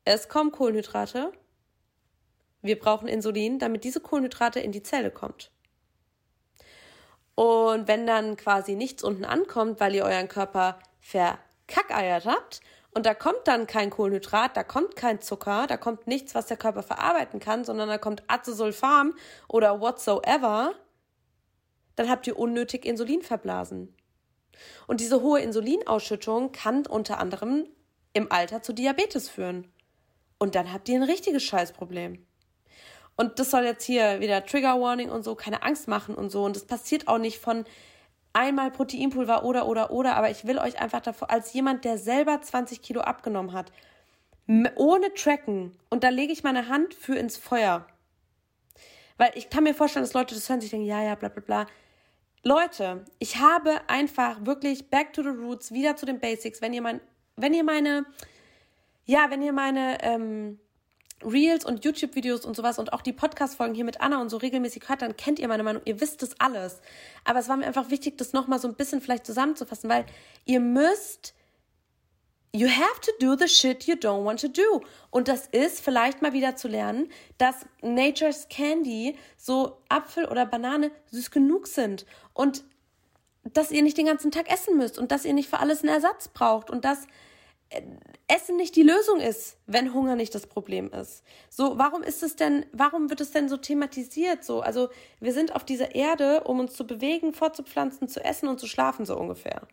es 0.06 0.28
kommen 0.28 0.52
Kohlenhydrate, 0.52 1.32
wir 2.62 2.80
brauchen 2.80 3.08
Insulin, 3.08 3.60
damit 3.60 3.84
diese 3.84 4.00
Kohlenhydrate 4.00 4.60
in 4.60 4.72
die 4.72 4.84
Zelle 4.84 5.12
kommt. 5.12 5.52
Und 7.36 7.88
wenn 7.88 8.08
dann 8.08 8.38
quasi 8.38 8.76
nichts 8.76 9.04
unten 9.04 9.26
ankommt, 9.26 9.80
weil 9.80 9.96
ihr 9.96 10.06
euren 10.06 10.28
Körper 10.28 10.80
verkackeiert 11.02 12.26
habt 12.26 12.62
und 12.94 13.06
da 13.06 13.14
kommt 13.14 13.42
dann 13.46 13.68
kein 13.68 13.90
Kohlenhydrat, 13.90 14.56
da 14.56 14.64
kommt 14.64 14.96
kein 14.96 15.20
Zucker, 15.20 15.66
da 15.68 15.78
kommt 15.78 16.08
nichts, 16.08 16.36
was 16.36 16.46
der 16.46 16.58
Körper 16.58 16.84
verarbeiten 16.84 17.40
kann, 17.40 17.66
sondern 17.66 17.90
da 17.90 17.98
kommt 17.98 18.24
Acesulfam 18.28 19.16
oder 19.48 19.82
whatsoever, 19.82 20.74
dann 21.96 22.10
habt 22.10 22.28
ihr 22.28 22.38
unnötig 22.38 22.86
Insulin 22.86 23.22
verblasen. 23.22 23.94
Und 24.88 25.00
diese 25.00 25.22
hohe 25.22 25.42
Insulinausschüttung 25.42 26.52
kann 26.52 26.86
unter 26.86 27.20
anderem 27.20 27.68
im 28.14 28.32
Alter 28.32 28.62
zu 28.62 28.74
Diabetes 28.74 29.30
führen. 29.30 29.68
Und 30.38 30.56
dann 30.56 30.72
habt 30.72 30.90
ihr 30.90 30.96
ein 30.96 31.04
richtiges 31.04 31.44
Scheißproblem. 31.44 32.26
Und 33.16 33.40
das 33.40 33.52
soll 33.52 33.64
jetzt 33.64 33.86
hier 33.86 34.20
wieder 34.20 34.46
Trigger 34.46 34.80
Warning 34.80 35.10
und 35.10 35.24
so, 35.24 35.36
keine 35.36 35.64
Angst 35.64 35.88
machen 35.88 36.16
und 36.16 36.32
so. 36.32 36.44
Und 36.44 36.56
das 36.56 36.66
passiert 36.66 37.08
auch 37.08 37.20
nicht 37.20 37.40
von 37.40 37.66
einmal 38.34 38.72
Proteinpulver 38.72 39.46
oder, 39.46 39.68
oder, 39.68 39.92
oder. 39.92 40.16
Aber 40.16 40.32
ich 40.32 40.46
will 40.46 40.58
euch 40.58 40.80
einfach 40.80 41.02
davor, 41.02 41.30
als 41.30 41.54
jemand, 41.54 41.86
der 41.86 41.98
selber 41.98 42.42
20 42.42 42.82
Kilo 42.82 43.02
abgenommen 43.02 43.54
hat, 43.54 43.72
ohne 44.76 45.14
Tracken, 45.14 45.78
und 45.90 46.04
da 46.04 46.10
lege 46.10 46.34
ich 46.34 46.44
meine 46.44 46.68
Hand 46.68 46.94
für 46.94 47.16
ins 47.16 47.38
Feuer. 47.38 47.86
Weil 49.18 49.32
ich 49.36 49.50
kann 49.50 49.64
mir 49.64 49.74
vorstellen, 49.74 50.04
dass 50.04 50.14
Leute 50.14 50.36
das 50.36 50.50
hören 50.50 50.60
sich 50.60 50.72
denken, 50.72 50.86
ja, 50.86 51.02
ja, 51.02 51.16
bla, 51.16 51.30
bla, 51.30 51.42
bla. 51.42 51.68
Leute, 52.46 53.06
ich 53.20 53.38
habe 53.38 53.80
einfach 53.88 54.46
wirklich 54.46 54.90
back 54.90 55.14
to 55.14 55.24
the 55.24 55.30
roots, 55.30 55.72
wieder 55.72 55.96
zu 55.96 56.06
den 56.06 56.20
Basics. 56.20 56.62
Wenn 56.62 56.74
ihr 56.74 56.82
mein, 56.82 57.00
wenn 57.38 57.54
ihr 57.54 57.64
meine, 57.64 58.06
ja, 59.06 59.28
wenn 59.30 59.42
ihr 59.42 59.54
meine, 59.54 59.98
ähm, 60.04 60.60
Reels 61.24 61.64
und 61.64 61.86
YouTube-Videos 61.86 62.46
und 62.46 62.56
sowas 62.56 62.80
und 62.80 62.92
auch 62.92 63.02
die 63.02 63.14
Podcast-Folgen 63.14 63.74
hier 63.74 63.86
mit 63.86 64.02
Anna 64.02 64.22
und 64.22 64.28
so 64.30 64.36
regelmäßig 64.36 64.90
hört, 64.90 65.02
dann 65.02 65.16
kennt 65.16 65.40
ihr 65.40 65.48
meine 65.48 65.64
Meinung, 65.64 65.82
ihr 65.86 66.02
wisst 66.02 66.22
das 66.22 66.38
alles. 66.40 66.82
Aber 67.24 67.40
es 67.40 67.48
war 67.48 67.56
mir 67.56 67.66
einfach 67.66 67.90
wichtig, 67.90 68.18
das 68.18 68.34
nochmal 68.34 68.60
so 68.60 68.68
ein 68.68 68.76
bisschen 68.76 69.00
vielleicht 69.00 69.26
zusammenzufassen, 69.26 69.90
weil 69.90 70.06
ihr 70.44 70.60
müsst, 70.60 71.34
you 72.56 72.68
have 72.68 73.02
to 73.02 73.12
do 73.20 73.36
the 73.36 73.48
shit 73.48 73.88
you 73.88 73.96
don't 73.96 74.24
want 74.24 74.40
to 74.42 74.48
do. 74.48 74.82
Und 75.10 75.28
das 75.28 75.48
ist 75.48 75.82
vielleicht 75.82 76.22
mal 76.22 76.34
wieder 76.34 76.56
zu 76.56 76.68
lernen, 76.68 77.10
dass 77.38 77.66
Nature's 77.82 78.48
Candy, 78.50 79.18
so 79.38 79.78
Apfel 79.90 80.26
oder 80.26 80.46
Banane, 80.46 80.92
süß 81.12 81.32
genug 81.32 81.68
sind. 81.68 82.06
Und 82.34 82.64
dass 83.44 83.72
ihr 83.72 83.82
nicht 83.82 83.98
den 83.98 84.06
ganzen 84.06 84.32
Tag 84.32 84.50
essen 84.52 84.78
müsst 84.78 84.98
und 84.98 85.12
dass 85.12 85.26
ihr 85.26 85.34
nicht 85.34 85.50
für 85.50 85.60
alles 85.60 85.82
einen 85.82 85.94
Ersatz 85.94 86.30
braucht 86.30 86.70
und 86.70 86.86
dass 86.86 87.08
Essen 88.28 88.56
nicht 88.56 88.76
die 88.76 88.84
Lösung 88.84 89.20
ist, 89.20 89.58
wenn 89.66 89.94
Hunger 89.94 90.16
nicht 90.16 90.34
das 90.36 90.48
Problem 90.48 90.92
ist. 90.92 91.24
So, 91.50 91.78
warum 91.78 92.04
ist 92.04 92.24
es 92.24 92.36
denn, 92.36 92.66
warum 92.72 93.10
wird 93.10 93.20
es 93.20 93.32
denn 93.32 93.50
so 93.50 93.58
thematisiert? 93.58 94.44
So, 94.44 94.62
also 94.62 94.90
wir 95.20 95.34
sind 95.34 95.56
auf 95.56 95.66
dieser 95.66 95.96
Erde, 95.96 96.44
um 96.44 96.60
uns 96.60 96.74
zu 96.74 96.86
bewegen, 96.86 97.34
fortzupflanzen, 97.34 98.08
zu 98.08 98.24
essen 98.24 98.48
und 98.48 98.60
zu 98.60 98.68
schlafen, 98.68 99.06
so 99.06 99.18
ungefähr. 99.18 99.68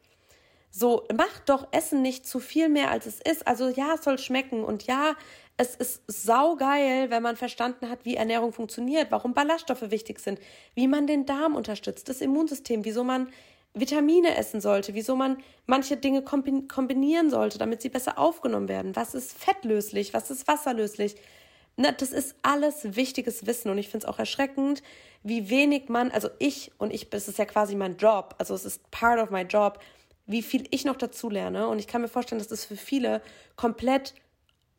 So, 0.71 1.07
macht 1.17 1.49
doch 1.49 1.69
Essen 1.73 2.01
nicht 2.01 2.27
zu 2.27 2.39
viel 2.39 2.69
mehr, 2.69 2.91
als 2.91 3.07
es 3.07 3.21
ist. 3.21 3.47
Also 3.47 3.69
ja, 3.69 3.95
es 3.95 4.05
soll 4.05 4.19
schmecken 4.19 4.65
und 4.65 4.85
ja, 4.85 5.17
es 5.57 5.75
ist 5.75 6.03
saugeil, 6.07 7.11
wenn 7.11 7.23
man 7.23 7.37
verstanden 7.37 7.91
hat, 7.91 8.05
wie 8.05 8.15
Ernährung 8.15 8.53
funktioniert, 8.53 9.11
warum 9.11 9.35
Ballaststoffe 9.35 9.91
wichtig 9.91 10.21
sind, 10.21 10.41
wie 10.75 10.89
man 10.89 11.07
den 11.07 11.27
Darm 11.27 11.55
unterstützt, 11.55 12.09
das 12.09 12.21
Immunsystem, 12.21 12.85
wieso 12.85 13.05
man 13.05 13.29
Vitamine 13.75 14.37
essen 14.37 14.61
sollte, 14.61 14.95
wieso 14.95 15.17
man 15.17 15.39
manche 15.67 15.97
Dinge 15.97 16.23
kombinieren 16.23 17.31
sollte, 17.31 17.59
damit 17.59 17.83
sie 17.83 17.89
besser 17.89 18.19
aufgenommen 18.19 18.69
werden. 18.69 18.97
Was 18.97 19.15
ist 19.15 19.37
fettlöslich, 19.37 20.15
was 20.15 20.31
ist 20.31 20.49
wasserlöslich? 20.49 21.17
Na, 21.77 21.93
das 21.93 22.13
ist 22.13 22.35
alles 22.43 22.97
wichtiges 22.97 23.47
Wissen 23.47 23.71
und 23.71 23.79
ich 23.79 23.89
finde 23.89 24.07
es 24.07 24.13
auch 24.13 24.19
erschreckend, 24.19 24.83
wie 25.23 25.51
wenig 25.51 25.89
man, 25.89 26.11
also 26.11 26.29
ich 26.39 26.73
und 26.79 26.93
ich, 26.93 27.09
es 27.13 27.29
ist 27.29 27.39
ja 27.39 27.45
quasi 27.45 27.77
mein 27.77 27.97
Job, 27.97 28.35
also 28.39 28.55
es 28.55 28.65
ist 28.65 28.91
part 28.91 29.21
of 29.21 29.31
my 29.31 29.43
job, 29.43 29.79
wie 30.31 30.43
viel 30.43 30.65
ich 30.71 30.85
noch 30.85 30.97
dazu 30.97 31.29
lerne 31.29 31.69
und 31.69 31.79
ich 31.79 31.87
kann 31.87 32.03
mir 32.03 32.09
vorstellen, 32.09 32.39
dass 32.39 32.49
das 32.49 32.65
für 32.65 32.77
viele 32.77 33.21
komplett 33.57 34.15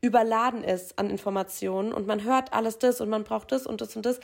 überladen 0.02 0.64
ist 0.64 0.98
an 0.98 1.10
Informationen 1.10 1.94
und 1.94 2.08
man 2.08 2.24
hört 2.24 2.54
alles 2.54 2.80
das 2.80 3.02
und 3.02 3.10
man 3.10 3.24
braucht 3.24 3.52
das 3.52 3.68
und 3.68 3.82
das 3.82 3.96
und 3.96 4.06
das 4.06 4.20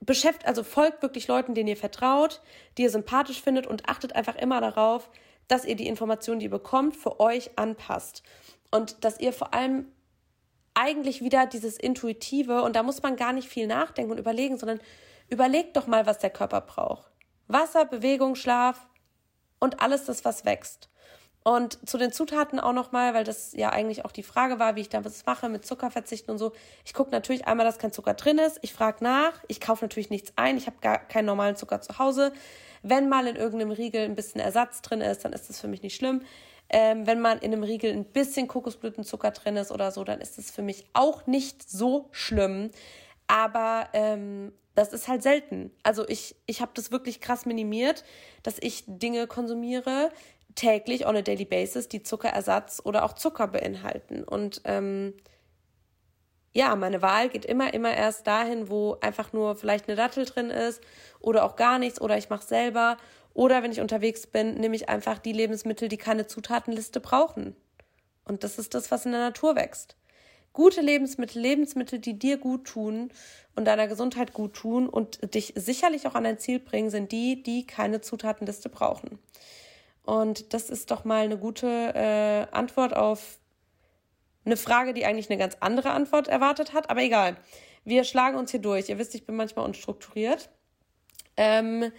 beschäftigt, 0.00 0.46
also 0.46 0.62
folgt 0.62 1.02
wirklich 1.02 1.28
Leuten, 1.28 1.54
denen 1.54 1.68
ihr 1.68 1.76
vertraut, 1.76 2.40
die 2.76 2.82
ihr 2.82 2.90
sympathisch 2.90 3.42
findet 3.42 3.66
und 3.66 3.88
achtet 3.88 4.14
einfach 4.14 4.36
immer 4.36 4.60
darauf, 4.60 5.10
dass 5.48 5.64
ihr 5.64 5.76
die 5.76 5.86
Informationen, 5.86 6.40
die 6.40 6.46
ihr 6.46 6.50
bekommt, 6.50 6.96
für 6.96 7.20
euch 7.20 7.58
anpasst. 7.58 8.22
Und 8.70 9.04
dass 9.04 9.18
ihr 9.18 9.32
vor 9.32 9.54
allem 9.54 9.86
eigentlich 10.74 11.22
wieder 11.22 11.46
dieses 11.46 11.78
Intuitive, 11.78 12.62
und 12.62 12.76
da 12.76 12.82
muss 12.82 13.02
man 13.02 13.16
gar 13.16 13.32
nicht 13.32 13.48
viel 13.48 13.66
nachdenken 13.66 14.12
und 14.12 14.18
überlegen, 14.18 14.58
sondern 14.58 14.80
überlegt 15.28 15.76
doch 15.76 15.86
mal, 15.86 16.06
was 16.06 16.18
der 16.18 16.30
Körper 16.30 16.60
braucht. 16.60 17.10
Wasser, 17.48 17.84
Bewegung, 17.84 18.34
Schlaf 18.34 18.86
und 19.58 19.80
alles 19.80 20.04
das, 20.04 20.24
was 20.24 20.44
wächst. 20.44 20.88
Und 21.44 21.88
zu 21.88 21.96
den 21.96 22.12
Zutaten 22.12 22.60
auch 22.60 22.74
nochmal, 22.74 23.14
weil 23.14 23.24
das 23.24 23.52
ja 23.52 23.70
eigentlich 23.70 24.04
auch 24.04 24.12
die 24.12 24.22
Frage 24.22 24.58
war, 24.58 24.76
wie 24.76 24.82
ich 24.82 24.90
da 24.90 25.04
was 25.04 25.24
mache 25.24 25.48
mit 25.48 25.64
Zuckerverzichten 25.64 26.30
und 26.30 26.38
so. 26.38 26.52
Ich 26.84 26.92
gucke 26.92 27.10
natürlich 27.10 27.46
einmal, 27.46 27.64
dass 27.64 27.78
kein 27.78 27.92
Zucker 27.92 28.14
drin 28.14 28.38
ist. 28.38 28.58
Ich 28.60 28.74
frage 28.74 29.02
nach. 29.02 29.32
Ich 29.48 29.60
kaufe 29.60 29.84
natürlich 29.84 30.10
nichts 30.10 30.32
ein. 30.36 30.58
Ich 30.58 30.66
habe 30.66 30.76
gar 30.82 30.98
keinen 30.98 31.24
normalen 31.24 31.56
Zucker 31.56 31.80
zu 31.80 31.98
Hause. 31.98 32.32
Wenn 32.82 33.08
mal 33.08 33.26
in 33.26 33.36
irgendeinem 33.36 33.70
Riegel 33.70 34.02
ein 34.02 34.14
bisschen 34.14 34.40
Ersatz 34.40 34.82
drin 34.82 35.00
ist, 35.00 35.24
dann 35.24 35.32
ist 35.32 35.48
das 35.48 35.58
für 35.58 35.68
mich 35.68 35.82
nicht 35.82 35.96
schlimm. 35.96 36.20
Ähm, 36.70 37.06
wenn 37.06 37.20
mal 37.20 37.38
in 37.38 37.52
einem 37.52 37.62
Riegel 37.62 37.92
ein 37.92 38.04
bisschen 38.04 38.46
Kokosblütenzucker 38.46 39.30
drin 39.30 39.56
ist 39.56 39.72
oder 39.72 39.90
so, 39.90 40.04
dann 40.04 40.20
ist 40.20 40.36
das 40.36 40.50
für 40.50 40.60
mich 40.62 40.84
auch 40.92 41.26
nicht 41.26 41.68
so 41.68 42.08
schlimm. 42.12 42.70
Aber 43.26 43.88
ähm, 43.94 44.52
das 44.78 44.92
ist 44.92 45.08
halt 45.08 45.24
selten. 45.24 45.72
Also 45.82 46.08
ich, 46.08 46.36
ich 46.46 46.60
habe 46.60 46.70
das 46.74 46.92
wirklich 46.92 47.20
krass 47.20 47.46
minimiert, 47.46 48.04
dass 48.44 48.58
ich 48.60 48.84
Dinge 48.86 49.26
konsumiere, 49.26 50.12
täglich 50.54 51.04
on 51.04 51.16
a 51.16 51.22
daily 51.22 51.44
basis, 51.44 51.88
die 51.88 52.04
Zuckerersatz 52.04 52.80
oder 52.84 53.04
auch 53.04 53.14
Zucker 53.14 53.48
beinhalten. 53.48 54.22
Und 54.22 54.60
ähm, 54.64 55.14
ja, 56.52 56.76
meine 56.76 57.02
Wahl 57.02 57.28
geht 57.28 57.44
immer, 57.44 57.74
immer 57.74 57.92
erst 57.92 58.28
dahin, 58.28 58.68
wo 58.68 58.96
einfach 59.00 59.32
nur 59.32 59.56
vielleicht 59.56 59.88
eine 59.88 59.96
Dattel 59.96 60.24
drin 60.24 60.50
ist 60.50 60.80
oder 61.18 61.44
auch 61.44 61.56
gar 61.56 61.80
nichts 61.80 62.00
oder 62.00 62.16
ich 62.16 62.30
mache 62.30 62.46
selber. 62.46 62.98
Oder 63.34 63.64
wenn 63.64 63.72
ich 63.72 63.80
unterwegs 63.80 64.28
bin, 64.28 64.54
nehme 64.54 64.76
ich 64.76 64.88
einfach 64.88 65.18
die 65.18 65.32
Lebensmittel, 65.32 65.88
die 65.88 65.98
keine 65.98 66.28
Zutatenliste 66.28 67.00
brauchen. 67.00 67.56
Und 68.24 68.44
das 68.44 68.60
ist 68.60 68.74
das, 68.74 68.92
was 68.92 69.06
in 69.06 69.12
der 69.12 69.22
Natur 69.22 69.56
wächst. 69.56 69.97
Gute 70.58 70.80
Lebensmittel, 70.80 71.40
Lebensmittel, 71.40 72.00
die 72.00 72.18
dir 72.18 72.36
gut 72.36 72.64
tun 72.64 73.12
und 73.54 73.66
deiner 73.66 73.86
Gesundheit 73.86 74.32
gut 74.32 74.54
tun 74.54 74.88
und 74.88 75.32
dich 75.32 75.52
sicherlich 75.54 76.08
auch 76.08 76.16
an 76.16 76.24
dein 76.24 76.40
Ziel 76.40 76.58
bringen, 76.58 76.90
sind 76.90 77.12
die, 77.12 77.44
die 77.44 77.64
keine 77.64 78.00
Zutatenliste 78.00 78.68
brauchen. 78.68 79.20
Und 80.02 80.52
das 80.52 80.68
ist 80.68 80.90
doch 80.90 81.04
mal 81.04 81.22
eine 81.22 81.38
gute 81.38 81.68
äh, 81.94 82.52
Antwort 82.52 82.96
auf 82.96 83.38
eine 84.44 84.56
Frage, 84.56 84.94
die 84.94 85.04
eigentlich 85.06 85.30
eine 85.30 85.38
ganz 85.38 85.56
andere 85.60 85.90
Antwort 85.90 86.26
erwartet 86.26 86.72
hat. 86.72 86.90
Aber 86.90 87.02
egal. 87.02 87.36
Wir 87.84 88.02
schlagen 88.02 88.36
uns 88.36 88.50
hier 88.50 88.60
durch. 88.60 88.88
Ihr 88.88 88.98
wisst, 88.98 89.14
ich 89.14 89.24
bin 89.24 89.36
manchmal 89.36 89.64
unstrukturiert. 89.64 90.50
Ähm, 91.36 91.92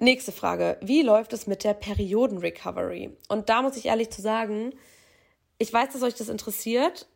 nächste 0.00 0.32
Frage. 0.32 0.78
Wie 0.80 1.02
läuft 1.02 1.32
es 1.32 1.46
mit 1.46 1.62
der 1.62 1.74
Perioden-Recovery? 1.74 3.16
Und 3.28 3.48
da 3.48 3.62
muss 3.62 3.76
ich 3.76 3.86
ehrlich 3.86 4.10
zu 4.10 4.20
sagen, 4.20 4.72
ich 5.58 5.72
weiß, 5.72 5.92
dass 5.92 6.02
euch 6.02 6.14
das 6.14 6.28
interessiert 6.28 7.06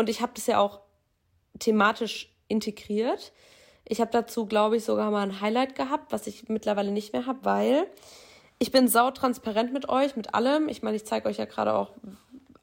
und 0.00 0.08
ich 0.08 0.22
habe 0.22 0.32
das 0.34 0.46
ja 0.46 0.58
auch 0.58 0.80
thematisch 1.58 2.34
integriert. 2.48 3.32
Ich 3.84 4.00
habe 4.00 4.10
dazu, 4.10 4.46
glaube 4.46 4.78
ich, 4.78 4.84
sogar 4.84 5.10
mal 5.10 5.22
ein 5.22 5.42
Highlight 5.42 5.74
gehabt, 5.74 6.10
was 6.10 6.26
ich 6.26 6.48
mittlerweile 6.48 6.90
nicht 6.90 7.12
mehr 7.12 7.26
habe, 7.26 7.40
weil 7.42 7.86
ich 8.58 8.72
bin 8.72 8.88
sautransparent 8.88 9.74
mit 9.74 9.90
euch, 9.90 10.16
mit 10.16 10.34
allem. 10.34 10.70
Ich 10.70 10.82
meine, 10.82 10.96
ich 10.96 11.04
zeige 11.04 11.28
euch 11.28 11.36
ja 11.36 11.44
gerade 11.44 11.74
auch 11.74 11.92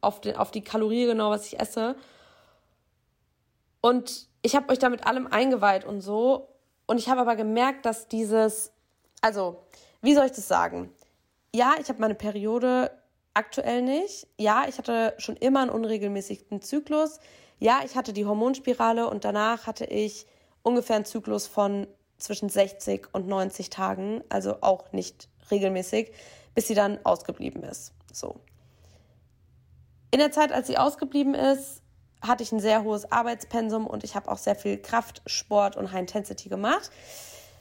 auf, 0.01 0.19
den, 0.19 0.35
auf 0.35 0.49
die 0.49 0.63
Kalorie 0.63 1.05
genau, 1.05 1.29
was 1.29 1.45
ich 1.45 1.59
esse. 1.59 1.95
Und 3.81 4.27
ich 4.41 4.55
habe 4.55 4.69
euch 4.69 4.79
da 4.79 4.89
mit 4.89 5.05
allem 5.05 5.27
eingeweiht 5.27 5.85
und 5.85 6.01
so. 6.01 6.49
Und 6.87 6.97
ich 6.97 7.07
habe 7.07 7.21
aber 7.21 7.35
gemerkt, 7.35 7.85
dass 7.85 8.07
dieses, 8.07 8.73
also, 9.21 9.63
wie 10.01 10.15
soll 10.15 10.25
ich 10.25 10.31
das 10.31 10.47
sagen? 10.47 10.91
Ja, 11.53 11.75
ich 11.79 11.89
habe 11.89 12.01
meine 12.01 12.15
Periode 12.15 12.89
aktuell 13.37 13.83
nicht. 13.83 14.27
Ja, 14.37 14.65
ich 14.67 14.79
hatte 14.79 15.13
schon 15.19 15.37
immer 15.37 15.61
einen 15.61 15.69
unregelmäßigen 15.69 16.61
Zyklus. 16.61 17.19
Ja, 17.59 17.81
ich 17.85 17.95
hatte 17.95 18.11
die 18.11 18.25
Hormonspirale 18.25 19.07
und 19.07 19.23
danach 19.23 19.67
hatte 19.67 19.85
ich 19.85 20.25
ungefähr 20.63 20.95
einen 20.95 21.05
Zyklus 21.05 21.45
von 21.45 21.87
zwischen 22.17 22.49
60 22.49 23.09
und 23.13 23.27
90 23.27 23.69
Tagen, 23.69 24.23
also 24.29 24.57
auch 24.61 24.91
nicht 24.91 25.29
regelmäßig, 25.51 26.11
bis 26.55 26.67
sie 26.67 26.73
dann 26.73 26.99
ausgeblieben 27.03 27.61
ist. 27.61 27.93
So. 28.11 28.41
In 30.09 30.19
der 30.19 30.31
Zeit, 30.31 30.51
als 30.51 30.65
sie 30.65 30.79
ausgeblieben 30.79 31.35
ist, 31.35 31.83
hatte 32.21 32.41
ich 32.41 32.51
ein 32.51 32.59
sehr 32.59 32.83
hohes 32.83 33.11
Arbeitspensum 33.11 33.85
und 33.85 34.03
ich 34.03 34.15
habe 34.15 34.31
auch 34.31 34.39
sehr 34.39 34.55
viel 34.55 34.81
Kraft, 34.81 35.21
Sport 35.27 35.75
und 35.75 35.91
High 35.91 36.01
Intensity 36.01 36.49
gemacht. 36.49 36.89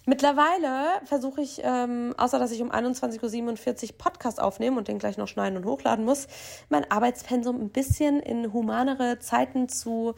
Mittlerweile 0.08 1.00
versuche 1.04 1.40
ich, 1.40 1.60
ähm, 1.64 2.14
außer 2.16 2.38
dass 2.38 2.52
ich 2.52 2.62
um 2.62 2.70
21.47 2.70 3.90
Uhr 3.90 3.98
Podcast 3.98 4.40
aufnehme 4.40 4.78
und 4.78 4.86
den 4.86 5.00
gleich 5.00 5.16
noch 5.16 5.26
schneiden 5.26 5.56
und 5.56 5.66
hochladen 5.66 6.04
muss, 6.04 6.28
mein 6.68 6.88
Arbeitspensum 6.88 7.60
ein 7.60 7.70
bisschen 7.70 8.20
in 8.20 8.52
humanere 8.52 9.18
Zeiten 9.18 9.68
zu 9.68 10.14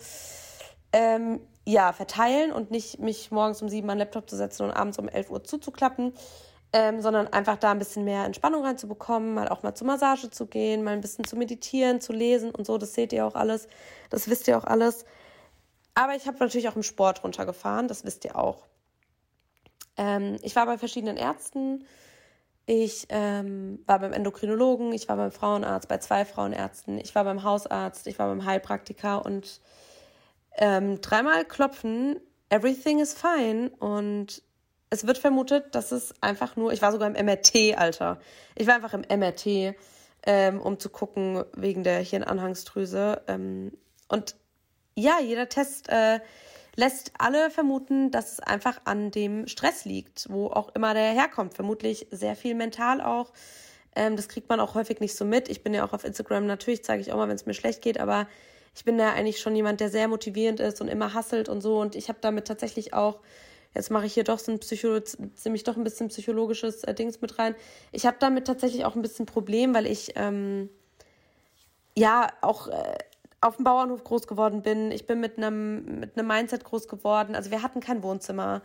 ähm, 0.92 1.40
ja, 1.64 1.94
verteilen 1.94 2.52
und 2.52 2.70
nicht 2.70 2.98
mich 2.98 3.30
morgens 3.30 3.62
um 3.62 3.70
sieben 3.70 3.88
an 3.88 3.96
den 3.96 4.00
Laptop 4.00 4.28
zu 4.28 4.36
setzen 4.36 4.64
und 4.64 4.72
abends 4.72 4.98
um 4.98 5.08
11 5.08 5.30
Uhr 5.30 5.42
zuzuklappen, 5.42 6.12
ähm, 6.74 7.00
sondern 7.00 7.26
einfach 7.28 7.56
da 7.56 7.70
ein 7.70 7.78
bisschen 7.78 8.04
mehr 8.04 8.26
Entspannung 8.26 8.64
reinzubekommen, 8.64 9.32
mal 9.32 9.48
auch 9.48 9.62
mal 9.62 9.74
zur 9.74 9.86
Massage 9.86 10.28
zu 10.30 10.46
gehen, 10.46 10.84
mal 10.84 10.92
ein 10.92 11.00
bisschen 11.00 11.24
zu 11.24 11.34
meditieren, 11.36 12.02
zu 12.02 12.12
lesen 12.12 12.50
und 12.50 12.66
so. 12.66 12.76
Das 12.76 12.92
seht 12.92 13.14
ihr 13.14 13.26
auch 13.26 13.36
alles, 13.36 13.68
das 14.10 14.28
wisst 14.28 14.48
ihr 14.48 14.58
auch 14.58 14.64
alles. 14.64 15.06
Aber 15.94 16.14
ich 16.14 16.26
habe 16.26 16.36
natürlich 16.40 16.68
auch 16.68 16.76
im 16.76 16.82
Sport 16.82 17.24
runtergefahren, 17.24 17.88
das 17.88 18.04
wisst 18.04 18.26
ihr 18.26 18.36
auch. 18.36 18.66
Ähm, 19.96 20.36
ich 20.42 20.56
war 20.56 20.66
bei 20.66 20.78
verschiedenen 20.78 21.16
Ärzten. 21.16 21.84
Ich 22.66 23.06
ähm, 23.08 23.82
war 23.86 23.98
beim 23.98 24.12
Endokrinologen, 24.12 24.92
ich 24.92 25.08
war 25.08 25.16
beim 25.16 25.32
Frauenarzt, 25.32 25.88
bei 25.88 25.96
zwei 25.98 26.26
Frauenärzten, 26.26 26.98
ich 26.98 27.14
war 27.14 27.24
beim 27.24 27.42
Hausarzt, 27.42 28.06
ich 28.06 28.18
war 28.18 28.28
beim 28.28 28.44
Heilpraktiker 28.44 29.24
und 29.24 29.62
ähm, 30.58 31.00
dreimal 31.00 31.46
klopfen, 31.46 32.20
everything 32.50 32.98
is 32.98 33.14
fine 33.14 33.70
und 33.78 34.42
es 34.90 35.06
wird 35.06 35.18
vermutet, 35.18 35.74
dass 35.74 35.92
es 35.92 36.14
einfach 36.20 36.56
nur, 36.56 36.72
ich 36.72 36.82
war 36.82 36.92
sogar 36.92 37.08
im 37.08 37.26
MRT, 37.26 37.76
Alter. 37.76 38.20
Ich 38.54 38.66
war 38.66 38.74
einfach 38.74 38.94
im 38.94 39.04
MRT, 39.18 39.74
ähm, 40.26 40.60
um 40.60 40.78
zu 40.78 40.88
gucken 40.88 41.44
wegen 41.54 41.84
der 41.84 42.00
Hirnanhangsdrüse. 42.00 43.22
Ähm, 43.28 43.72
und 44.08 44.34
ja, 44.94 45.20
jeder 45.20 45.48
Test 45.48 45.88
äh, 45.88 46.20
lässt 46.78 47.10
alle 47.18 47.50
vermuten, 47.50 48.12
dass 48.12 48.34
es 48.34 48.40
einfach 48.40 48.80
an 48.84 49.10
dem 49.10 49.48
Stress 49.48 49.84
liegt, 49.84 50.30
wo 50.30 50.46
auch 50.46 50.68
immer 50.76 50.94
der 50.94 51.10
herkommt. 51.10 51.54
Vermutlich 51.54 52.06
sehr 52.12 52.36
viel 52.36 52.54
mental 52.54 53.00
auch. 53.00 53.32
Ähm, 53.96 54.14
das 54.14 54.28
kriegt 54.28 54.48
man 54.48 54.60
auch 54.60 54.76
häufig 54.76 55.00
nicht 55.00 55.16
so 55.16 55.24
mit. 55.24 55.48
Ich 55.48 55.64
bin 55.64 55.74
ja 55.74 55.84
auch 55.84 55.92
auf 55.92 56.04
Instagram, 56.04 56.46
natürlich 56.46 56.84
zeige 56.84 57.02
ich 57.02 57.10
auch 57.10 57.16
mal, 57.16 57.28
wenn 57.28 57.34
es 57.34 57.46
mir 57.46 57.54
schlecht 57.54 57.82
geht, 57.82 57.98
aber 57.98 58.28
ich 58.76 58.84
bin 58.84 58.96
ja 58.96 59.12
eigentlich 59.12 59.40
schon 59.40 59.56
jemand, 59.56 59.80
der 59.80 59.90
sehr 59.90 60.06
motivierend 60.06 60.60
ist 60.60 60.80
und 60.80 60.86
immer 60.86 61.14
hasselt 61.14 61.48
und 61.48 61.62
so. 61.62 61.80
Und 61.80 61.96
ich 61.96 62.08
habe 62.08 62.20
damit 62.20 62.46
tatsächlich 62.46 62.94
auch, 62.94 63.18
jetzt 63.74 63.90
mache 63.90 64.06
ich 64.06 64.14
hier 64.14 64.22
doch 64.22 64.38
so 64.38 64.52
ein 64.52 64.60
Psycho, 64.60 65.00
ziemlich 65.34 65.64
doch 65.64 65.76
ein 65.76 65.82
bisschen 65.82 66.06
psychologisches 66.08 66.84
äh, 66.84 66.94
Dings 66.94 67.20
mit 67.20 67.40
rein. 67.40 67.56
Ich 67.90 68.06
habe 68.06 68.18
damit 68.20 68.46
tatsächlich 68.46 68.84
auch 68.84 68.94
ein 68.94 69.02
bisschen 69.02 69.26
Problem, 69.26 69.74
weil 69.74 69.88
ich 69.88 70.12
ähm, 70.14 70.68
ja 71.96 72.28
auch 72.40 72.68
äh, 72.68 72.98
auf 73.40 73.56
dem 73.56 73.64
Bauernhof 73.64 74.04
groß 74.04 74.26
geworden 74.26 74.62
bin. 74.62 74.90
Ich 74.90 75.06
bin 75.06 75.20
mit 75.20 75.36
einem 75.36 76.00
mit 76.00 76.18
einem 76.18 76.26
Mindset 76.26 76.64
groß 76.64 76.88
geworden. 76.88 77.34
Also 77.34 77.50
wir 77.50 77.62
hatten 77.62 77.80
kein 77.80 78.02
Wohnzimmer. 78.02 78.62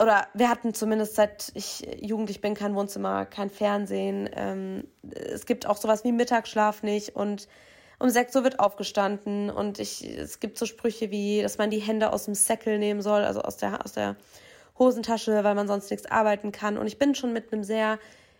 Oder 0.00 0.26
wir 0.34 0.48
hatten 0.48 0.74
zumindest 0.74 1.14
seit 1.14 1.52
ich 1.54 1.86
jugendlich 2.00 2.40
bin 2.40 2.54
kein 2.54 2.74
Wohnzimmer, 2.74 3.26
kein 3.26 3.48
Fernsehen. 3.48 4.28
Ähm, 4.34 4.84
es 5.14 5.46
gibt 5.46 5.66
auch 5.66 5.76
sowas 5.76 6.04
wie 6.04 6.12
Mittagsschlaf 6.12 6.82
nicht 6.82 7.14
und 7.14 7.48
um 8.00 8.10
6 8.10 8.34
Uhr 8.36 8.44
wird 8.44 8.60
aufgestanden 8.60 9.50
und 9.50 9.78
ich, 9.78 10.04
es 10.04 10.40
gibt 10.40 10.58
so 10.58 10.66
Sprüche 10.66 11.10
wie, 11.10 11.42
dass 11.42 11.58
man 11.58 11.70
die 11.70 11.78
Hände 11.78 12.12
aus 12.12 12.24
dem 12.24 12.34
Säckel 12.34 12.78
nehmen 12.78 13.02
soll, 13.02 13.22
also 13.22 13.40
aus 13.40 13.56
der, 13.56 13.84
aus 13.84 13.92
der 13.92 14.16
Hosentasche, 14.78 15.44
weil 15.44 15.54
man 15.54 15.68
sonst 15.68 15.90
nichts 15.90 16.06
arbeiten 16.10 16.50
kann. 16.50 16.76
Und 16.76 16.86
ich 16.86 16.98
bin 16.98 17.14
schon 17.14 17.32
mit 17.32 17.52
einem 17.52 17.62
sehr, 17.62 17.98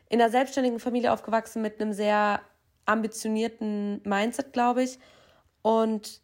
in 0.08 0.20
einer 0.20 0.30
selbstständigen 0.30 0.80
Familie 0.80 1.12
aufgewachsen, 1.12 1.62
mit 1.62 1.80
einem 1.80 1.92
sehr 1.92 2.40
ambitionierten 2.86 4.00
Mindset, 4.04 4.52
glaube 4.52 4.82
ich. 4.82 4.98
Und 5.62 6.20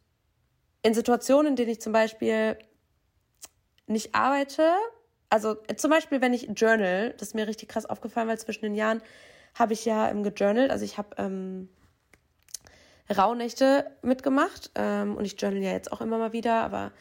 in 0.83 0.95
Situationen, 0.95 1.49
in 1.49 1.57
denen 1.57 1.71
ich 1.71 1.81
zum 1.81 1.93
Beispiel 1.93 2.59
nicht 3.87 4.15
arbeite, 4.15 4.73
also 5.29 5.57
zum 5.77 5.91
Beispiel, 5.91 6.21
wenn 6.21 6.33
ich 6.33 6.49
journal, 6.57 7.15
das 7.19 7.29
ist 7.29 7.35
mir 7.35 7.47
richtig 7.47 7.69
krass 7.69 7.87
aufgefallen, 7.87 8.29
weil 8.29 8.39
zwischen 8.39 8.63
den 8.63 8.75
Jahren 8.75 9.03
habe 9.55 9.73
ich 9.73 9.85
ja 9.85 10.09
ähm, 10.09 10.23
gejournalt, 10.23 10.71
also 10.71 10.85
ich 10.85 10.99
habe 10.99 11.11
ähm, 11.19 11.69
Rauhnächte 13.09 13.91
mitgemacht 14.03 14.71
ähm, 14.75 15.17
und 15.17 15.25
ich 15.25 15.41
journal 15.41 15.63
ja 15.63 15.73
jetzt 15.73 15.93
auch 15.93 16.01
immer 16.01 16.19
mal 16.19 16.33
wieder, 16.33 16.63
aber 16.63 16.93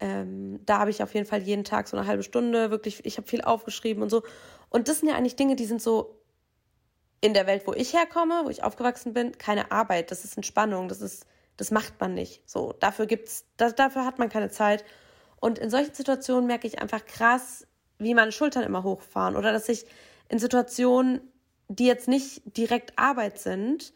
ähm, 0.00 0.60
da 0.66 0.78
habe 0.78 0.90
ich 0.90 1.02
auf 1.02 1.14
jeden 1.14 1.26
Fall 1.26 1.42
jeden 1.42 1.64
Tag 1.64 1.88
so 1.88 1.96
eine 1.96 2.06
halbe 2.06 2.22
Stunde, 2.22 2.70
wirklich, 2.70 3.04
ich 3.04 3.16
habe 3.16 3.26
viel 3.26 3.42
aufgeschrieben 3.42 4.02
und 4.02 4.10
so. 4.10 4.22
Und 4.68 4.88
das 4.88 5.00
sind 5.00 5.08
ja 5.08 5.14
eigentlich 5.14 5.36
Dinge, 5.36 5.56
die 5.56 5.64
sind 5.64 5.80
so 5.80 6.20
in 7.20 7.34
der 7.34 7.46
Welt, 7.46 7.62
wo 7.66 7.72
ich 7.72 7.92
herkomme, 7.92 8.42
wo 8.44 8.50
ich 8.50 8.62
aufgewachsen 8.62 9.12
bin, 9.12 9.36
keine 9.38 9.70
Arbeit. 9.72 10.10
Das 10.10 10.24
ist 10.24 10.36
Entspannung, 10.36 10.88
das 10.88 11.00
ist, 11.00 11.26
das 11.56 11.70
macht 11.70 12.00
man 12.00 12.14
nicht. 12.14 12.42
So, 12.46 12.74
dafür 12.78 13.06
gibt's, 13.06 13.44
das, 13.56 13.74
dafür 13.74 14.04
hat 14.04 14.18
man 14.18 14.28
keine 14.28 14.50
Zeit. 14.50 14.84
Und 15.40 15.58
in 15.58 15.70
solchen 15.70 15.94
Situationen 15.94 16.46
merke 16.46 16.66
ich 16.66 16.80
einfach 16.80 17.04
krass, 17.04 17.66
wie 17.98 18.14
meine 18.14 18.32
Schultern 18.32 18.62
immer 18.62 18.82
hochfahren 18.82 19.36
oder 19.36 19.52
dass 19.52 19.68
ich 19.68 19.86
in 20.28 20.38
Situationen, 20.38 21.20
die 21.68 21.86
jetzt 21.86 22.08
nicht 22.08 22.42
direkt 22.56 22.98
Arbeit 22.98 23.38
sind, 23.38 23.92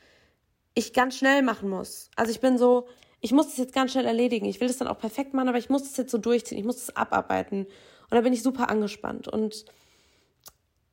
ich 0.75 0.93
ganz 0.93 1.17
schnell 1.17 1.43
machen 1.43 1.69
muss. 1.69 2.11
Also 2.17 2.31
ich 2.33 2.41
bin 2.41 2.57
so, 2.57 2.89
ich 3.21 3.33
muss 3.33 3.49
das 3.49 3.59
jetzt 3.59 3.75
ganz 3.75 3.93
schnell 3.93 4.07
erledigen. 4.07 4.47
Ich 4.47 4.61
will 4.61 4.69
das 4.69 4.79
dann 4.79 4.89
auch 4.89 4.99
perfekt 4.99 5.35
machen, 5.35 5.49
aber 5.49 5.59
ich 5.59 5.69
muss 5.69 5.83
das 5.83 5.97
jetzt 5.97 6.11
so 6.11 6.19
durchziehen. 6.19 6.59
Ich 6.59 6.65
muss 6.65 6.87
das 6.87 6.97
abarbeiten. 6.97 7.65
Und 7.65 8.17
da 8.17 8.21
bin 8.23 8.33
ich 8.33 8.43
super 8.43 8.71
angespannt. 8.71 9.29
Und 9.29 9.67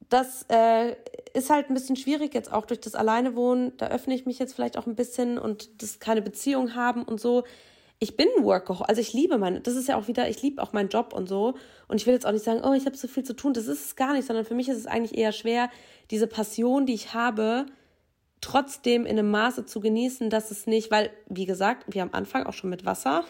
das 0.10 0.46
äh, 0.50 0.96
ist 1.34 1.50
halt 1.50 1.70
ein 1.70 1.74
bisschen 1.74 1.96
schwierig 1.96 2.34
jetzt 2.34 2.52
auch 2.52 2.66
durch 2.66 2.80
das 2.80 2.96
Alleinewohnen. 2.96 3.76
Da 3.78 3.88
öffne 3.88 4.16
ich 4.16 4.26
mich 4.26 4.40
jetzt 4.40 4.54
vielleicht 4.54 4.78
auch 4.78 4.88
ein 4.88 4.96
bisschen 4.96 5.38
und 5.38 5.82
das 5.82 6.00
keine 6.00 6.22
Beziehung 6.22 6.76
haben 6.76 7.04
und 7.04 7.20
so. 7.20 7.44
Ich 8.00 8.16
bin 8.16 8.28
ein 8.38 8.44
Workaholic, 8.44 8.90
also 8.90 9.02
ich 9.02 9.14
liebe 9.14 9.40
meine, 9.40 9.60
das 9.60 9.76
ist 9.76 9.88
ja 9.88 9.98
auch 9.98 10.08
wieder, 10.08 10.30
ich 10.30 10.42
liebe 10.44 10.62
auch 10.62 10.72
meinen 10.72 10.90
Job 10.90 11.14
und 11.14 11.28
so. 11.28 11.56
Und 11.88 12.00
ich 12.00 12.06
will 12.06 12.14
jetzt 12.14 12.26
auch 12.26 12.32
nicht 12.32 12.46
sagen, 12.46 12.62
oh, 12.64 12.74
ich 12.74 12.86
habe 12.86 12.96
so 12.96 13.08
viel 13.08 13.24
zu 13.24 13.36
tun. 13.36 13.54
Das 13.54 13.68
ist 13.68 13.86
es 13.86 13.96
gar 13.96 14.14
nicht, 14.14 14.28
sondern 14.28 14.46
für 14.46 14.56
mich 14.56 14.70
ist 14.70 14.78
es 14.78 14.86
eigentlich 14.86 15.18
eher 15.18 15.32
schwer, 15.32 15.70
diese 16.12 16.28
Passion, 16.28 16.86
die 16.86 16.94
ich 16.94 17.14
habe, 17.14 17.66
trotzdem 18.40 19.06
in 19.06 19.18
einem 19.18 19.32
Maße 19.32 19.66
zu 19.66 19.80
genießen, 19.80 20.30
dass 20.30 20.52
es 20.52 20.68
nicht, 20.68 20.92
weil, 20.92 21.10
wie 21.28 21.46
gesagt, 21.46 21.86
wie 21.88 22.02
am 22.02 22.10
Anfang 22.12 22.46
auch 22.46 22.54
schon 22.54 22.70
mit 22.70 22.86
Wasser, 22.86 23.26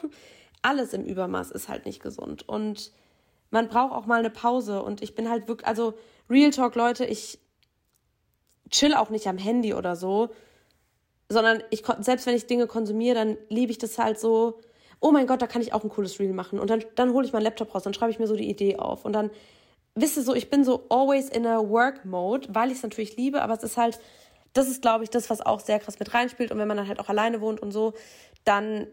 alles 0.61 0.93
im 0.93 1.05
Übermaß 1.05 1.51
ist 1.51 1.69
halt 1.69 1.85
nicht 1.85 2.01
gesund. 2.03 2.47
Und 2.47 2.91
man 3.51 3.69
braucht 3.69 3.93
auch 3.93 4.05
mal 4.05 4.19
eine 4.19 4.29
Pause. 4.29 4.83
Und 4.83 5.01
ich 5.01 5.15
bin 5.15 5.29
halt 5.29 5.47
wirklich, 5.47 5.67
also 5.67 5.93
Real 6.29 6.51
Talk, 6.51 6.75
Leute, 6.75 7.05
ich 7.05 7.39
chill 8.69 8.93
auch 8.93 9.09
nicht 9.09 9.27
am 9.27 9.37
Handy 9.37 9.73
oder 9.73 9.95
so, 9.95 10.29
sondern 11.29 11.63
ich, 11.69 11.83
selbst 11.99 12.25
wenn 12.25 12.35
ich 12.35 12.47
Dinge 12.47 12.67
konsumiere, 12.67 13.15
dann 13.15 13.37
liebe 13.49 13.71
ich 13.71 13.77
das 13.77 13.97
halt 13.97 14.19
so, 14.19 14.59
oh 14.99 15.11
mein 15.11 15.27
Gott, 15.27 15.41
da 15.41 15.47
kann 15.47 15.61
ich 15.61 15.73
auch 15.73 15.83
ein 15.83 15.89
cooles 15.89 16.19
Reel 16.19 16.33
machen. 16.33 16.59
Und 16.59 16.69
dann, 16.69 16.83
dann 16.95 17.13
hole 17.13 17.25
ich 17.25 17.33
meinen 17.33 17.43
Laptop 17.43 17.73
raus, 17.73 17.83
dann 17.83 17.93
schreibe 17.93 18.11
ich 18.11 18.19
mir 18.19 18.27
so 18.27 18.35
die 18.35 18.49
Idee 18.49 18.77
auf. 18.77 19.05
Und 19.05 19.13
dann, 19.13 19.29
wisst 19.95 20.17
ihr 20.17 20.23
so, 20.23 20.33
ich 20.33 20.49
bin 20.49 20.63
so 20.63 20.85
always 20.89 21.29
in 21.29 21.45
a 21.45 21.59
work 21.59 22.05
mode, 22.05 22.47
weil 22.51 22.71
ich 22.71 22.77
es 22.77 22.83
natürlich 22.83 23.17
liebe, 23.17 23.41
aber 23.41 23.53
es 23.53 23.63
ist 23.63 23.77
halt, 23.77 23.99
das 24.53 24.67
ist, 24.67 24.81
glaube 24.81 25.03
ich, 25.03 25.09
das, 25.09 25.29
was 25.29 25.41
auch 25.41 25.59
sehr 25.59 25.79
krass 25.79 25.99
mit 25.99 26.13
reinspielt. 26.13 26.51
Und 26.51 26.57
wenn 26.57 26.67
man 26.67 26.77
dann 26.77 26.87
halt 26.87 26.99
auch 26.99 27.09
alleine 27.09 27.41
wohnt 27.41 27.61
und 27.61 27.71
so, 27.71 27.93
dann, 28.43 28.87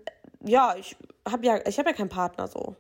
ja, 0.45 0.75
ich 0.79 0.97
habe 1.29 1.47
ja, 1.47 1.67
ich 1.67 1.79
habe 1.79 1.91
ja 1.91 1.97
keinen 1.97 2.09
Partner 2.09 2.49
so. 2.49 2.77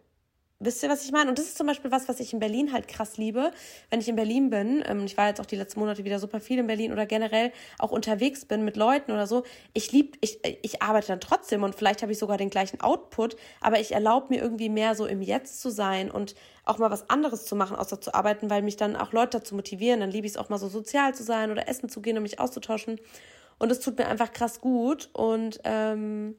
Wisst 0.65 0.83
ihr, 0.83 0.89
was 0.89 1.05
ich 1.05 1.13
meine? 1.13 1.29
Und 1.29 1.39
das 1.39 1.47
ist 1.47 1.59
zum 1.59 1.67
Beispiel 1.67 1.91
was, 1.91 2.09
was 2.09 2.21
ich 2.21 2.33
in 2.33 2.39
Berlin 2.39 2.73
halt 2.73 2.89
krass 2.89 3.17
liebe. 3.17 3.51
Wenn 3.91 4.01
ich 4.01 4.09
in 4.09 4.17
Berlin 4.17 4.51
bin, 4.51 4.83
ähm, 4.87 5.05
ich 5.05 5.17
war 5.17 5.29
jetzt 5.29 5.41
auch 5.41 5.47
die 5.47 5.57
letzten 5.57 5.81
Monate 5.81 6.05
wieder 6.05 6.19
super 6.19 6.41
viel 6.41 6.59
in 6.59 6.67
Berlin 6.67 6.93
oder 6.93 7.07
generell 7.07 7.53
auch 7.79 7.91
unterwegs 7.91 8.45
bin 8.45 8.65
mit 8.65 8.77
Leuten 8.77 9.13
oder 9.13 9.27
so, 9.27 9.45
ich 9.73 9.93
lieb, 9.93 10.17
ich, 10.21 10.41
ich 10.63 10.83
arbeite 10.83 11.09
dann 11.09 11.21
trotzdem 11.21 11.63
und 11.63 11.75
vielleicht 11.75 12.03
habe 12.03 12.13
ich 12.13 12.19
sogar 12.19 12.39
den 12.39 12.51
gleichen 12.51 12.81
Output, 12.81 13.37
aber 13.61 13.81
ich 13.81 13.93
erlaube 13.93 14.29
mir 14.31 14.41
irgendwie 14.41 14.69
mehr 14.69 14.95
so 14.95 15.07
im 15.07 15.23
Jetzt 15.23 15.61
zu 15.61 15.71
sein 15.71 16.11
und 16.11 16.35
auch 16.65 16.79
mal 16.79 16.91
was 16.91 17.11
anderes 17.11 17.45
zu 17.45 17.57
machen, 17.57 17.77
außer 17.77 18.01
zu 18.01 18.15
arbeiten, 18.15 18.49
weil 18.51 18.63
mich 18.63 18.77
dann 18.77 18.97
auch 18.97 19.13
Leute 19.13 19.39
dazu 19.39 19.55
motivieren. 19.55 20.01
Dann 20.01 20.11
liebe 20.11 20.27
ich 20.27 20.33
es 20.33 20.39
auch 20.39 20.49
mal 20.49 20.59
so 20.59 20.69
sozial 20.69 21.15
zu 21.15 21.23
sein 21.23 21.51
oder 21.51 21.69
essen 21.69 21.89
zu 21.89 22.01
gehen 22.01 22.17
und 22.17 22.23
mich 22.23 22.41
auszutauschen. 22.41 23.01
Und 23.59 23.71
es 23.71 23.81
tut 23.81 23.99
mir 23.99 24.07
einfach 24.07 24.33
krass 24.33 24.61
gut. 24.61 25.11
Und 25.13 25.61
ähm, 25.65 26.37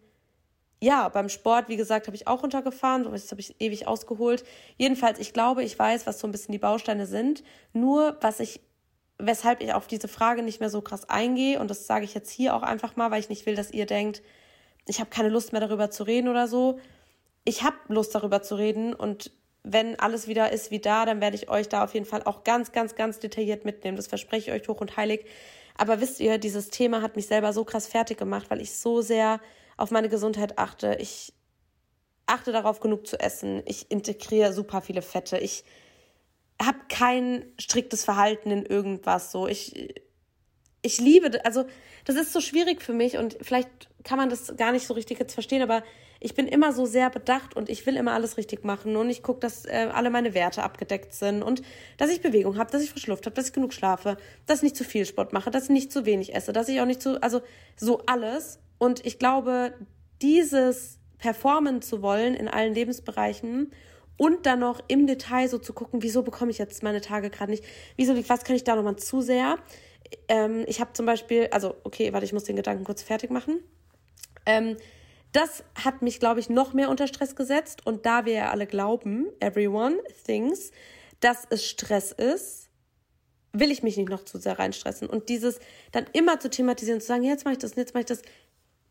ja, 0.81 1.09
beim 1.09 1.29
Sport, 1.29 1.69
wie 1.69 1.77
gesagt, 1.77 2.07
habe 2.07 2.15
ich 2.15 2.27
auch 2.27 2.43
runtergefahren. 2.43 3.03
Das 3.09 3.31
habe 3.31 3.41
ich 3.41 3.59
ewig 3.59 3.87
ausgeholt. 3.87 4.43
Jedenfalls, 4.77 5.19
ich 5.19 5.33
glaube, 5.33 5.63
ich 5.63 5.77
weiß, 5.77 6.05
was 6.05 6.19
so 6.19 6.27
ein 6.27 6.31
bisschen 6.31 6.51
die 6.51 6.59
Bausteine 6.59 7.05
sind. 7.05 7.43
Nur, 7.73 8.17
was 8.21 8.39
ich, 8.39 8.59
weshalb 9.17 9.61
ich 9.61 9.73
auf 9.73 9.87
diese 9.87 10.07
Frage 10.07 10.43
nicht 10.43 10.59
mehr 10.59 10.69
so 10.69 10.81
krass 10.81 11.09
eingehe, 11.09 11.59
und 11.59 11.69
das 11.69 11.87
sage 11.87 12.05
ich 12.05 12.13
jetzt 12.13 12.29
hier 12.29 12.55
auch 12.55 12.63
einfach 12.63 12.95
mal, 12.95 13.11
weil 13.11 13.19
ich 13.19 13.29
nicht 13.29 13.45
will, 13.45 13.55
dass 13.55 13.71
ihr 13.71 13.85
denkt, 13.85 14.21
ich 14.87 14.99
habe 14.99 15.09
keine 15.09 15.29
Lust 15.29 15.51
mehr 15.51 15.61
darüber 15.61 15.89
zu 15.89 16.03
reden 16.03 16.27
oder 16.27 16.47
so. 16.47 16.79
Ich 17.45 17.63
habe 17.63 17.77
Lust 17.87 18.13
darüber 18.13 18.41
zu 18.41 18.55
reden 18.55 18.93
und 18.93 19.31
wenn 19.63 19.99
alles 19.99 20.27
wieder 20.27 20.51
ist 20.51 20.69
wie 20.69 20.79
da, 20.79 21.05
dann 21.05 21.21
werde 21.21 21.35
ich 21.35 21.49
euch 21.49 21.67
da 21.67 21.83
auf 21.83 21.93
jeden 21.95 22.05
Fall 22.05 22.21
auch 22.23 22.43
ganz, 22.43 22.71
ganz, 22.71 22.95
ganz 22.95 23.17
detailliert 23.19 23.65
mitnehmen. 23.65 23.97
Das 23.97 24.07
verspreche 24.07 24.51
ich 24.51 24.61
euch 24.61 24.67
hoch 24.67 24.79
und 24.79 24.95
heilig. 24.95 25.25
Aber 25.75 25.99
wisst 25.99 26.19
ihr, 26.19 26.37
dieses 26.37 26.69
Thema 26.69 27.01
hat 27.01 27.15
mich 27.15 27.25
selber 27.25 27.51
so 27.51 27.65
krass 27.65 27.87
fertig 27.87 28.17
gemacht, 28.17 28.45
weil 28.49 28.61
ich 28.61 28.75
so 28.75 29.01
sehr 29.01 29.41
auf 29.77 29.91
meine 29.91 30.09
Gesundheit 30.09 30.57
achte. 30.57 30.97
Ich 30.99 31.33
achte 32.25 32.51
darauf, 32.51 32.79
genug 32.79 33.07
zu 33.07 33.19
essen. 33.19 33.61
Ich 33.65 33.91
integriere 33.91 34.53
super 34.53 34.81
viele 34.81 35.01
Fette. 35.01 35.37
Ich 35.37 35.63
habe 36.61 36.79
kein 36.89 37.45
striktes 37.59 38.03
Verhalten 38.03 38.51
in 38.51 38.65
irgendwas. 38.65 39.31
So, 39.31 39.47
ich, 39.47 39.93
ich 40.81 40.99
liebe, 40.99 41.43
also 41.45 41.65
das 42.05 42.15
ist 42.15 42.31
so 42.31 42.39
schwierig 42.39 42.81
für 42.81 42.93
mich 42.93 43.17
und 43.17 43.37
vielleicht 43.41 43.69
kann 44.03 44.17
man 44.17 44.29
das 44.29 44.55
gar 44.55 44.71
nicht 44.71 44.85
so 44.85 44.93
richtig 44.93 45.19
jetzt 45.19 45.33
verstehen, 45.33 45.61
aber 45.61 45.83
ich 46.19 46.33
bin 46.33 46.47
immer 46.47 46.71
so 46.71 46.85
sehr 46.85 47.09
bedacht 47.09 47.55
und 47.55 47.69
ich 47.69 47.85
will 47.85 47.97
immer 47.97 48.13
alles 48.13 48.37
richtig 48.37 48.63
machen 48.63 48.95
und 48.95 49.09
ich 49.09 49.21
gucke, 49.21 49.39
dass 49.41 49.65
äh, 49.65 49.89
alle 49.91 50.09
meine 50.09 50.33
Werte 50.33 50.63
abgedeckt 50.63 51.13
sind 51.13 51.43
und 51.43 51.61
dass 51.97 52.09
ich 52.09 52.21
Bewegung 52.21 52.57
habe, 52.57 52.71
dass 52.71 52.83
ich 52.83 52.91
frische 52.91 53.09
Luft 53.11 53.25
habe, 53.25 53.35
dass 53.35 53.47
ich 53.47 53.53
genug 53.53 53.73
schlafe, 53.73 54.17
dass 54.45 54.59
ich 54.59 54.63
nicht 54.63 54.77
zu 54.77 54.83
viel 54.83 55.05
Sport 55.05 55.33
mache, 55.33 55.51
dass 55.51 55.65
ich 55.65 55.69
nicht 55.69 55.91
zu 55.91 56.05
wenig 56.05 56.33
esse, 56.33 56.53
dass 56.53 56.69
ich 56.69 56.79
auch 56.79 56.85
nicht 56.85 57.01
zu, 57.01 57.21
also 57.21 57.41
so 57.75 58.03
alles. 58.05 58.59
Und 58.77 59.05
ich 59.05 59.19
glaube, 59.19 59.73
dieses 60.21 60.99
performen 61.17 61.81
zu 61.81 62.01
wollen 62.01 62.33
in 62.33 62.47
allen 62.47 62.73
Lebensbereichen 62.73 63.71
und 64.17 64.45
dann 64.45 64.59
noch 64.59 64.81
im 64.87 65.07
Detail 65.07 65.47
so 65.49 65.57
zu 65.57 65.73
gucken, 65.73 66.01
wieso 66.03 66.23
bekomme 66.23 66.51
ich 66.51 66.57
jetzt 66.57 66.83
meine 66.83 67.01
Tage 67.01 67.29
gerade 67.29 67.51
nicht, 67.51 67.63
wieso, 67.95 68.15
was 68.29 68.43
kann 68.43 68.55
ich 68.55 68.63
da 68.63 68.75
nochmal 68.75 68.95
zu 68.95 69.21
sehr. 69.21 69.57
Ähm, 70.27 70.63
ich 70.67 70.79
habe 70.79 70.93
zum 70.93 71.05
Beispiel, 71.05 71.47
also 71.51 71.75
okay, 71.83 72.13
warte, 72.13 72.25
ich 72.25 72.33
muss 72.33 72.43
den 72.43 72.55
Gedanken 72.55 72.83
kurz 72.83 73.01
fertig 73.01 73.31
machen. 73.31 73.59
Ähm, 74.45 74.77
das 75.31 75.63
hat 75.83 76.01
mich, 76.01 76.19
glaube 76.19 76.39
ich, 76.39 76.49
noch 76.49 76.73
mehr 76.73 76.89
unter 76.89 77.07
Stress 77.07 77.35
gesetzt. 77.35 77.85
Und 77.85 78.05
da 78.05 78.25
wir 78.25 78.33
ja 78.33 78.51
alle 78.51 78.67
glauben, 78.67 79.27
everyone 79.41 79.97
thinks, 80.25 80.71
dass 81.19 81.45
es 81.49 81.65
Stress 81.65 82.13
ist, 82.13 82.69
will 83.51 83.71
ich 83.71 83.83
mich 83.83 83.97
nicht 83.97 84.09
noch 84.09 84.23
zu 84.23 84.37
sehr 84.37 84.59
reinstressen. 84.59 85.09
Und 85.09 85.27
dieses 85.29 85.59
dann 85.91 86.05
immer 86.13 86.39
zu 86.39 86.49
thematisieren, 86.49 87.01
zu 87.01 87.07
sagen, 87.07 87.23
jetzt 87.23 87.43
mache 87.43 87.53
ich 87.53 87.59
das, 87.59 87.75
jetzt 87.75 87.93
mache 87.93 88.01
ich 88.01 88.05
das, 88.05 88.21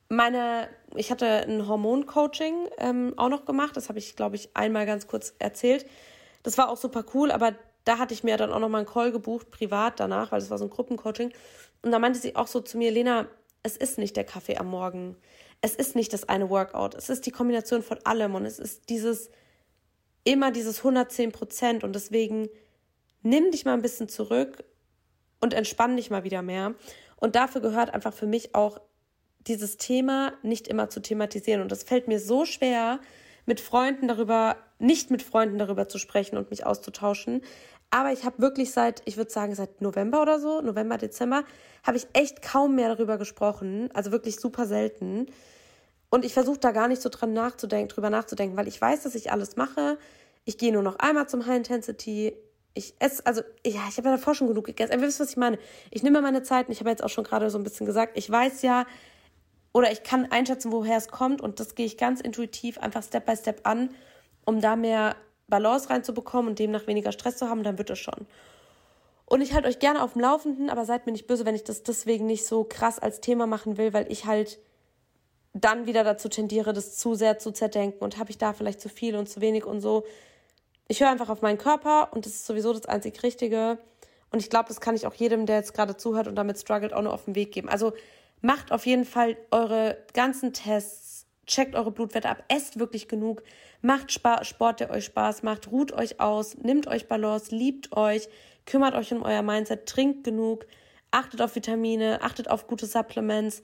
meine, 0.09 0.69
ich 0.95 1.11
hatte 1.11 1.27
ein 1.27 1.67
Hormoncoaching 1.67 2.69
ähm, 2.79 3.15
auch 3.17 3.29
noch 3.29 3.45
gemacht. 3.45 3.77
Das 3.77 3.89
habe 3.89 3.99
ich, 3.99 4.17
glaube 4.17 4.37
ich, 4.37 4.51
einmal 4.55 4.87
ganz 4.87 5.07
kurz 5.07 5.35
erzählt. 5.39 5.87
Das 6.43 6.59
war 6.59 6.69
auch 6.69 6.77
super 6.77 7.05
cool, 7.15 7.31
aber 7.31 7.55
da 7.85 7.99
hatte 7.99 8.15
ich 8.15 8.25
mir 8.25 8.37
dann 8.37 8.53
auch 8.53 8.61
noch 8.61 8.69
mal 8.69 8.79
einen 8.79 8.87
Call 8.87 9.13
gebucht, 9.13 9.51
privat 9.51 10.01
danach, 10.01 10.33
weil 10.33 10.41
das 10.41 10.51
war 10.51 10.59
so 10.59 10.65
ein 10.65 10.71
Gruppencoaching. 10.71 11.33
Und 11.83 11.91
da 11.91 11.99
meinte 11.99 12.19
sie 12.19 12.37
auch 12.37 12.47
so 12.47 12.61
zu 12.61 12.79
mir, 12.79 12.91
Lena, 12.91 13.27
es 13.63 13.77
ist 13.77 13.99
nicht 13.99 14.17
der 14.17 14.25
Kaffee 14.25 14.57
am 14.57 14.69
Morgen. 14.69 15.17
Es 15.61 15.75
ist 15.75 15.97
nicht 15.97 16.13
das 16.13 16.29
eine 16.29 16.51
Workout. 16.51 16.95
Es 16.95 17.09
ist 17.09 17.27
die 17.27 17.31
Kombination 17.31 17.83
von 17.83 17.99
allem 18.05 18.35
und 18.35 18.45
es 18.45 18.59
ist 18.59 18.89
dieses, 18.91 19.31
immer 20.25 20.51
dieses 20.51 20.79
110 20.79 21.33
Prozent. 21.33 21.85
Und 21.85 21.95
deswegen 21.95 22.49
nimm 23.23 23.51
dich 23.51 23.65
mal 23.65 23.75
ein 23.75 23.83
bisschen 23.83 24.09
zurück 24.09 24.65
und 25.41 25.55
entspann 25.55 25.97
dich 25.97 26.11
mal 26.11 26.25
wieder 26.25 26.43
mehr. 26.43 26.75
Und 27.17 27.37
dafür 27.37 27.61
gehört 27.61 27.93
einfach 27.93 28.13
für 28.13 28.27
mich 28.27 28.55
auch 28.55 28.81
dieses 29.47 29.77
Thema 29.77 30.33
nicht 30.43 30.69
immer 30.69 30.89
zu 30.89 31.01
thematisieren. 31.01 31.61
Und 31.61 31.73
es 31.73 31.83
fällt 31.83 32.09
mir 32.09 32.21
so 32.21 32.45
schwer, 32.45 33.01
mit 33.47 33.61
Freunden 33.61 34.09
darüber, 34.09 34.57
nicht 34.79 35.11
mit 35.11 35.23
Freunden 35.23 35.59
darüber 35.59 35.89
zu 35.89 35.99
sprechen 35.99 36.37
und 36.37 36.51
mich 36.51 36.67
auszutauschen. 36.67 37.43
Aber 37.91 38.13
ich 38.13 38.25
habe 38.25 38.41
wirklich 38.41 38.73
seit, 38.73 39.03
ich 39.05 39.17
würde 39.17 39.31
sagen, 39.31 39.55
seit 39.55 39.81
November 39.81 40.23
oder 40.23 40.41
so, 40.41 40.61
November, 40.61 40.99
Dezember, 40.99 41.45
habe 41.85 41.97
ich 41.97 42.07
echt 42.13 42.43
kaum 42.43 42.75
mehr 42.75 42.89
darüber 42.89 43.19
gesprochen. 43.19 43.89
Also 43.95 44.11
wirklich 44.11 44.37
super 44.37 44.67
selten. 44.67 45.27
Und 46.11 46.25
ich 46.25 46.33
versuche 46.33 46.59
da 46.59 46.73
gar 46.73 46.89
nicht 46.89 47.03
so 47.03 47.09
dran 47.09 47.33
nachzudenken, 47.33 47.89
drüber 47.89 48.11
nachzudenken, 48.11 48.57
weil 48.57 48.69
ich 48.69 48.81
weiß, 48.81 49.03
dass 49.03 49.15
ich 49.15 49.31
alles 49.31 49.57
mache. 49.57 49.99
Ich 50.45 50.59
gehe 50.59 50.73
nur 50.73 50.83
noch 50.83 50.97
einmal 50.99 51.29
zum 51.29 51.47
High 51.47 51.59
Intensity. 51.59 52.35
Ich 52.75 52.95
esse, 52.99 53.25
also, 53.27 53.43
ja, 53.65 53.83
ich 53.89 53.97
habe 53.97 54.09
ja 54.09 54.17
davor 54.17 54.35
schon 54.35 54.49
genug 54.49 54.65
gegessen. 54.65 54.93
Ihr 54.93 55.01
wisst, 55.01 55.21
was 55.21 55.31
ich 55.31 55.37
meine. 55.37 55.59
Ich 55.91 56.03
nehme 56.03 56.21
meine 56.21 56.43
Zeit 56.43 56.67
und 56.67 56.73
ich 56.73 56.81
habe 56.81 56.91
jetzt 56.91 57.03
auch 57.05 57.09
schon 57.09 57.25
gerade 57.25 57.49
so 57.51 57.59
ein 57.59 57.65
bisschen 57.65 57.87
gesagt, 57.87 58.17
ich 58.17 58.29
weiß 58.29 58.63
ja, 58.63 58.87
oder 59.75 59.91
ich 59.91 60.05
kann 60.05 60.31
einschätzen, 60.31 60.73
woher 60.73 60.97
es 60.97 61.09
kommt 61.09 61.43
und 61.43 61.61
das 61.61 61.75
gehe 61.75 61.85
ich 61.85 61.99
ganz 61.99 62.21
intuitiv 62.21 62.79
einfach 62.79 63.03
Step 63.03 63.27
by 63.27 63.37
Step 63.37 63.61
an, 63.65 63.91
um 64.47 64.61
da 64.61 64.77
mehr 64.77 65.17
Balance 65.49 65.91
reinzubekommen 65.91 66.49
und 66.49 66.59
demnach 66.59 66.87
weniger 66.87 67.13
Stress 67.13 67.37
zu 67.37 67.51
haben, 67.51 67.65
dann 67.65 67.77
wird 67.77 67.91
es 67.91 67.99
schon. 67.99 68.27
Und 69.27 69.41
ich 69.41 69.53
halte 69.53 69.69
euch 69.69 69.81
gerne 69.81 70.03
auf 70.03 70.13
dem 70.13 70.23
Laufenden, 70.23 70.71
aber 70.71 70.85
seid 70.85 71.07
mir 71.07 71.13
nicht 71.13 71.27
böse, 71.27 71.45
wenn 71.45 71.57
ich 71.57 71.65
das 71.65 71.83
deswegen 71.83 72.25
nicht 72.27 72.47
so 72.47 72.63
krass 72.65 73.01
als 73.01 73.21
Thema 73.21 73.47
machen 73.47 73.77
will, 73.77 73.93
weil 73.93 74.11
ich 74.11 74.27
halt 74.27 74.61
dann 75.55 75.87
wieder 75.87 76.05
dazu 76.05 76.29
tendiere, 76.29 76.73
das 76.73 76.97
zu 76.97 77.15
sehr 77.15 77.39
zu 77.39 77.51
zerdenken 77.51 78.03
und 78.05 78.19
habe 78.19 78.31
ich 78.31 78.39
da 78.39 78.53
vielleicht 78.53 78.81
zu 78.81 78.89
viel 78.89 79.17
und 79.17 79.29
zu 79.29 79.41
wenig 79.41 79.65
und 79.65 79.81
so. 79.81 80.05
Ich 80.87 81.01
höre 81.01 81.11
einfach 81.11 81.31
auf 81.31 81.43
meinen 81.43 81.59
Körper 81.59 82.13
und 82.13 82.27
das 82.27 82.35
ist 82.35 82.47
sowieso 82.47 82.73
das 82.73 82.87
einzig 82.87 83.23
Richtige. 83.23 83.79
Und 84.31 84.39
ich 84.41 84.51
glaube, 84.51 84.69
das 84.69 84.81
kann 84.81 84.95
ich 84.95 85.07
auch 85.07 85.15
jedem, 85.15 85.47
der 85.47 85.57
jetzt 85.57 85.75
gerade 85.75 85.97
zuhört 85.97 86.29
und 86.29 86.37
damit 86.37 86.59
struggelt, 86.59 86.93
auch 86.93 87.03
nur 87.03 87.13
auf 87.13 87.25
den 87.25 87.35
Weg 87.35 87.53
geben. 87.53 87.69
Also 87.69 87.93
macht 88.45 88.73
auf 88.73 88.85
jeden 88.85 89.07
Fall 89.07 89.39
eure 89.51 89.97
ganzen 90.13 90.53
Tests, 90.53 91.27
checkt 91.47 91.75
eure 91.75 91.91
Blutwerte 91.91 92.29
ab, 92.29 92.45
esst 92.49 92.79
wirklich 92.79 93.09
genug, 93.09 93.43
macht 93.81 94.13
Sport, 94.13 94.81
der 94.81 94.91
euch 94.91 95.07
Spaß 95.07 95.43
macht, 95.43 95.71
ruht 95.73 95.93
euch 95.93 96.21
aus, 96.21 96.59
nimmt 96.59 96.87
euch 96.87 97.09
Balance, 97.09 97.55
liebt 97.55 97.97
euch, 97.97 98.29
kümmert 98.67 98.95
euch 98.95 99.13
um 99.13 99.23
euer 99.23 99.41
Mindset, 99.41 99.87
trinkt 99.87 100.25
genug, 100.25 100.67
achtet 101.11 101.41
auf 101.41 101.55
Vitamine, 101.55 102.21
achtet 102.21 102.51
auf 102.51 102.67
gute 102.67 102.85
Supplements. 102.85 103.63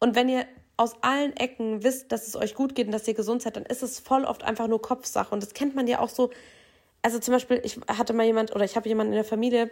Und 0.00 0.14
wenn 0.14 0.30
ihr 0.30 0.46
aus 0.78 0.94
allen 1.02 1.36
Ecken 1.36 1.84
wisst, 1.84 2.10
dass 2.10 2.26
es 2.26 2.36
euch 2.36 2.54
gut 2.54 2.74
geht 2.74 2.86
und 2.86 2.92
dass 2.92 3.06
ihr 3.06 3.14
gesund 3.14 3.42
seid, 3.42 3.56
dann 3.56 3.66
ist 3.66 3.82
es 3.82 4.00
voll 4.00 4.24
oft 4.24 4.44
einfach 4.44 4.66
nur 4.66 4.80
Kopfsache. 4.80 5.34
Und 5.34 5.42
das 5.42 5.52
kennt 5.52 5.74
man 5.74 5.86
ja 5.86 6.00
auch 6.00 6.10
so. 6.10 6.30
Also 7.02 7.18
zum 7.18 7.32
Beispiel, 7.32 7.60
ich 7.64 7.78
hatte 7.86 8.14
mal 8.14 8.24
jemand 8.24 8.54
oder 8.54 8.64
ich 8.64 8.76
habe 8.76 8.88
jemanden 8.88 9.12
in 9.12 9.16
der 9.16 9.24
Familie, 9.24 9.70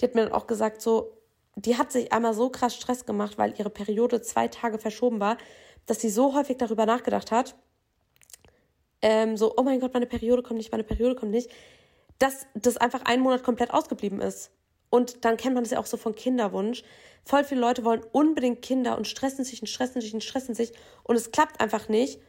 die 0.00 0.04
hat 0.04 0.14
mir 0.14 0.24
dann 0.24 0.32
auch 0.32 0.46
gesagt, 0.46 0.82
so, 0.82 1.16
die 1.56 1.76
hat 1.76 1.90
sich 1.90 2.12
einmal 2.12 2.34
so 2.34 2.50
krass 2.50 2.76
Stress 2.76 3.06
gemacht, 3.06 3.38
weil 3.38 3.54
ihre 3.58 3.70
Periode 3.70 4.20
zwei 4.22 4.46
Tage 4.48 4.78
verschoben 4.78 5.20
war, 5.20 5.38
dass 5.86 6.00
sie 6.00 6.10
so 6.10 6.34
häufig 6.34 6.58
darüber 6.58 6.86
nachgedacht 6.86 7.32
hat, 7.32 7.56
ähm, 9.02 9.36
so, 9.36 9.54
oh 9.56 9.62
mein 9.62 9.80
Gott, 9.80 9.94
meine 9.94 10.06
Periode 10.06 10.42
kommt 10.42 10.58
nicht, 10.58 10.72
meine 10.72 10.84
Periode 10.84 11.14
kommt 11.14 11.32
nicht, 11.32 11.50
dass 12.18 12.46
das 12.54 12.76
einfach 12.76 13.02
einen 13.04 13.22
Monat 13.22 13.42
komplett 13.42 13.72
ausgeblieben 13.72 14.20
ist. 14.20 14.50
Und 14.90 15.24
dann 15.24 15.36
kennt 15.36 15.54
man 15.54 15.64
das 15.64 15.72
ja 15.72 15.78
auch 15.78 15.86
so 15.86 15.96
von 15.96 16.14
Kinderwunsch. 16.14 16.82
Voll 17.24 17.44
viele 17.44 17.60
Leute 17.60 17.84
wollen 17.84 18.04
unbedingt 18.12 18.62
Kinder 18.62 18.96
und 18.96 19.06
stressen 19.06 19.44
sich 19.44 19.60
und 19.60 19.66
stressen 19.66 20.00
sich 20.00 20.14
und 20.14 20.22
stressen 20.22 20.54
sich 20.54 20.72
und 21.02 21.16
es 21.16 21.32
klappt 21.32 21.60
einfach 21.60 21.88
nicht. 21.88 22.20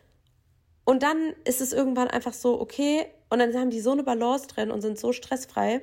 Und 0.84 1.04
dann 1.04 1.34
ist 1.44 1.62
es 1.62 1.74
irgendwann 1.74 2.08
einfach 2.08 2.34
so, 2.34 2.60
okay, 2.60 3.06
und 3.30 3.40
dann 3.40 3.54
haben 3.56 3.70
die 3.70 3.82
so 3.82 3.92
eine 3.92 4.04
Balance 4.04 4.48
drin 4.48 4.72
und 4.72 4.82
sind 4.82 4.98
so 4.98 5.12
stressfrei, 5.12 5.82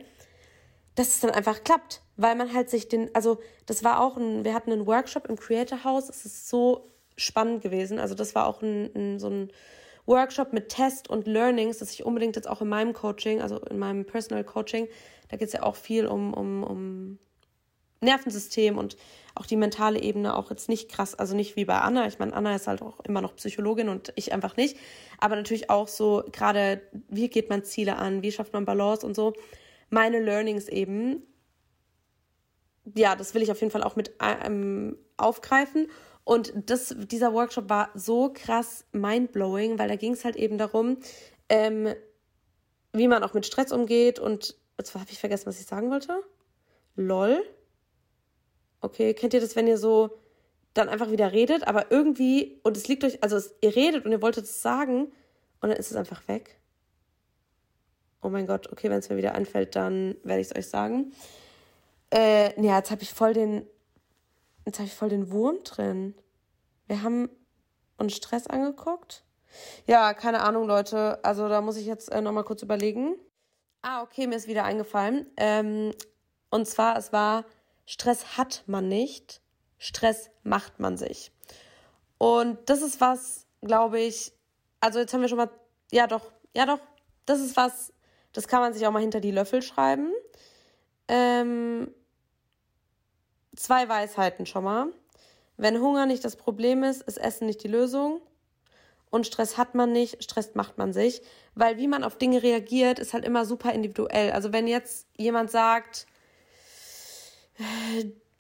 dass 0.95 1.09
es 1.09 1.21
dann 1.21 1.31
einfach 1.31 1.65
klappt 1.65 2.05
weil 2.17 2.37
man 2.37 2.53
halt 2.53 2.71
sich 2.71 2.89
den, 2.89 3.15
also 3.15 3.41
das 3.67 3.83
war 3.83 4.01
auch 4.01 4.17
ein, 4.17 4.45
wir 4.45 4.55
hatten 4.55 4.73
einen 4.73 4.87
Workshop 4.87 5.27
im 5.27 5.37
Creator 5.37 5.85
House, 5.85 6.09
es 6.09 6.25
ist 6.25 6.49
so 6.49 6.91
spannend 7.17 7.63
gewesen. 7.63 7.99
Also 7.99 8.15
das 8.15 8.35
war 8.35 8.47
auch 8.47 8.63
ein, 8.63 8.91
ein, 8.95 9.19
so 9.19 9.29
ein 9.29 9.51
Workshop 10.07 10.53
mit 10.53 10.69
Test 10.69 11.09
und 11.09 11.27
Learnings, 11.27 11.79
das 11.79 11.93
ich 11.93 12.05
unbedingt 12.05 12.37
jetzt 12.37 12.49
auch 12.49 12.61
in 12.61 12.69
meinem 12.69 12.93
Coaching, 12.93 13.41
also 13.41 13.59
in 13.59 13.79
meinem 13.79 14.05
Personal 14.05 14.45
Coaching, 14.45 14.89
da 15.29 15.37
geht 15.37 15.49
es 15.49 15.55
ja 15.55 15.63
auch 15.63 15.77
viel 15.77 16.07
um, 16.07 16.35
um, 16.35 16.63
um 16.63 17.19
Nervensystem 18.01 18.77
und 18.77 18.97
auch 19.35 19.47
die 19.47 19.57
mentale 19.57 20.01
Ebene 20.01 20.37
auch 20.37 20.51
jetzt 20.51 20.69
nicht 20.69 20.91
krass, 20.91 21.15
also 21.15 21.35
nicht 21.35 21.57
wie 21.57 21.65
bei 21.65 21.79
Anna. 21.79 22.07
Ich 22.07 22.19
meine, 22.19 22.35
Anna 22.35 22.55
ist 22.55 22.67
halt 22.67 22.83
auch 22.83 23.01
immer 23.01 23.23
noch 23.23 23.35
Psychologin 23.35 23.89
und 23.89 24.13
ich 24.15 24.33
einfach 24.33 24.57
nicht. 24.57 24.77
Aber 25.19 25.35
natürlich 25.37 25.71
auch 25.71 25.89
so, 25.89 26.23
gerade, 26.31 26.83
wie 27.09 27.29
geht 27.29 27.49
man 27.49 27.65
Ziele 27.65 27.97
an, 27.97 28.23
wie 28.23 28.31
schafft 28.31 28.53
man 28.53 28.67
Balance 28.67 29.05
und 29.05 29.17
so. 29.17 29.33
Meine 29.95 30.21
Learnings 30.21 30.69
eben 30.69 31.23
ja, 32.95 33.17
das 33.17 33.35
will 33.35 33.43
ich 33.43 33.51
auf 33.51 33.61
jeden 33.61 33.71
Fall 33.71 33.83
auch 33.83 33.97
mit 33.97 34.13
ähm, 34.21 34.99
aufgreifen. 35.17 35.89
Und 36.25 36.53
das, 36.67 36.95
dieser 36.97 37.33
Workshop 37.33 37.69
war 37.69 37.91
so 37.95 38.33
krass 38.33 38.85
mindblowing, 38.93 39.79
weil 39.79 39.89
da 39.89 39.97
ging 39.97 40.13
es 40.13 40.25
halt 40.25 40.37
eben 40.37 40.59
darum, 40.59 40.99
ähm, 41.49 41.95
wie 42.93 43.09
man 43.09 43.23
auch 43.23 43.35
mit 43.35 43.47
Stress 43.47 43.73
umgeht 43.73 44.19
und 44.19 44.57
jetzt 44.79 44.95
habe 44.95 45.11
ich 45.11 45.19
vergessen, 45.19 45.47
was 45.47 45.61
ich 45.61 45.67
sagen 45.67 45.91
wollte. 45.91 46.23
Lol. 46.97 47.43
Okay, 48.81 49.15
kennt 49.15 49.35
ihr 49.35 49.41
das, 49.41 49.57
wenn 49.57 49.67
ihr 49.67 49.79
so 49.79 50.19
dann 50.73 50.89
einfach 50.89 51.11
wieder 51.11 51.33
redet, 51.33 51.67
aber 51.67 51.91
irgendwie, 51.91 52.61
und 52.65 52.77
es 52.77 52.89
liegt 52.89 53.05
euch, 53.05 53.23
also 53.23 53.37
es, 53.37 53.55
ihr 53.61 53.75
redet 53.75 54.05
und 54.05 54.13
ihr 54.13 54.23
wolltet 54.23 54.45
es 54.45 54.61
sagen 54.61 55.13
und 55.61 55.69
dann 55.69 55.73
ist 55.73 55.91
es 55.91 55.97
einfach 55.97 56.27
weg. 56.27 56.59
Oh 58.25 58.31
mein 58.31 58.47
Gott, 58.47 58.73
okay, 58.73 58.89
wenn 58.89 59.01
es 59.01 59.11
mir 59.11 59.19
wieder 59.19 59.35
einfällt, 59.35 59.77
dann 59.77 60.17
werde 60.25 60.41
ich 60.41 60.51
es 60.51 60.57
euch 60.57 60.69
sagen. 60.69 61.13
Äh, 62.11 62.59
ja, 62.59 62.79
jetzt 62.79 62.91
habe 62.91 63.03
ich 63.03 63.13
voll 63.13 63.35
den, 63.35 63.67
jetzt 64.65 64.79
habe 64.79 64.87
ich 64.87 64.95
voll 64.95 65.11
den 65.11 65.31
Wurm 65.31 65.63
drin. 65.63 66.15
Wir 66.87 67.03
haben 67.03 67.29
uns 67.99 68.17
Stress 68.17 68.47
angeguckt. 68.47 69.25
Ja, 69.87 70.15
keine 70.15 70.41
Ahnung, 70.41 70.67
Leute. 70.67 71.23
Also 71.23 71.51
da 71.51 71.61
muss 71.61 71.77
ich 71.77 71.85
jetzt 71.85 72.11
äh, 72.13 72.23
nochmal 72.23 72.45
kurz 72.45 72.63
überlegen. 72.63 73.17
Ah, 73.83 74.01
okay, 74.01 74.27
mir 74.27 74.37
ist 74.37 74.49
wieder 74.49 74.65
eingefallen. 74.65 75.27
Ähm, 75.37 75.93
und 76.49 76.67
zwar, 76.67 76.97
es 76.97 77.13
war, 77.13 77.45
Stress 77.85 78.39
hat 78.39 78.65
man 78.67 78.89
nicht, 78.89 79.43
Stress 79.77 80.31
macht 80.43 80.81
man 80.81 80.97
sich. 80.97 81.31
Und 82.17 82.71
das 82.71 82.81
ist 82.81 83.03
was, 83.03 83.47
glaube 83.61 84.01
ich, 84.01 84.33
also 84.81 84.99
jetzt 84.99 85.13
haben 85.13 85.21
wir 85.21 85.29
schon 85.29 85.37
mal, 85.37 85.51
ja 85.93 86.07
doch, 86.07 86.33
ja 86.57 86.65
doch, 86.65 86.81
das 87.27 87.41
ist 87.41 87.57
was, 87.57 87.94
das 88.35 88.49
kann 88.49 88.61
man 88.61 88.75
sich 88.75 88.87
auch 88.87 88.91
mal 88.91 89.01
hinter 89.01 89.21
die 89.21 89.31
Löffel 89.31 89.63
schreiben. 89.63 90.13
Ähm, 91.09 91.95
zwei 93.57 93.89
Weisheiten 93.89 94.45
schon 94.45 94.65
mal. 94.65 94.89
Wenn 95.57 95.81
Hunger 95.81 96.05
nicht 96.05 96.25
das 96.25 96.37
Problem 96.37 96.83
ist, 96.83 97.03
ist 97.03 97.17
Essen 97.17 97.47
nicht 97.47 97.63
die 97.63 97.69
Lösung. 97.69 98.21
Und 99.09 99.27
Stress 99.29 99.57
hat 99.57 99.77
man 99.77 99.93
nicht, 99.93 100.25
Stress 100.25 100.57
macht 100.57 100.77
man 100.77 100.93
sich. 100.93 101.23
Weil 101.55 101.79
wie 101.79 101.87
man 101.87 102.03
auf 102.03 102.19
Dinge 102.19 102.43
reagiert, 102.43 102.99
ist 102.99 103.15
halt 103.15 103.25
immer 103.25 103.45
super 103.45 103.73
individuell. 103.73 104.33
Also 104.33 104.53
wenn 104.53 104.67
jetzt 104.67 105.07
jemand 105.17 105.53
sagt, 105.53 106.07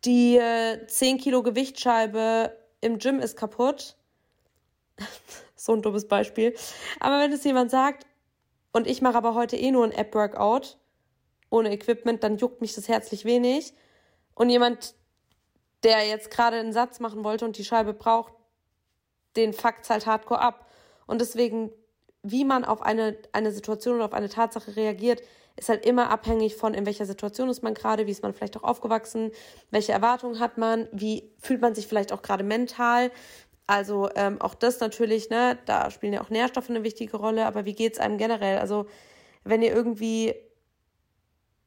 die 0.05 0.41
10 0.89 1.19
Kilo 1.19 1.45
Gewichtsscheibe 1.45 2.59
im 2.81 2.99
Gym 2.99 3.21
ist 3.21 3.37
kaputt, 3.37 3.97
so 5.55 5.73
ein 5.73 5.83
dummes 5.83 6.09
Beispiel. 6.09 6.57
Aber 6.99 7.21
wenn 7.21 7.33
es 7.33 7.45
jemand 7.45 7.71
sagt, 7.71 8.05
und 8.75 8.89
ich 8.89 9.01
mache 9.01 9.17
aber 9.17 9.35
heute 9.35 9.57
eh 9.57 9.71
nur 9.71 9.85
ein 9.85 9.93
App-Workout 9.93 10.79
ohne 11.49 11.73
Equipment, 11.73 12.25
dann 12.25 12.39
juckt 12.39 12.61
mich 12.61 12.75
das 12.75 12.89
herzlich 12.89 13.25
wenig. 13.25 13.73
Und 14.35 14.51
jemand, 14.51 14.97
der 15.85 16.05
jetzt 16.09 16.33
gerade 16.33 16.57
einen 16.57 16.73
Satz 16.73 16.99
machen 16.99 17.23
wollte 17.23 17.45
und 17.45 17.57
die 17.57 17.65
Scheibe 17.65 17.95
braucht, 17.95 18.33
den 19.37 19.53
fuckt 19.53 19.89
halt 19.89 20.07
hardcore 20.07 20.41
ab. 20.41 20.69
Und 21.07 21.21
deswegen, 21.21 21.71
wie 22.25 22.45
man 22.45 22.65
auf 22.65 22.83
eine, 22.83 23.17
eine 23.31 23.53
Situation 23.53 23.95
oder 23.95 24.07
auf 24.07 24.13
eine 24.13 24.29
Tatsache 24.29 24.75
reagiert, 24.75 25.23
ist 25.55 25.69
halt 25.69 25.87
immer 25.87 26.11
abhängig 26.11 26.57
von, 26.57 26.75
in 26.75 26.85
welcher 26.85 27.07
Situation 27.07 27.49
ist 27.49 27.63
man 27.63 27.75
gerade, 27.75 28.09
wie 28.09 28.11
ist 28.11 28.25
man 28.25 28.35
vielleicht 28.35 28.57
auch 28.57 28.65
aufgewachsen, 28.65 29.31
welche 29.71 29.93
Erwartungen 29.93 30.41
hat 30.41 30.59
man, 30.59 30.89
wie 30.91 31.31
fühlt 31.39 31.61
man 31.61 31.77
sich 31.77 31.87
vielleicht 31.87 32.13
auch 32.13 32.23
gerade 32.23 32.43
mental. 32.43 33.13
Also 33.67 34.11
ähm, 34.15 34.41
auch 34.41 34.55
das 34.55 34.81
natürlich, 34.81 35.31
ne, 35.31 35.59
da 35.65 35.91
spielen 35.91 36.13
ja 36.13 36.23
auch 36.23 36.31
Nährstoffe 36.31 36.69
eine 36.69 36.85
wichtige 36.85 37.17
Rolle, 37.17 37.47
aber 37.47 37.65
wie 37.65 37.75
geht 37.75 37.95
es 37.95 37.99
einem 37.99 38.19
generell? 38.19 38.59
Also 38.59 38.87
wenn 39.45 39.63
ihr 39.63 39.75
irgendwie 39.75 40.35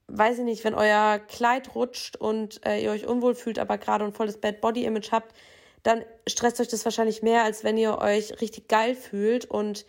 weiß 0.08 0.40
ich 0.40 0.46
nicht, 0.46 0.64
wenn 0.64 0.74
euer 0.74 1.20
Kleid 1.20 1.76
rutscht 1.76 2.16
und 2.16 2.66
äh, 2.66 2.82
ihr 2.82 2.92
euch 2.92 3.06
unwohl 3.06 3.36
fühlt, 3.36 3.60
aber 3.60 3.78
gerade 3.78 4.06
ein 4.06 4.14
volles 4.14 4.40
Bad 4.40 4.62
Body 4.62 4.86
Image 4.86 5.12
habt, 5.12 5.36
dann 5.84 6.04
stresst 6.28 6.60
euch 6.60 6.70
das 6.70 6.86
wahrscheinlich 6.86 7.22
mehr, 7.22 7.44
als 7.44 7.64
wenn 7.64 7.78
ihr 7.78 7.98
euch 8.00 8.42
richtig 8.42 8.68
geil 8.68 8.96
fühlt 8.96 9.46
und 9.46 9.86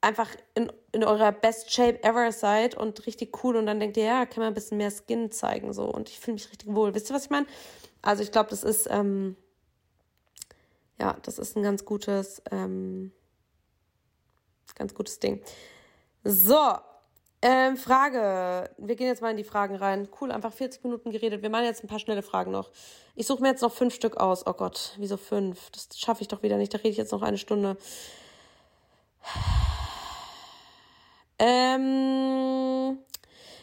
einfach 0.00 0.28
in, 0.54 0.70
in 0.92 1.04
eurer 1.04 1.32
Best 1.32 1.72
Shape 1.72 2.02
ever 2.02 2.32
seid 2.32 2.76
und 2.76 3.06
richtig 3.06 3.42
cool 3.42 3.56
und 3.56 3.66
dann 3.66 3.80
denkt 3.80 3.96
ihr, 3.96 4.04
ja, 4.04 4.26
kann 4.26 4.42
man 4.42 4.48
ein 4.48 4.54
bisschen 4.54 4.78
mehr 4.78 4.90
Skin 4.90 5.30
zeigen 5.30 5.72
so 5.72 5.84
und 5.84 6.08
ich 6.08 6.18
fühle 6.18 6.34
mich 6.34 6.50
richtig 6.50 6.72
wohl. 6.72 6.94
Wisst 6.94 7.10
ihr, 7.10 7.14
was 7.14 7.24
ich 7.24 7.30
meine? 7.30 7.46
Also 8.02 8.22
ich 8.22 8.32
glaube, 8.32 8.50
das 8.50 8.64
ist 8.64 8.88
ähm, 8.90 9.36
ja, 11.00 11.16
das 11.22 11.38
ist 11.38 11.56
ein 11.56 11.62
ganz 11.62 11.84
gutes 11.84 12.42
ähm, 12.50 13.12
ganz 14.74 14.94
gutes 14.94 15.18
Ding. 15.18 15.42
So, 16.24 16.58
ähm, 17.44 17.76
Frage. 17.76 18.70
Wir 18.78 18.94
gehen 18.94 19.08
jetzt 19.08 19.20
mal 19.20 19.30
in 19.30 19.36
die 19.36 19.44
Fragen 19.44 19.74
rein. 19.74 20.08
Cool, 20.20 20.30
einfach 20.30 20.52
40 20.52 20.84
Minuten 20.84 21.10
geredet. 21.10 21.42
Wir 21.42 21.50
machen 21.50 21.64
jetzt 21.64 21.82
ein 21.82 21.88
paar 21.88 21.98
schnelle 21.98 22.22
Fragen 22.22 22.52
noch. 22.52 22.70
Ich 23.16 23.26
suche 23.26 23.42
mir 23.42 23.48
jetzt 23.48 23.62
noch 23.62 23.72
fünf 23.72 23.94
Stück 23.94 24.16
aus. 24.16 24.46
Oh 24.46 24.52
Gott, 24.52 24.94
wieso 24.98 25.16
fünf? 25.16 25.70
Das 25.70 25.88
schaffe 25.98 26.22
ich 26.22 26.28
doch 26.28 26.42
wieder 26.44 26.56
nicht. 26.56 26.72
Da 26.72 26.78
rede 26.78 26.90
ich 26.90 26.96
jetzt 26.96 27.10
noch 27.10 27.22
eine 27.22 27.38
Stunde. 27.38 27.76
Ähm, 31.40 32.98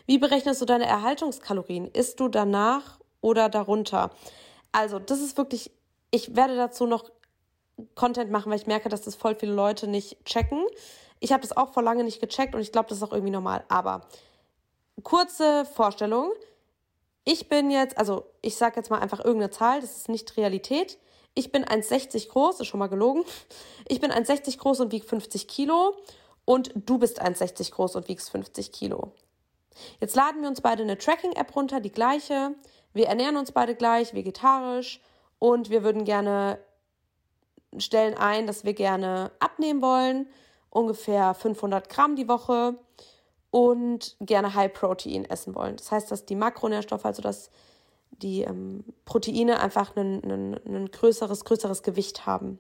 wie 0.05 0.17
berechnest 0.17 0.61
du 0.61 0.65
deine 0.65 0.85
Erhaltungskalorien? 0.85 1.87
Isst 1.87 2.19
du 2.19 2.27
danach 2.27 2.99
oder 3.21 3.47
darunter? 3.47 4.11
Also, 4.73 4.99
das 4.99 5.21
ist 5.21 5.37
wirklich, 5.37 5.71
ich 6.11 6.35
werde 6.35 6.57
dazu 6.57 6.85
noch 6.85 7.09
Content 7.95 8.31
machen, 8.31 8.51
weil 8.51 8.59
ich 8.59 8.67
merke, 8.67 8.89
dass 8.89 9.01
das 9.01 9.15
voll 9.15 9.35
viele 9.35 9.53
Leute 9.53 9.87
nicht 9.87 10.23
checken. 10.25 10.65
Ich 11.19 11.31
habe 11.31 11.41
das 11.41 11.55
auch 11.55 11.73
vor 11.73 11.83
lange 11.83 12.03
nicht 12.03 12.21
gecheckt 12.21 12.55
und 12.55 12.61
ich 12.61 12.71
glaube, 12.71 12.89
das 12.89 12.99
ist 12.99 13.03
auch 13.03 13.11
irgendwie 13.11 13.31
normal. 13.31 13.63
Aber 13.67 14.07
kurze 15.03 15.65
Vorstellung. 15.65 16.31
Ich 17.25 17.49
bin 17.49 17.69
jetzt, 17.69 17.97
also 17.97 18.25
ich 18.41 18.55
sage 18.55 18.77
jetzt 18.77 18.89
mal 18.89 18.99
einfach 18.99 19.19
irgendeine 19.19 19.51
Zahl, 19.51 19.81
das 19.81 19.97
ist 19.97 20.09
nicht 20.09 20.35
Realität. 20.37 20.97
Ich 21.35 21.51
bin 21.51 21.63
1,60 21.63 22.29
groß, 22.29 22.59
ist 22.59 22.67
schon 22.67 22.79
mal 22.79 22.87
gelogen. 22.87 23.23
Ich 23.87 23.99
bin 23.99 24.11
1,60 24.11 24.57
groß 24.57 24.79
und 24.79 24.91
wiege 24.91 25.05
50 25.05 25.47
Kilo. 25.47 25.95
Und 26.45 26.71
du 26.75 26.97
bist 26.97 27.21
1,60 27.21 27.71
groß 27.71 27.95
und 27.95 28.07
wiegst 28.07 28.31
50 28.31 28.71
Kilo. 28.71 29.11
Jetzt 29.99 30.15
laden 30.15 30.41
wir 30.41 30.49
uns 30.49 30.61
beide 30.61 30.83
eine 30.83 30.97
Tracking-App 30.97 31.55
runter, 31.55 31.79
die 31.79 31.91
gleiche. 31.91 32.55
Wir 32.93 33.07
ernähren 33.07 33.37
uns 33.37 33.51
beide 33.51 33.75
gleich, 33.75 34.13
vegetarisch. 34.13 34.99
Und 35.37 35.69
wir 35.69 35.83
würden 35.83 36.05
gerne 36.05 36.59
stellen 37.77 38.15
ein, 38.15 38.47
dass 38.47 38.63
wir 38.63 38.73
gerne 38.73 39.31
abnehmen 39.39 39.81
wollen 39.81 40.27
ungefähr 40.69 41.33
500 41.33 41.89
Gramm 41.89 42.15
die 42.15 42.27
Woche 42.27 42.77
und 43.51 44.15
gerne 44.19 44.53
High 44.53 44.73
Protein 44.73 45.25
essen 45.25 45.55
wollen. 45.55 45.77
Das 45.77 45.91
heißt, 45.91 46.11
dass 46.11 46.25
die 46.25 46.35
Makronährstoffe, 46.35 47.05
also 47.05 47.21
dass 47.21 47.49
die 48.11 48.41
ähm, 48.41 48.83
Proteine 49.05 49.59
einfach 49.59 49.95
ein 49.95 50.89
größeres, 50.91 51.45
größeres 51.45 51.83
Gewicht 51.83 52.25
haben 52.25 52.59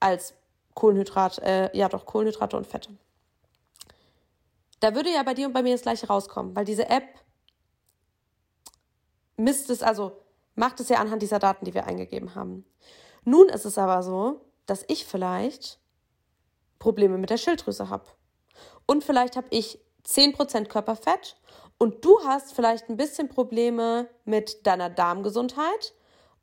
als 0.00 0.34
Kohlenhydrat, 0.74 1.38
äh, 1.40 1.76
ja 1.76 1.88
doch, 1.88 2.06
Kohlenhydrate 2.06 2.56
und 2.56 2.66
Fette. 2.66 2.90
Da 4.80 4.94
würde 4.94 5.10
ja 5.10 5.22
bei 5.24 5.34
dir 5.34 5.46
und 5.46 5.52
bei 5.52 5.62
mir 5.62 5.72
das 5.72 5.82
gleiche 5.82 6.06
rauskommen, 6.06 6.54
weil 6.54 6.64
diese 6.64 6.88
App 6.88 7.02
misst 9.36 9.70
es, 9.70 9.82
also 9.82 10.12
macht 10.54 10.78
es 10.78 10.88
ja 10.88 10.98
anhand 10.98 11.22
dieser 11.22 11.40
Daten, 11.40 11.64
die 11.64 11.74
wir 11.74 11.86
eingegeben 11.86 12.34
haben. 12.36 12.64
Nun 13.28 13.50
ist 13.50 13.66
es 13.66 13.76
aber 13.76 14.02
so, 14.02 14.40
dass 14.64 14.86
ich 14.88 15.04
vielleicht 15.04 15.78
Probleme 16.78 17.18
mit 17.18 17.28
der 17.28 17.36
Schilddrüse 17.36 17.90
habe. 17.90 18.06
Und 18.86 19.04
vielleicht 19.04 19.36
habe 19.36 19.48
ich 19.50 19.78
10% 20.06 20.64
Körperfett 20.64 21.36
und 21.76 22.02
du 22.06 22.24
hast 22.24 22.54
vielleicht 22.54 22.88
ein 22.88 22.96
bisschen 22.96 23.28
Probleme 23.28 24.08
mit 24.24 24.66
deiner 24.66 24.88
Darmgesundheit 24.88 25.92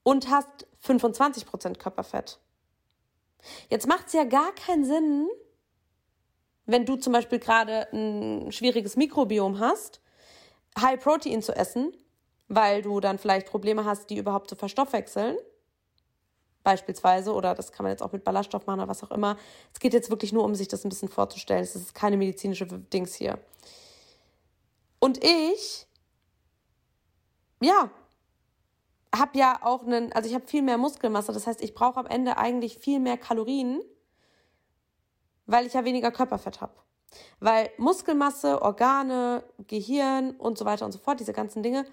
und 0.04 0.30
hast 0.30 0.67
25% 0.86 1.80
Körperfett. 1.80 2.38
Jetzt 3.71 3.88
macht 3.88 4.06
es 4.06 4.13
ja 4.13 4.24
gar 4.24 4.54
keinen 4.54 4.86
Sinn, 4.86 5.28
wenn 6.67 6.86
du 6.86 6.98
zum 6.98 7.13
Beispiel 7.13 7.39
gerade 7.39 7.91
ein 7.93 8.52
schwieriges 8.52 8.95
Mikrobiom 8.95 9.60
hast, 9.60 10.02
High 10.80 11.02
Protein 11.04 11.41
zu 11.41 11.56
essen, 11.56 11.98
weil 12.48 12.84
du 12.84 13.00
dann 13.00 13.17
vielleicht 13.17 13.48
Probleme 13.48 13.86
hast, 13.86 14.12
die 14.12 14.17
überhaupt 14.17 14.52
zu 14.52 14.56
verstoffwechseln 14.56 15.36
beispielsweise, 16.65 17.32
oder 17.34 17.56
das 17.56 17.71
kann 17.71 17.86
man 17.86 17.91
jetzt 17.91 18.01
auch 18.01 18.12
mit 18.12 18.25
Ballaststoff 18.25 18.65
machen 18.65 18.82
oder 18.82 18.89
was 18.89 19.04
auch 19.04 19.12
immer. 19.12 19.38
Es 19.73 19.80
geht 19.80 19.93
jetzt 19.93 20.10
wirklich 20.10 20.34
nur 20.34 20.43
um 20.43 20.54
sich 20.56 20.67
das 20.67 20.84
ein 20.84 20.89
bisschen 20.89 21.08
vorzustellen. 21.08 21.63
Es 21.63 21.75
ist 21.75 21.95
keine 21.95 22.17
medizinische 22.17 22.65
Dings 22.65 23.15
hier. 23.15 23.39
Und 25.00 25.23
ich, 25.23 25.87
ja, 27.62 27.90
habe 29.15 29.37
ja 29.37 29.60
auch 29.62 29.83
einen, 29.83 30.12
also 30.12 30.27
ich 30.27 30.35
habe 30.35 30.46
viel 30.48 30.62
mehr 30.62 30.77
Muskelmasse. 30.77 31.31
Das 31.31 31.48
heißt, 31.48 31.62
ich 31.62 31.73
brauche 31.73 32.00
am 32.00 32.08
Ende 32.08 32.37
eigentlich 32.37 32.77
viel 32.79 33.00
mehr 33.00 33.17
Kalorien, 33.17 33.81
weil 35.46 35.65
ich 35.65 35.73
ja 35.73 35.85
weniger 35.85 36.12
Körperfett 36.12 36.60
habe. 36.60 36.73
Weil 37.40 37.69
Muskelmasse, 37.77 38.62
Organe, 38.62 39.44
Gehirn 39.67 40.31
und 40.31 40.58
so 40.58 40.65
weiter 40.65 40.85
und 40.85 40.92
so 40.92 41.00
fort, 41.00 41.19
diese 41.19 41.33
ganzen 41.33 41.63
Dinge, 41.63 41.85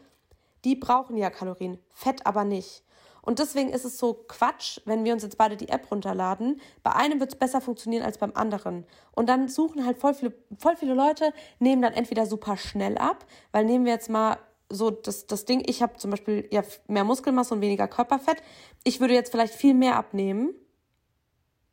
die 0.65 0.75
brauchen 0.75 1.17
ja 1.17 1.31
Kalorien, 1.31 1.79
Fett 1.91 2.27
aber 2.27 2.45
nicht. 2.45 2.83
Und 3.23 3.39
deswegen 3.39 3.71
ist 3.71 3.85
es 3.85 3.99
so 3.99 4.15
Quatsch, 4.27 4.81
wenn 4.85 5.05
wir 5.05 5.13
uns 5.13 5.23
jetzt 5.23 5.39
beide 5.39 5.57
die 5.57 5.69
App 5.69 5.91
runterladen. 5.91 6.61
Bei 6.83 6.93
einem 6.93 7.21
wird 7.21 7.33
es 7.33 7.39
besser 7.39 7.61
funktionieren 7.61 8.05
als 8.05 8.19
beim 8.19 8.33
anderen. 8.35 8.85
Und 9.13 9.29
dann 9.29 9.49
suchen 9.49 9.87
halt 9.87 9.99
voll 9.99 10.13
viele, 10.15 10.33
voll 10.59 10.77
viele 10.77 10.95
Leute, 10.95 11.33
nehmen 11.61 11.83
dann 11.83 11.93
entweder 11.93 12.27
super 12.27 12.57
schnell 12.57 12.99
ab, 12.99 13.25
weil 13.53 13.65
nehmen 13.65 13.85
wir 13.85 13.93
jetzt 13.93 14.11
mal 14.11 14.39
so 14.69 14.91
das, 14.91 15.27
das 15.27 15.45
Ding, 15.45 15.63
ich 15.67 15.83
habe 15.83 15.99
zum 15.99 16.11
Beispiel 16.11 16.49
ja 16.51 16.63
mehr 16.89 17.05
Muskelmasse 17.05 17.55
und 17.55 17.61
weniger 17.61 17.87
Körperfett. 17.87 18.43
Ich 18.85 19.01
würde 19.01 19.15
jetzt 19.15 19.31
vielleicht 19.31 19.55
viel 19.55 19.75
mehr 19.75 19.97
abnehmen, 19.97 20.55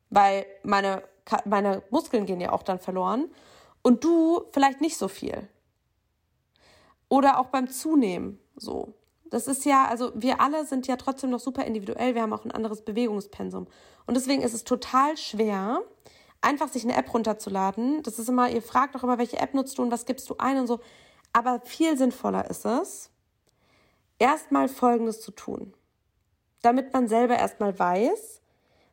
weil 0.10 0.46
meine, 0.64 1.04
meine 1.46 1.82
Muskeln 1.90 2.26
gehen 2.26 2.42
ja 2.42 2.52
auch 2.52 2.64
dann 2.64 2.80
verloren. 2.80 3.30
und 3.82 4.04
du 4.04 4.42
vielleicht 4.52 4.82
nicht 4.82 4.98
so 4.98 5.08
viel. 5.08 5.48
Oder 7.08 7.40
auch 7.40 7.48
beim 7.48 7.70
Zunehmen 7.70 8.40
so. 8.56 8.94
Das 9.30 9.48
ist 9.48 9.66
ja, 9.66 9.86
also 9.88 10.12
wir 10.16 10.42
alle 10.42 10.66
sind 10.66 10.88
ja 10.88 10.96
trotzdem 10.96 11.30
noch 11.30 11.40
super 11.40 11.66
individuell, 11.66 12.16
wir 12.16 12.22
haben 12.22 12.34
auch 12.34 12.46
ein 12.46 12.52
anderes 12.52 12.82
Bewegungspensum. 12.82 13.68
Und 14.08 14.18
deswegen 14.18 14.42
ist 14.42 14.54
es 14.54 14.64
total 14.64 15.18
schwer, 15.18 15.82
einfach 16.42 16.68
sich 16.70 16.84
eine 16.84 16.96
App 16.96 17.14
runterzuladen. 17.14 18.02
Das 18.04 18.18
ist 18.18 18.30
immer, 18.30 18.50
ihr 18.50 18.62
fragt 18.62 18.96
doch 18.96 19.04
immer, 19.04 19.18
welche 19.18 19.38
App 19.38 19.54
nutzt 19.54 19.78
du 19.78 19.84
und 19.84 19.92
was 19.92 20.06
gibst 20.06 20.30
du 20.30 20.36
ein 20.38 20.58
und 20.58 20.68
so. 20.68 20.80
Aber 21.32 21.62
viel 21.62 21.98
sinnvoller 21.98 22.50
ist 22.50 22.66
es, 22.66 23.12
erstmal 24.18 24.68
Folgendes 24.68 25.22
zu 25.22 25.32
tun. 25.32 25.74
Damit 26.62 26.92
man 26.92 27.08
selber 27.08 27.38
erstmal 27.38 27.78
weiß, 27.78 28.42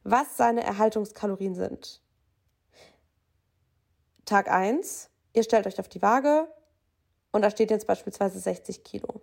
was 0.05 0.37
seine 0.37 0.63
Erhaltungskalorien 0.63 1.55
sind. 1.55 2.01
Tag 4.25 4.51
1, 4.51 5.09
ihr 5.33 5.43
stellt 5.43 5.67
euch 5.67 5.81
auf 5.81 5.89
die 5.89 6.03
Waage 6.03 6.47
und 7.33 7.43
da 7.43 7.51
steht 7.51 7.71
jetzt 7.71 7.87
beispielsweise 7.87 8.39
60 8.39 8.85
Kilo. 8.85 9.23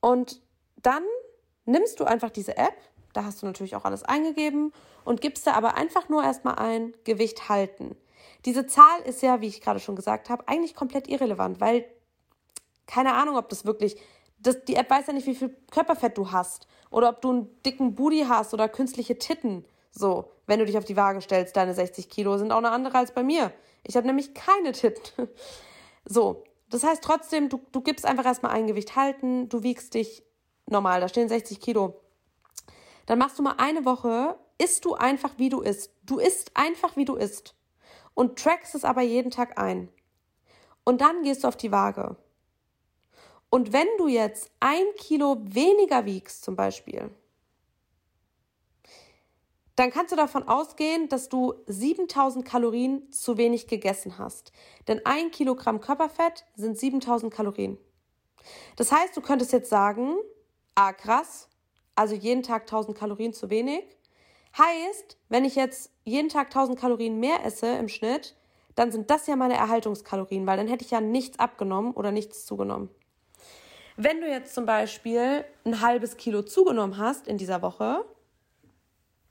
Und 0.00 0.40
dann 0.82 1.02
nimmst 1.64 2.00
du 2.00 2.04
einfach 2.04 2.30
diese 2.30 2.56
App, 2.56 2.76
da 3.12 3.24
hast 3.24 3.42
du 3.42 3.46
natürlich 3.46 3.76
auch 3.76 3.84
alles 3.84 4.02
eingegeben 4.02 4.72
und 5.04 5.20
gibst 5.20 5.46
da 5.46 5.54
aber 5.54 5.74
einfach 5.76 6.08
nur 6.08 6.22
erstmal 6.22 6.56
ein 6.56 6.94
Gewicht 7.04 7.48
halten. 7.48 7.96
Diese 8.44 8.66
Zahl 8.66 9.00
ist 9.04 9.22
ja, 9.22 9.40
wie 9.40 9.48
ich 9.48 9.60
gerade 9.60 9.80
schon 9.80 9.96
gesagt 9.96 10.28
habe, 10.28 10.46
eigentlich 10.46 10.74
komplett 10.74 11.08
irrelevant, 11.08 11.60
weil 11.60 11.84
keine 12.86 13.14
Ahnung, 13.14 13.36
ob 13.36 13.48
das 13.48 13.64
wirklich, 13.64 13.96
das, 14.38 14.64
die 14.64 14.76
App 14.76 14.90
weiß 14.90 15.08
ja 15.08 15.12
nicht, 15.12 15.26
wie 15.26 15.34
viel 15.34 15.56
Körperfett 15.70 16.16
du 16.16 16.30
hast 16.30 16.66
oder 16.90 17.08
ob 17.08 17.20
du 17.20 17.30
einen 17.30 17.62
dicken 17.62 17.94
Booty 17.94 18.26
hast 18.28 18.54
oder 18.54 18.68
künstliche 18.68 19.18
Titten. 19.18 19.64
So, 19.90 20.30
wenn 20.46 20.60
du 20.60 20.66
dich 20.66 20.78
auf 20.78 20.84
die 20.84 20.96
Waage 20.96 21.20
stellst, 21.20 21.56
deine 21.56 21.74
60 21.74 22.08
Kilo 22.08 22.38
sind 22.38 22.52
auch 22.52 22.58
eine 22.58 22.70
andere 22.70 22.98
als 22.98 23.12
bei 23.12 23.22
mir. 23.22 23.52
Ich 23.82 23.96
habe 23.96 24.06
nämlich 24.06 24.34
keine 24.34 24.72
Titten. 24.72 25.28
So, 26.08 26.44
das 26.70 26.84
heißt 26.84 27.02
trotzdem, 27.02 27.48
du, 27.48 27.60
du 27.72 27.80
gibst 27.80 28.04
einfach 28.04 28.24
erstmal 28.24 28.52
ein 28.52 28.66
Gewicht 28.66 28.96
halten, 28.96 29.48
du 29.48 29.62
wiegst 29.62 29.94
dich 29.94 30.24
normal, 30.66 31.00
da 31.00 31.08
stehen 31.08 31.28
60 31.28 31.60
Kilo. 31.60 32.00
Dann 33.06 33.18
machst 33.18 33.38
du 33.38 33.42
mal 33.42 33.54
eine 33.58 33.84
Woche, 33.84 34.36
isst 34.58 34.84
du 34.84 34.94
einfach, 34.94 35.30
wie 35.36 35.48
du 35.48 35.60
isst. 35.60 35.92
Du 36.02 36.18
isst 36.18 36.50
einfach, 36.54 36.96
wie 36.96 37.04
du 37.04 37.14
isst. 37.14 37.54
Und 38.14 38.38
trackst 38.38 38.74
es 38.74 38.84
aber 38.84 39.02
jeden 39.02 39.30
Tag 39.30 39.58
ein. 39.58 39.88
Und 40.84 41.00
dann 41.00 41.22
gehst 41.22 41.44
du 41.44 41.48
auf 41.48 41.56
die 41.56 41.72
Waage. 41.72 42.16
Und 43.50 43.72
wenn 43.72 43.88
du 43.98 44.08
jetzt 44.08 44.50
ein 44.60 44.84
Kilo 44.96 45.38
weniger 45.42 46.04
wiegst, 46.04 46.44
zum 46.44 46.56
Beispiel, 46.56 47.10
dann 49.76 49.90
kannst 49.90 50.10
du 50.10 50.16
davon 50.16 50.48
ausgehen, 50.48 51.08
dass 51.08 51.28
du 51.28 51.54
7000 51.66 52.44
Kalorien 52.44 53.12
zu 53.12 53.36
wenig 53.36 53.66
gegessen 53.66 54.18
hast. 54.18 54.52
Denn 54.88 55.04
ein 55.04 55.30
Kilogramm 55.30 55.80
Körperfett 55.80 56.46
sind 56.56 56.78
7000 56.78 57.32
Kalorien. 57.32 57.78
Das 58.76 58.90
heißt, 58.90 59.16
du 59.16 59.20
könntest 59.20 59.52
jetzt 59.52 59.68
sagen, 59.68 60.16
ah 60.74 60.92
krass, 60.92 61.48
also 61.94 62.14
jeden 62.14 62.42
Tag 62.42 62.62
1000 62.62 62.96
Kalorien 62.96 63.34
zu 63.34 63.50
wenig. 63.50 63.84
Heißt, 64.56 65.18
wenn 65.28 65.44
ich 65.44 65.56
jetzt 65.56 65.90
jeden 66.04 66.30
Tag 66.30 66.46
1000 66.46 66.78
Kalorien 66.78 67.20
mehr 67.20 67.44
esse 67.44 67.66
im 67.66 67.88
Schnitt, 67.88 68.34
dann 68.76 68.92
sind 68.92 69.10
das 69.10 69.26
ja 69.26 69.36
meine 69.36 69.54
Erhaltungskalorien, 69.54 70.46
weil 70.46 70.56
dann 70.56 70.68
hätte 70.68 70.84
ich 70.84 70.90
ja 70.90 71.00
nichts 71.00 71.38
abgenommen 71.38 71.92
oder 71.92 72.12
nichts 72.12 72.46
zugenommen. 72.46 72.88
Wenn 73.96 74.20
du 74.20 74.28
jetzt 74.28 74.54
zum 74.54 74.66
Beispiel 74.66 75.44
ein 75.64 75.80
halbes 75.80 76.16
Kilo 76.16 76.42
zugenommen 76.42 76.98
hast 76.98 77.26
in 77.26 77.38
dieser 77.38 77.62
Woche, 77.62 78.04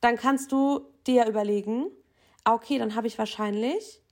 dann 0.05 0.17
kannst 0.17 0.51
du 0.51 0.81
dir 1.07 1.25
überlegen, 1.25 1.87
ah, 2.43 2.53
okay, 2.53 2.77
dann 2.77 2.93
habe 2.93 3.07
ich 3.07 3.17
wahrscheinlich 3.17 4.03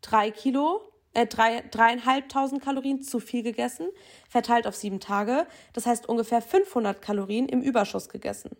drei 0.00 0.32
Kilo, 0.32 0.80
äh, 1.14 1.24
drei, 1.24 1.62
dreieinhalbtausend 1.70 2.60
Kalorien 2.60 3.00
zu 3.00 3.20
viel 3.20 3.44
gegessen, 3.44 3.86
verteilt 4.28 4.66
auf 4.66 4.74
sieben 4.74 4.98
Tage. 4.98 5.46
Das 5.72 5.86
heißt 5.86 6.08
ungefähr 6.08 6.42
500 6.42 7.00
Kalorien 7.00 7.48
im 7.48 7.62
Überschuss 7.62 8.08
gegessen. 8.08 8.50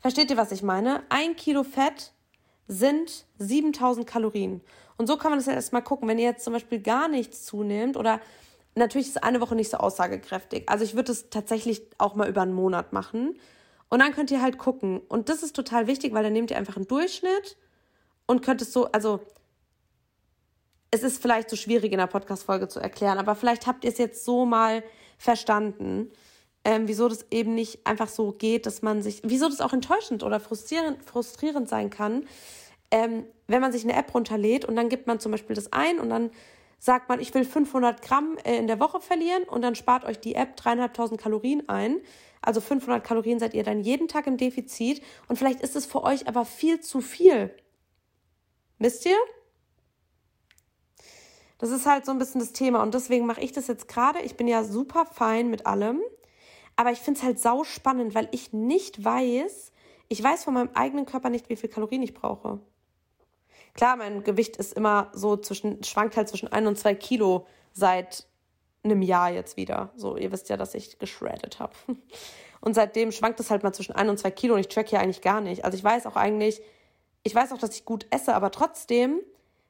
Versteht 0.00 0.30
ihr, 0.32 0.36
was 0.36 0.50
ich 0.50 0.64
meine? 0.64 1.04
Ein 1.10 1.36
Kilo 1.36 1.62
Fett 1.62 2.12
sind 2.66 3.24
7000 3.38 4.04
Kalorien. 4.04 4.62
Und 4.96 5.06
so 5.06 5.16
kann 5.16 5.30
man 5.30 5.38
das 5.38 5.46
ja 5.46 5.52
erstmal 5.52 5.82
gucken. 5.84 6.08
Wenn 6.08 6.18
ihr 6.18 6.24
jetzt 6.24 6.42
zum 6.42 6.54
Beispiel 6.54 6.80
gar 6.80 7.06
nichts 7.06 7.44
zunehmt 7.44 7.96
oder 7.96 8.20
natürlich 8.74 9.06
ist 9.06 9.22
eine 9.22 9.40
Woche 9.40 9.54
nicht 9.54 9.70
so 9.70 9.76
aussagekräftig. 9.76 10.68
Also 10.68 10.82
ich 10.82 10.96
würde 10.96 11.12
es 11.12 11.30
tatsächlich 11.30 11.82
auch 11.98 12.16
mal 12.16 12.28
über 12.28 12.42
einen 12.42 12.52
Monat 12.52 12.92
machen 12.92 13.38
und 13.90 14.00
dann 14.00 14.12
könnt 14.12 14.30
ihr 14.30 14.42
halt 14.42 14.58
gucken. 14.58 15.00
Und 15.08 15.28
das 15.28 15.42
ist 15.42 15.56
total 15.56 15.86
wichtig, 15.86 16.12
weil 16.12 16.22
dann 16.22 16.32
nehmt 16.32 16.50
ihr 16.50 16.56
einfach 16.56 16.76
einen 16.76 16.86
Durchschnitt 16.86 17.56
und 18.26 18.42
könnt 18.42 18.62
es 18.62 18.72
so, 18.72 18.86
also 18.92 19.20
es 20.90 21.02
ist 21.02 21.20
vielleicht 21.20 21.50
so 21.50 21.56
schwierig 21.56 21.92
in 21.92 21.98
der 21.98 22.06
Podcast-Folge 22.06 22.68
zu 22.68 22.80
erklären, 22.80 23.18
aber 23.18 23.34
vielleicht 23.34 23.66
habt 23.66 23.84
ihr 23.84 23.90
es 23.90 23.98
jetzt 23.98 24.24
so 24.24 24.46
mal 24.46 24.82
verstanden, 25.18 26.10
ähm, 26.64 26.88
wieso 26.88 27.08
das 27.08 27.26
eben 27.30 27.54
nicht 27.54 27.86
einfach 27.86 28.08
so 28.08 28.32
geht, 28.32 28.66
dass 28.66 28.82
man 28.82 29.02
sich, 29.02 29.22
wieso 29.24 29.48
das 29.48 29.60
auch 29.60 29.72
enttäuschend 29.72 30.22
oder 30.22 30.40
frustrierend, 30.40 31.02
frustrierend 31.04 31.68
sein 31.68 31.90
kann, 31.90 32.26
ähm, 32.90 33.24
wenn 33.46 33.60
man 33.60 33.72
sich 33.72 33.84
eine 33.84 33.94
App 33.94 34.14
runterlädt 34.14 34.64
und 34.64 34.76
dann 34.76 34.88
gibt 34.88 35.06
man 35.06 35.20
zum 35.20 35.32
Beispiel 35.32 35.54
das 35.56 35.72
ein 35.72 35.98
und 35.98 36.10
dann 36.10 36.30
sagt 36.78 37.08
man, 37.08 37.20
ich 37.20 37.34
will 37.34 37.44
500 37.44 38.02
Gramm 38.02 38.38
äh, 38.44 38.56
in 38.56 38.66
der 38.66 38.80
Woche 38.80 39.00
verlieren 39.00 39.42
und 39.44 39.62
dann 39.62 39.74
spart 39.74 40.04
euch 40.04 40.20
die 40.20 40.34
App 40.34 40.56
dreieinhalbtausend 40.56 41.20
Kalorien 41.20 41.68
ein. 41.68 42.00
Also 42.42 42.60
500 42.60 43.02
Kalorien 43.04 43.38
seid 43.38 43.54
ihr 43.54 43.64
dann 43.64 43.80
jeden 43.80 44.08
Tag 44.08 44.26
im 44.26 44.36
Defizit 44.36 45.02
und 45.28 45.36
vielleicht 45.36 45.60
ist 45.60 45.76
es 45.76 45.86
für 45.86 46.02
euch 46.02 46.28
aber 46.28 46.44
viel 46.44 46.80
zu 46.80 47.00
viel. 47.00 47.54
Wisst 48.78 49.06
ihr? 49.06 49.16
Das 51.58 51.70
ist 51.70 51.86
halt 51.86 52.06
so 52.06 52.12
ein 52.12 52.18
bisschen 52.18 52.40
das 52.40 52.52
Thema 52.52 52.82
und 52.82 52.94
deswegen 52.94 53.26
mache 53.26 53.40
ich 53.40 53.52
das 53.52 53.66
jetzt 53.66 53.88
gerade. 53.88 54.20
Ich 54.20 54.36
bin 54.36 54.46
ja 54.46 54.62
super 54.62 55.06
fein 55.06 55.50
mit 55.50 55.66
allem, 55.66 56.00
aber 56.76 56.92
ich 56.92 57.00
finde 57.00 57.18
es 57.18 57.24
halt 57.24 57.40
sau 57.40 57.64
spannend, 57.64 58.14
weil 58.14 58.28
ich 58.30 58.52
nicht 58.52 59.04
weiß, 59.04 59.72
ich 60.06 60.22
weiß 60.22 60.44
von 60.44 60.54
meinem 60.54 60.70
eigenen 60.74 61.04
Körper 61.04 61.30
nicht, 61.30 61.48
wie 61.48 61.56
viel 61.56 61.68
Kalorien 61.68 62.02
ich 62.02 62.14
brauche. 62.14 62.60
Klar, 63.74 63.96
mein 63.96 64.22
Gewicht 64.22 64.56
ist 64.56 64.72
immer 64.72 65.10
so 65.12 65.36
zwischen, 65.36 65.82
schwankt 65.82 66.16
halt 66.16 66.28
zwischen 66.28 66.48
ein 66.48 66.66
und 66.68 66.78
zwei 66.78 66.94
Kilo 66.94 67.46
seit 67.72 68.27
einem 68.84 69.02
Jahr 69.02 69.30
jetzt 69.30 69.56
wieder. 69.56 69.92
So, 69.96 70.16
ihr 70.16 70.32
wisst 70.32 70.48
ja, 70.48 70.56
dass 70.56 70.74
ich 70.74 70.98
geschreddet 70.98 71.60
habe. 71.60 71.72
Und 72.60 72.74
seitdem 72.74 73.12
schwankt 73.12 73.40
es 73.40 73.50
halt 73.50 73.62
mal 73.62 73.72
zwischen 73.72 73.92
ein 73.92 74.08
und 74.08 74.18
zwei 74.18 74.32
Kilo 74.32 74.54
und 74.54 74.58
ich 74.58 74.66
track 74.66 74.88
hier 74.88 74.98
eigentlich 74.98 75.20
gar 75.20 75.40
nicht. 75.40 75.64
Also 75.64 75.78
ich 75.78 75.84
weiß 75.84 76.06
auch 76.06 76.16
eigentlich, 76.16 76.60
ich 77.22 77.32
weiß 77.32 77.52
auch, 77.52 77.58
dass 77.58 77.76
ich 77.76 77.84
gut 77.84 78.06
esse, 78.10 78.34
aber 78.34 78.50
trotzdem 78.50 79.20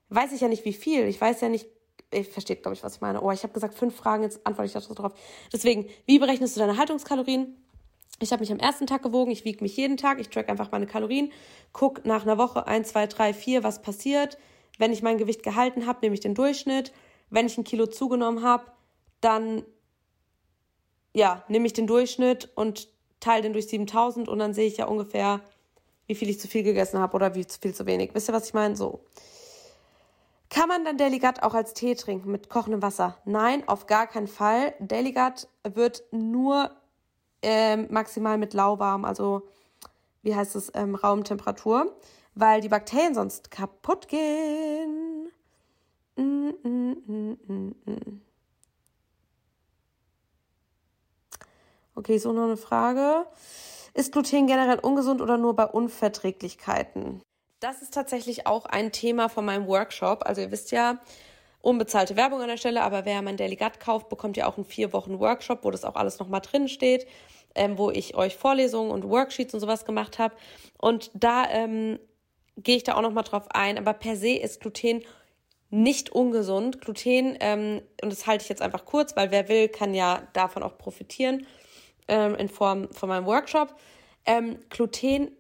weiß 0.09 0.33
ich 0.33 0.41
ja 0.41 0.49
nicht, 0.49 0.65
wie 0.65 0.73
viel. 0.73 1.05
Ich 1.07 1.21
weiß 1.21 1.43
ja 1.43 1.51
nicht, 1.51 1.67
ich 2.11 2.29
versteht, 2.29 2.63
glaube 2.63 2.75
ich, 2.75 2.83
was 2.83 2.97
ich 2.97 3.01
meine. 3.01 3.21
Oh, 3.21 3.31
ich 3.31 3.43
habe 3.43 3.53
gesagt, 3.53 3.75
fünf 3.75 3.95
Fragen, 3.95 4.23
jetzt 4.23 4.47
antworte 4.47 4.79
ich 4.79 4.87
darauf. 4.87 5.13
Deswegen, 5.53 5.87
wie 6.07 6.19
berechnest 6.19 6.57
du 6.57 6.61
deine 6.61 6.79
Haltungskalorien? 6.79 7.57
Ich 8.21 8.33
habe 8.33 8.41
mich 8.41 8.51
am 8.51 8.59
ersten 8.59 8.87
Tag 8.87 9.03
gewogen, 9.03 9.31
ich 9.31 9.45
wiege 9.45 9.63
mich 9.63 9.77
jeden 9.77 9.97
Tag, 9.97 10.19
ich 10.19 10.29
track 10.29 10.49
einfach 10.49 10.73
meine 10.73 10.87
Kalorien, 10.87 11.31
guck 11.73 12.05
nach 12.05 12.23
einer 12.23 12.39
Woche 12.39 12.67
1, 12.67 12.89
2, 12.89 13.07
3, 13.07 13.35
4, 13.35 13.63
was 13.63 13.83
passiert. 13.83 14.39
Wenn 14.79 14.93
ich 14.93 15.03
mein 15.03 15.19
Gewicht 15.19 15.43
gehalten 15.43 15.87
habe, 15.87 16.01
nehme 16.03 16.15
ich 16.15 16.21
den 16.21 16.35
Durchschnitt. 16.35 16.93
Wenn 17.31 17.47
ich 17.47 17.59
ein 17.59 17.65
Kilo 17.65 17.87
zugenommen 17.87 18.43
habe, 18.43 18.65
dann 19.21 19.65
ja, 21.13 21.45
nehme 21.49 21.67
ich 21.67 21.73
den 21.73 21.87
Durchschnitt 21.87 22.51
und 22.55 22.89
teile 23.21 23.43
den 23.43 23.53
durch 23.53 23.69
7000 23.69 24.29
und 24.29 24.39
dann 24.39 24.55
sehe 24.55 24.67
ich 24.67 24.77
ja 24.77 24.87
ungefähr, 24.87 25.41
wie 26.07 26.15
viel 26.15 26.29
ich 26.31 26.41
zu 26.41 26.49
viel 26.49 26.63
gegessen 26.63 27.01
habe 27.01 27.15
oder 27.15 27.35
wie 27.35 27.45
viel 27.45 27.75
zu 27.75 27.87
wenig. 27.87 28.15
Wisst 28.15 28.31
ihr, 28.31 28.33
was 28.35 28.47
ich 28.47 28.55
meine? 28.55 28.77
So. 28.77 29.01
Kann 30.51 30.69
man 30.69 30.85
dann 30.85 30.97
Deligat 30.97 31.43
auch 31.43 31.55
als 31.55 31.75
Tee 31.75 31.95
trinken 31.95 32.31
mit 32.31 32.49
kochendem 32.49 32.81
Wasser? 32.81 33.19
Nein, 33.25 33.69
auf 33.69 33.87
gar 33.87 34.07
keinen 34.07 34.29
Fall. 34.29 34.75
Deligat 34.79 35.49
wird 35.63 36.05
nur 36.11 36.71
ähm, 37.43 37.87
maximal 37.91 38.39
mit 38.39 38.55
lauwarm, 38.55 39.05
also 39.05 39.43
wie 40.23 40.35
heißt 40.35 40.57
es, 40.57 40.73
ähm, 40.75 40.95
Raumtemperatur, 40.95 41.95
weil 42.35 42.61
die 42.61 42.69
Bakterien 42.69 43.15
sonst 43.15 43.51
kaputt 43.51 44.09
gehen. 44.09 45.31
Mm, 46.17 46.51
mm, 46.63 46.97
mm, 47.07 47.39
mm, 47.47 47.75
mm. 47.85 48.21
Okay, 51.99 52.19
so 52.19 52.33
noch 52.33 52.45
eine 52.45 52.57
Frage. 52.57 53.27
Ist 53.93 54.13
Gluten 54.13 54.47
generell 54.47 54.79
ungesund 54.79 55.21
oder 55.21 55.37
nur 55.37 55.57
bei 55.57 55.67
Unverträglichkeiten? 55.67 57.21
Das 57.59 57.83
ist 57.83 57.93
tatsächlich 57.93 58.47
auch 58.47 58.67
ein 58.67 58.93
Thema 58.93 59.29
von 59.29 59.45
meinem 59.45 59.67
Workshop. 59.67 60.25
Also 60.25 60.41
ihr 60.41 60.53
wisst 60.53 60.71
ja, 60.71 61.01
unbezahlte 61.61 62.15
Werbung 62.15 62.41
an 62.41 62.47
der 62.47 62.57
Stelle, 62.57 62.83
aber 62.83 63.05
wer 63.05 63.21
mein 63.23 63.37
Delegat 63.37 63.81
kauft, 63.81 64.09
bekommt 64.11 64.37
ja 64.37 64.47
auch 64.47 64.57
einen 64.57 64.65
vier 64.65 64.93
Wochen 64.93 65.19
Workshop, 65.19 65.65
wo 65.65 65.73
das 65.73 65.85
auch 65.85 65.97
alles 65.97 66.21
nochmal 66.21 66.41
drin 66.41 66.69
steht, 66.69 67.09
ähm, 67.57 67.77
wo 67.79 67.91
ich 67.91 68.15
euch 68.15 68.37
Vorlesungen 68.37 68.93
und 68.93 69.09
Worksheets 69.09 69.53
und 69.55 69.59
sowas 69.59 69.85
gemacht 69.85 70.21
habe. 70.21 70.37
Und 70.81 71.11
da 71.15 71.51
ähm, 71.51 71.99
gehe 72.57 72.77
ich 72.77 72.85
da 72.85 72.95
auch 72.95 73.03
nochmal 73.03 73.25
drauf 73.25 73.47
ein. 73.51 73.77
Aber 73.77 73.93
per 73.93 74.15
se 74.15 74.35
ist 74.37 74.61
Gluten 74.61 75.03
nicht 75.71 76.11
ungesund. 76.11 76.81
Gluten, 76.81 77.37
ähm, 77.41 77.83
und 78.01 78.13
das 78.13 78.29
halte 78.29 78.45
ich 78.45 78.49
jetzt 78.51 78.63
einfach 78.63 78.85
kurz, 78.85 79.17
weil 79.17 79.33
wer 79.33 79.49
will, 79.49 79.67
kann 79.67 79.95
ja 79.95 80.23
davon 80.33 80.63
auch 80.63 80.79
profitieren 80.79 81.45
ähm, 82.09 82.35
in 82.35 82.49
Form 82.49 82.91
von 82.93 83.09
meinem 83.09 83.27
Workshop. 83.27 83.75
Ähm, 84.27 84.59
Gluten 84.71 85.31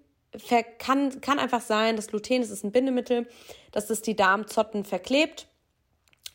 kann, 0.78 1.20
kann 1.20 1.38
einfach 1.38 1.62
sein, 1.62 1.96
das 1.96 2.08
Gluten, 2.08 2.42
das 2.42 2.50
ist 2.50 2.64
ein 2.64 2.72
Bindemittel, 2.72 3.26
dass 3.72 3.90
es 3.90 4.02
die 4.02 4.14
Darmzotten 4.14 4.84
verklebt 4.84 5.48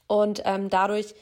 und 0.08 0.42
ähm, 0.46 0.70
dadurch 0.70 1.14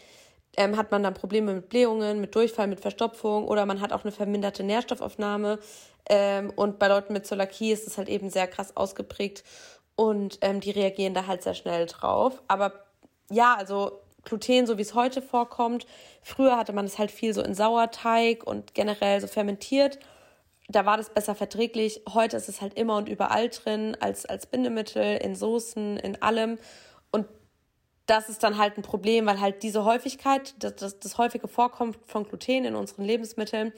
ähm, 0.57 0.78
hat 0.78 0.91
man 0.91 1.03
dann 1.03 1.14
Probleme 1.14 1.53
mit 1.53 1.70
Blähungen, 1.70 2.20
mit 2.20 2.36
Durchfall, 2.36 2.68
mit 2.68 2.82
Verstopfung 2.82 3.47
oder 3.47 3.66
man 3.66 3.82
hat 3.82 3.93
auch 3.93 4.03
eine 4.03 4.12
verminderte 4.12 4.64
Nährstoffaufnahme. 4.64 5.59
Ähm, 6.09 6.51
und 6.55 6.80
bei 6.80 6.88
Leuten 6.88 7.14
mit 7.14 7.26
Zöliakie 7.26 7.72
ist 7.72 7.88
es 7.88 7.97
halt 7.97 8.09
eben 8.09 8.30
sehr 8.30 8.47
krass 8.47 8.76
ausgeprägt 8.76 9.43
und 9.95 10.39
ähm, 10.41 10.59
die 10.59 10.72
reagieren 10.72 11.14
da 11.14 11.28
halt 11.28 11.43
sehr 11.43 11.53
schnell 11.53 11.86
drauf. 11.86 12.41
Aber 12.47 12.74
ja, 13.30 13.55
also 13.55 14.01
Gluten, 14.24 14.68
so 14.68 14.78
wie 14.78 14.82
es 14.82 14.94
heute 14.94 15.22
vorkommt. 15.22 15.86
Früher 16.22 16.58
hatte 16.58 16.74
man 16.74 16.86
es 16.86 17.00
halt 17.00 17.12
viel 17.12 17.34
so 17.34 17.42
in 17.42 17.54
Sauerteig 17.54 18.46
und 18.46 18.74
generell 18.74 19.20
so 19.22 19.28
fermentiert. 19.28 20.00
Da 20.70 20.86
war 20.86 20.98
das 20.98 21.10
besser 21.10 21.36
verträglich. 21.36 22.02
Heute 22.14 22.38
ist 22.38 22.48
es 22.48 22.62
halt 22.62 22.76
immer 22.76 22.98
und 22.98 23.10
überall 23.10 23.50
drin, 23.50 23.98
als, 24.00 24.26
als 24.26 24.46
Bindemittel, 24.46 25.18
in 25.18 25.36
Soßen, 25.36 25.98
in 25.98 26.22
allem. 26.22 26.60
Und 27.12 27.28
das 28.06 28.30
ist 28.30 28.44
dann 28.44 28.58
halt 28.58 28.78
ein 28.78 28.84
Problem, 28.84 29.26
weil 29.26 29.42
halt 29.42 29.64
diese 29.64 29.86
Häufigkeit, 29.86 30.54
das, 30.60 30.76
das, 30.76 31.00
das 31.00 31.18
häufige 31.18 31.48
Vorkommen 31.48 31.96
von 32.06 32.24
Gluten 32.26 32.66
in 32.66 32.76
unseren 32.76 33.04
Lebensmitteln 33.04 33.74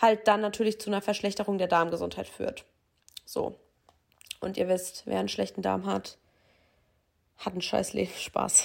halt 0.00 0.28
dann 0.28 0.40
natürlich 0.40 0.80
zu 0.80 0.90
einer 0.90 1.02
Verschlechterung 1.02 1.58
der 1.58 1.66
Darmgesundheit 1.66 2.28
führt. 2.28 2.64
So. 3.24 3.56
Und 4.40 4.56
ihr 4.56 4.68
wisst, 4.68 5.02
wer 5.06 5.18
einen 5.18 5.28
schlechten 5.28 5.62
Darm 5.62 5.86
hat, 5.86 6.18
hat 7.38 7.54
ein 7.54 7.62
scheiß 7.62 7.92
Leben. 7.94 8.12
Spaß. 8.18 8.64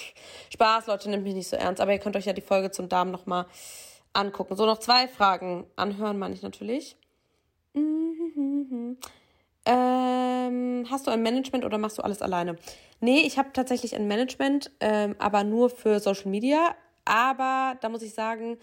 Spaß, 0.51 0.87
Leute, 0.87 1.09
nimmt 1.09 1.23
mich 1.23 1.35
nicht 1.35 1.49
so 1.49 1.55
ernst. 1.55 1.81
Aber 1.81 1.93
ihr 1.93 1.99
könnt 1.99 2.15
euch 2.15 2.25
ja 2.25 2.33
die 2.33 2.41
Folge 2.41 2.71
zum 2.71 2.89
Darm 2.89 3.11
nochmal 3.11 3.45
angucken. 4.13 4.55
So, 4.55 4.65
noch 4.65 4.79
zwei 4.79 5.07
Fragen 5.07 5.65
anhören, 5.75 6.19
meine 6.19 6.33
ich 6.33 6.41
natürlich. 6.41 6.95
Ähm, 9.65 10.85
hast 10.91 11.07
du 11.07 11.11
ein 11.11 11.21
Management 11.21 11.63
oder 11.63 11.77
machst 11.77 11.97
du 11.97 12.01
alles 12.01 12.21
alleine? 12.21 12.57
Nee, 12.99 13.21
ich 13.21 13.37
habe 13.37 13.53
tatsächlich 13.53 13.95
ein 13.95 14.07
Management, 14.07 14.71
ähm, 14.81 15.15
aber 15.19 15.43
nur 15.43 15.69
für 15.69 15.99
Social 15.99 16.29
Media. 16.29 16.75
Aber 17.05 17.77
da 17.81 17.89
muss 17.89 18.01
ich 18.01 18.13
sagen, 18.13 18.57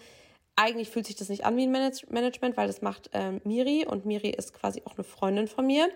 eigentlich 0.55 0.89
fühlt 0.89 1.07
sich 1.07 1.15
das 1.15 1.29
nicht 1.29 1.45
an 1.45 1.57
wie 1.57 1.63
ein 1.63 1.71
Manage 1.71 2.05
Management, 2.09 2.57
weil 2.57 2.67
das 2.67 2.81
macht 2.81 3.09
ähm, 3.13 3.41
Miri 3.43 3.85
und 3.85 4.05
Miri 4.05 4.29
ist 4.29 4.53
quasi 4.53 4.81
auch 4.85 4.95
eine 4.95 5.03
Freundin 5.03 5.47
von 5.47 5.65
mir. 5.65 5.89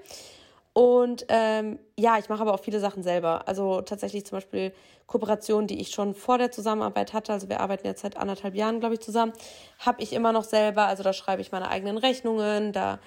Und 0.78 1.26
ähm, 1.30 1.80
ja, 1.98 2.18
ich 2.18 2.28
mache 2.28 2.42
aber 2.42 2.54
auch 2.54 2.60
viele 2.60 2.82
Sachen 2.82 3.02
selber. 3.02 3.48
Also 3.48 3.80
tatsächlich 3.80 4.26
zum 4.26 4.36
Beispiel 4.36 4.74
Kooperationen, 5.08 5.68
die 5.68 5.80
ich 5.80 5.92
schon 5.92 6.14
vor 6.14 6.38
der 6.38 6.52
Zusammenarbeit 6.52 7.14
hatte. 7.14 7.32
Also 7.32 7.48
wir 7.48 7.62
arbeiten 7.62 7.88
jetzt 7.88 8.02
seit 8.02 8.18
anderthalb 8.18 8.56
Jahren, 8.56 8.82
glaube 8.82 8.96
ich, 8.96 9.00
zusammen. 9.00 9.32
Habe 9.80 10.04
ich 10.04 10.12
immer 10.12 10.34
noch 10.34 10.44
selber. 10.44 10.88
Also 10.88 11.02
da 11.02 11.14
schreibe 11.14 11.42
ich 11.42 11.54
meine 11.54 11.70
eigenen 11.70 11.98
Rechnungen. 11.98 12.74
Da 12.74 13.00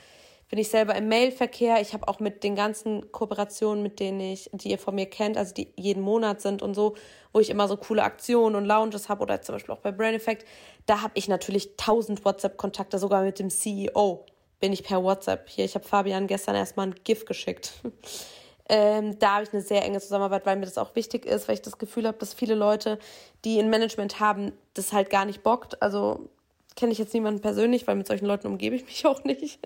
bin 0.49 0.59
ich 0.59 0.71
selber 0.71 0.95
im 0.95 1.09
Mailverkehr. 1.09 1.79
Ich 1.83 1.93
habe 1.93 2.09
auch 2.09 2.21
mit 2.21 2.43
den 2.43 2.57
ganzen 2.57 3.13
Kooperationen, 3.13 3.83
mit 3.83 4.01
denen 4.01 4.21
ich, 4.21 4.49
die 4.55 4.71
ihr 4.71 4.79
von 4.79 4.95
mir 4.95 5.05
kennt, 5.05 5.37
also 5.37 5.53
die 5.53 5.71
jeden 5.77 6.03
Monat 6.03 6.41
sind 6.41 6.63
und 6.63 6.73
so, 6.73 6.97
wo 7.35 7.41
ich 7.41 7.51
immer 7.51 7.69
so 7.69 7.77
coole 7.77 8.03
Aktionen 8.03 8.57
und 8.57 8.65
Lounges 8.65 9.11
habe 9.11 9.23
oder 9.23 9.43
zum 9.43 9.57
Beispiel 9.57 9.75
auch 9.75 9.81
bei 9.81 9.93
Brain 9.93 10.15
Effect, 10.15 10.47
da 10.87 11.03
habe 11.03 11.13
ich 11.17 11.29
natürlich 11.29 11.77
tausend 11.77 12.25
WhatsApp-Kontakte, 12.25 12.99
sogar 12.99 13.25
mit 13.25 13.39
dem 13.39 13.51
CEO 13.51 14.25
bin 14.61 14.73
ich 14.73 14.85
per 14.85 15.03
WhatsApp 15.03 15.49
hier. 15.49 15.65
Ich 15.65 15.75
habe 15.75 15.87
Fabian 15.87 16.27
gestern 16.27 16.55
erstmal 16.55 16.89
ein 16.89 16.95
GIF 17.05 17.25
geschickt. 17.25 17.73
ähm, 18.69 19.19
da 19.19 19.35
habe 19.35 19.45
ich 19.45 19.53
eine 19.53 19.63
sehr 19.63 19.85
enge 19.85 20.01
Zusammenarbeit, 20.01 20.47
weil 20.47 20.57
mir 20.57 20.67
das 20.67 20.79
auch 20.79 20.95
wichtig 20.95 21.27
ist, 21.27 21.49
weil 21.49 21.55
ich 21.55 21.63
das 21.63 21.79
Gefühl 21.79 22.07
habe, 22.07 22.19
dass 22.19 22.35
viele 22.35 22.55
Leute, 22.55 22.99
die 23.45 23.59
ein 23.59 23.71
Management 23.71 24.21
haben, 24.21 24.53
das 24.75 24.93
halt 24.93 25.11
gar 25.11 25.25
nicht 25.25 25.43
bockt. 25.43 25.81
Also 25.83 26.29
kenne 26.77 26.93
ich 26.93 26.99
jetzt 26.99 27.15
niemanden 27.15 27.41
persönlich, 27.41 27.87
weil 27.87 27.97
mit 27.97 28.07
solchen 28.07 28.27
Leuten 28.27 28.47
umgebe 28.47 28.77
ich 28.77 28.85
mich 28.85 29.07
auch 29.07 29.25
nicht. 29.25 29.59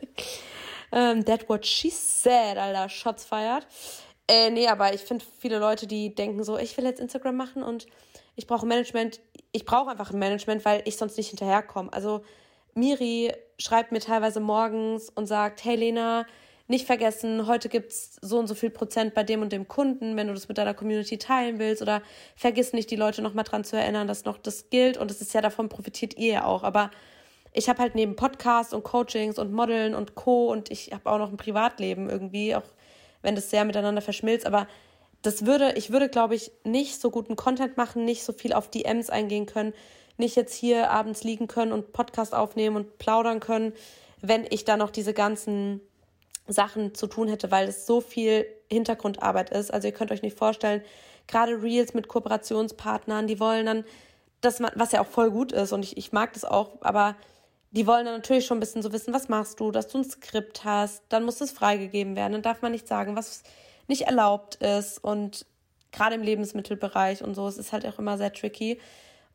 ähm, 0.93 1.25
that 1.25 1.49
what 1.49 1.67
she 1.67 1.91
said, 1.91 2.59
Alter, 2.59 2.89
Shots 2.89 3.25
feiert. 3.25 3.67
Äh, 4.29 4.51
nee, 4.51 4.69
aber 4.69 4.95
ich 4.95 5.01
finde 5.01 5.25
viele 5.39 5.59
Leute, 5.59 5.87
die 5.87 6.15
denken 6.15 6.45
so, 6.45 6.57
ich 6.57 6.77
will 6.77 6.85
jetzt 6.85 7.01
Instagram 7.01 7.37
machen 7.37 7.63
und 7.63 7.87
ich 8.37 8.47
brauche 8.47 8.67
Management. 8.67 9.21
Ich 9.53 9.65
brauche 9.65 9.91
einfach 9.91 10.11
ein 10.11 10.19
Management, 10.19 10.65
weil 10.65 10.83
ich 10.87 10.97
sonst 10.97 11.17
nicht 11.17 11.29
hinterherkomme. 11.29 11.93
Also 11.93 12.23
Miri 12.75 13.33
schreibt 13.59 13.93
mir 13.93 14.01
teilweise 14.01 14.41
morgens 14.41 15.11
und 15.11 15.27
sagt, 15.27 15.65
hey 15.65 15.77
Lena, 15.77 16.27
nicht 16.69 16.87
vergessen, 16.87 17.47
heute 17.47 17.69
gibt's 17.69 18.19
so 18.23 18.39
und 18.39 18.47
so 18.47 18.55
viel 18.55 18.71
Prozent 18.71 19.15
bei 19.15 19.25
dem 19.25 19.43
und 19.43 19.53
dem 19.53 19.69
Kunden, 19.69 20.17
wenn 20.17 20.29
du 20.29 20.35
das 20.35 20.49
mit 20.49 20.59
deiner 20.59 20.75
Community 20.75 21.19
teilen 21.19 21.59
willst. 21.59 21.83
Oder 21.83 22.03
vergiss 22.35 22.73
nicht, 22.73 22.91
die 22.91 22.97
Leute 22.97 23.21
nochmal 23.21 23.45
dran 23.45 23.65
zu 23.65 23.77
erinnern, 23.77 24.09
dass 24.09 24.25
noch 24.25 24.39
das 24.39 24.71
gilt. 24.71 24.97
Und 24.97 25.11
es 25.11 25.21
ist 25.21 25.35
ja 25.35 25.41
davon 25.41 25.69
profitiert 25.69 26.17
ihr 26.17 26.33
ja 26.33 26.45
auch, 26.45 26.63
aber 26.63 26.91
ich 27.53 27.69
habe 27.69 27.81
halt 27.81 27.95
neben 27.95 28.17
Podcasts 28.17 28.73
und 28.73 28.83
Coachings 28.83 29.39
und 29.39 29.53
Modeln 29.53 29.95
und 29.95 30.15
Co. 30.15 30.51
und 30.51 30.71
ich 30.71 30.93
habe 30.93 31.11
auch 31.11 31.19
noch 31.19 31.31
ein 31.31 31.37
Privatleben 31.37 32.09
irgendwie, 32.09 32.55
auch 32.57 32.65
wenn 33.21 33.35
das 33.35 33.51
sehr 33.51 33.65
miteinander 33.65 34.01
verschmilzt, 34.01 34.47
aber 34.47 34.67
das 35.21 35.47
würde, 35.47 35.75
ich 35.77 35.93
würde, 35.93 36.09
glaube 36.09 36.35
ich, 36.35 36.51
nicht 36.65 37.01
so 37.01 37.11
guten 37.11 37.37
Content 37.37 37.77
machen, 37.77 38.05
nicht 38.05 38.25
so 38.25 38.33
viel 38.33 38.53
auf 38.53 38.69
DMs 38.69 39.11
eingehen 39.11 39.47
können, 39.47 39.73
nicht 40.23 40.37
jetzt 40.37 40.55
hier 40.55 40.91
abends 40.91 41.23
liegen 41.25 41.49
können 41.49 41.73
und 41.73 41.93
Podcast 41.93 42.35
aufnehmen 42.35 42.77
und 42.77 42.99
plaudern 42.99 43.41
können, 43.41 43.75
wenn 44.23 44.47
ich 44.49 44.65
da 44.65 44.77
noch 44.77 44.91
diese 44.91 45.13
ganzen 45.13 45.81
Sachen 46.49 46.95
zu 46.95 47.07
tun 47.07 47.29
hätte, 47.29 47.51
weil 47.51 47.69
es 47.69 47.87
so 47.87 48.01
viel 48.01 48.47
Hintergrundarbeit 48.71 49.51
ist. 49.51 49.73
Also 49.73 49.89
ihr 49.89 49.95
könnt 49.95 50.11
euch 50.11 50.23
nicht 50.23 50.39
vorstellen, 50.39 50.83
gerade 51.27 51.63
Reels 51.63 51.95
mit 51.95 52.09
Kooperationspartnern, 52.09 53.27
die 53.27 53.39
wollen 53.39 53.67
dann, 53.67 53.85
man, 54.61 54.73
was 54.75 54.93
ja 54.93 55.03
auch 55.03 55.07
voll 55.07 55.31
gut 55.31 55.53
ist 55.53 55.73
und 55.73 55.85
ich, 55.85 55.97
ich 55.97 56.13
mag 56.13 56.33
das 56.33 56.45
auch, 56.45 56.71
aber 56.81 57.17
die 57.71 57.87
wollen 57.87 58.05
dann 58.05 58.17
natürlich 58.17 58.45
schon 58.45 58.59
ein 58.59 58.61
bisschen 58.61 58.83
so 58.83 58.93
wissen, 58.93 59.15
was 59.15 59.29
machst 59.29 59.61
du, 59.61 59.71
dass 59.71 59.89
du 59.89 59.99
ein 59.99 60.05
Skript 60.05 60.65
hast, 60.65 61.03
dann 61.09 61.25
muss 61.25 61.41
es 61.41 61.53
freigegeben 61.53 62.17
werden, 62.17 62.33
dann 62.33 62.43
darf 62.43 62.61
man 62.61 62.73
nicht 62.73 62.89
sagen, 62.89 63.17
was 63.17 63.45
nicht 63.89 64.03
erlaubt 64.03 64.57
ist 64.57 65.03
und 65.03 65.47
gerade 65.93 66.15
im 66.15 66.23
Lebensmittelbereich 66.23 67.23
und 67.23 67.35
so, 67.35 67.47
es 67.47 67.59
ist 67.59 67.73
halt 67.73 67.87
auch 67.87 67.99
immer 67.99 68.19
sehr 68.19 68.33
tricky. 68.33 68.81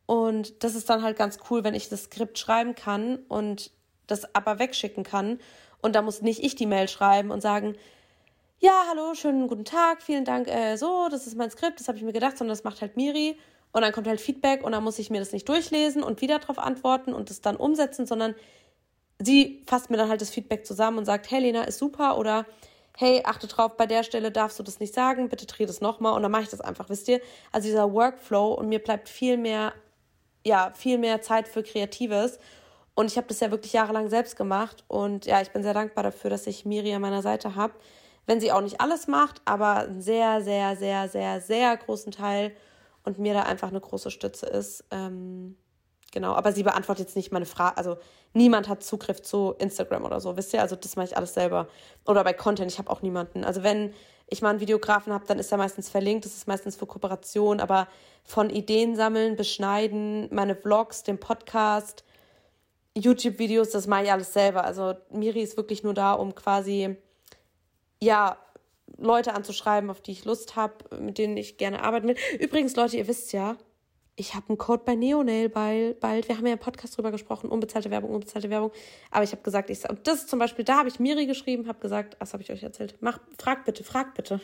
Und 0.08 0.64
das 0.64 0.74
ist 0.74 0.90
dann 0.90 1.04
halt 1.04 1.18
ganz 1.18 1.38
cool, 1.52 1.64
wenn 1.64 1.76
ich 1.76 1.90
das 1.90 2.06
Skript 2.06 2.40
schreiben 2.40 2.74
kann 2.74 3.20
und 3.28 3.72
das 4.08 4.34
aber 4.34 4.58
wegschicken 4.58 5.04
kann. 5.04 5.40
Und 5.82 5.96
da 5.96 6.02
muss 6.02 6.22
nicht 6.22 6.42
ich 6.42 6.56
die 6.56 6.66
Mail 6.66 6.88
schreiben 6.88 7.30
und 7.30 7.42
sagen, 7.42 7.76
ja, 8.60 8.86
hallo, 8.90 9.14
schönen 9.14 9.48
guten 9.48 9.66
Tag, 9.66 10.02
vielen 10.02 10.26
Dank, 10.26 10.48
äh, 10.48 10.78
so, 10.78 11.10
das 11.12 11.28
ist 11.28 11.38
mein 11.38 11.52
Skript, 11.52 11.80
das 11.80 11.88
habe 11.88 11.98
ich 11.98 12.04
mir 12.04 12.14
gedacht, 12.14 12.38
sondern 12.38 12.56
das 12.56 12.64
macht 12.64 12.82
halt 12.82 12.96
Miri. 12.96 13.38
Und 13.74 13.82
dann 13.82 13.92
kommt 13.92 14.08
halt 14.08 14.22
Feedback 14.22 14.64
und 14.64 14.72
dann 14.72 14.84
muss 14.84 14.98
ich 14.98 15.10
mir 15.10 15.20
das 15.20 15.34
nicht 15.34 15.48
durchlesen 15.48 16.02
und 16.02 16.22
wieder 16.22 16.40
darauf 16.40 16.58
antworten 16.58 17.14
und 17.14 17.30
das 17.30 17.42
dann 17.42 17.58
umsetzen, 17.58 18.08
sondern 18.08 18.34
sie 19.20 19.62
fasst 19.68 19.90
mir 19.90 19.98
dann 19.98 20.10
halt 20.10 20.22
das 20.22 20.30
Feedback 20.30 20.66
zusammen 20.66 21.00
und 21.00 21.06
sagt, 21.06 21.30
hey 21.30 21.42
Lena, 21.42 21.64
ist 21.64 21.78
super 21.78 22.18
oder 22.18 22.46
hey, 22.96 23.22
achte 23.26 23.46
drauf, 23.46 23.76
bei 23.78 23.86
der 23.86 24.04
Stelle 24.04 24.32
darfst 24.32 24.58
du 24.58 24.64
das 24.64 24.80
nicht 24.80 24.94
sagen, 24.94 25.30
bitte 25.30 25.46
dreh 25.46 25.66
das 25.68 25.82
nochmal 25.82 26.14
und 26.14 26.24
dann 26.24 26.32
mache 26.32 26.44
ich 26.44 26.50
das 26.50 26.62
einfach, 26.62 26.90
wisst 26.90 27.08
ihr? 27.10 27.22
Also 27.52 27.68
dieser 27.68 27.94
Workflow 27.94 28.54
und 28.54 28.70
mir 28.70 28.80
bleibt 28.80 29.10
viel 29.10 29.38
mehr 29.38 29.74
ja, 30.48 30.72
viel 30.74 30.98
mehr 30.98 31.22
Zeit 31.22 31.48
für 31.48 31.62
Kreatives. 31.62 32.40
Und 32.96 33.12
ich 33.12 33.18
habe 33.18 33.28
das 33.28 33.40
ja 33.42 33.52
wirklich 33.52 33.74
jahrelang 33.74 34.10
selbst 34.10 34.36
gemacht. 34.36 34.84
Und 34.88 35.26
ja, 35.26 35.42
ich 35.42 35.52
bin 35.52 35.62
sehr 35.62 35.74
dankbar 35.74 36.04
dafür, 36.04 36.30
dass 36.30 36.48
ich 36.48 36.66
Miri 36.66 36.94
an 36.94 37.02
meiner 37.02 37.22
Seite 37.22 37.56
habe. 37.56 37.74
Wenn 38.26 38.40
sie 38.40 38.52
auch 38.52 38.62
nicht 38.62 38.82
alles 38.82 39.08
macht, 39.08 39.42
aber 39.46 39.78
einen 39.78 40.02
sehr, 40.02 40.42
sehr, 40.42 40.76
sehr, 40.76 41.08
sehr, 41.08 41.40
sehr 41.42 41.78
großen 41.78 42.12
Teil 42.12 42.56
und 43.04 43.20
mir 43.20 43.34
da 43.34 43.44
einfach 43.44 43.70
eine 43.70 43.80
große 43.80 44.10
Stütze 44.10 44.48
ist. 44.48 44.84
Ähm, 44.92 45.58
genau, 46.12 46.34
aber 46.34 46.52
sie 46.52 46.64
beantwortet 46.64 47.08
jetzt 47.08 47.16
nicht 47.16 47.32
meine 47.32 47.46
Frage. 47.46 47.78
Also 47.78 47.98
niemand 48.34 48.68
hat 48.68 48.84
Zugriff 48.84 49.22
zu 49.22 49.54
Instagram 49.60 50.04
oder 50.04 50.20
so, 50.20 50.36
wisst 50.36 50.54
ihr? 50.54 50.62
Also 50.62 50.76
das 50.76 50.96
mache 50.96 51.08
ich 51.08 51.18
alles 51.18 51.34
selber. 51.34 51.68
Oder 52.06 52.24
bei 52.24 52.34
Content, 52.34 52.72
ich 52.72 52.80
habe 52.80 52.90
auch 52.90 53.02
niemanden. 53.02 53.44
Also 53.46 53.64
wenn 53.64 53.94
ich 54.28 54.42
mal 54.42 54.50
einen 54.50 54.60
Videografen 54.60 55.14
habe, 55.14 55.26
dann 55.26 55.40
ist 55.40 55.52
er 55.52 55.58
meistens 55.58 55.90
verlinkt, 55.90 56.26
das 56.26 56.36
ist 56.36 56.48
meistens 56.48 56.76
für 56.76 56.86
Kooperation, 56.86 57.60
aber 57.60 57.88
von 58.24 58.50
Ideen 58.50 58.96
sammeln, 58.96 59.36
beschneiden, 59.36 60.28
meine 60.34 60.56
Vlogs, 60.56 61.04
den 61.04 61.20
Podcast, 61.20 62.04
YouTube-Videos, 62.98 63.70
das 63.70 63.88
mache 63.88 64.04
ich 64.04 64.12
alles 64.12 64.34
selber. 64.34 64.66
Also 64.66 64.96
Miri 65.12 65.42
ist 65.42 65.56
wirklich 65.56 65.84
nur 65.84 65.94
da, 65.94 66.14
um 66.14 66.36
quasi, 66.36 66.98
ja, 68.02 68.38
Leute 68.98 69.34
anzuschreiben, 69.34 69.90
auf 69.90 70.02
die 70.02 70.12
ich 70.12 70.26
Lust 70.26 70.56
habe, 70.56 70.74
mit 71.00 71.18
denen 71.18 71.38
ich 71.38 71.58
gerne 71.58 71.84
arbeiten 71.84 72.08
will. 72.08 72.18
Übrigens, 72.40 72.76
Leute, 72.76 72.98
ihr 72.98 73.08
wisst 73.08 73.32
ja, 73.34 73.58
ich 74.20 74.34
habe 74.34 74.50
einen 74.50 74.58
Code 74.58 74.82
bei 74.84 74.96
Neonail 74.96 75.48
bald, 75.48 76.00
bald. 76.00 76.28
Wir 76.28 76.38
haben 76.38 76.48
ja 76.48 76.54
im 76.54 76.60
Podcast 76.60 76.98
drüber 76.98 77.12
gesprochen, 77.12 77.50
unbezahlte 77.50 77.92
Werbung, 77.92 78.10
unbezahlte 78.10 78.50
Werbung. 78.50 78.72
Aber 79.12 79.24
ich 79.24 79.32
habe 79.32 79.44
gesagt, 79.44 79.70
ich 79.70 79.88
und 79.88 80.08
das 80.08 80.26
zum 80.26 80.40
Beispiel, 80.40 80.66
da 80.66 80.80
habe 80.80 80.90
ich 80.90 81.00
Miri 81.00 81.28
geschrieben, 81.28 81.68
habe 81.68 81.80
gesagt, 81.80 82.18
was 82.20 82.34
habe 82.34 82.42
ich 82.42 82.52
euch 82.52 82.64
erzählt? 82.64 82.96
Mach, 83.00 83.20
frag 83.38 83.64
bitte, 83.64 83.84
frag 83.84 84.16
bitte. 84.16 84.40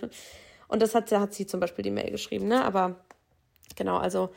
Und 0.67 0.81
das 0.81 0.93
hat, 0.93 1.11
hat 1.11 1.33
sie 1.33 1.47
zum 1.47 1.59
Beispiel 1.59 1.81
die 1.81 1.89
Mail 1.89 2.11
geschrieben, 2.11 2.47
ne? 2.47 2.63
Aber 2.63 3.03
genau, 3.75 3.97
also 3.97 4.29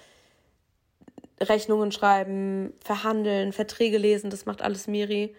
Rechnungen 1.39 1.93
schreiben, 1.93 2.73
verhandeln, 2.83 3.53
Verträge 3.53 3.99
lesen, 3.99 4.31
das 4.31 4.47
macht 4.47 4.63
alles 4.63 4.87
Miri. 4.87 5.37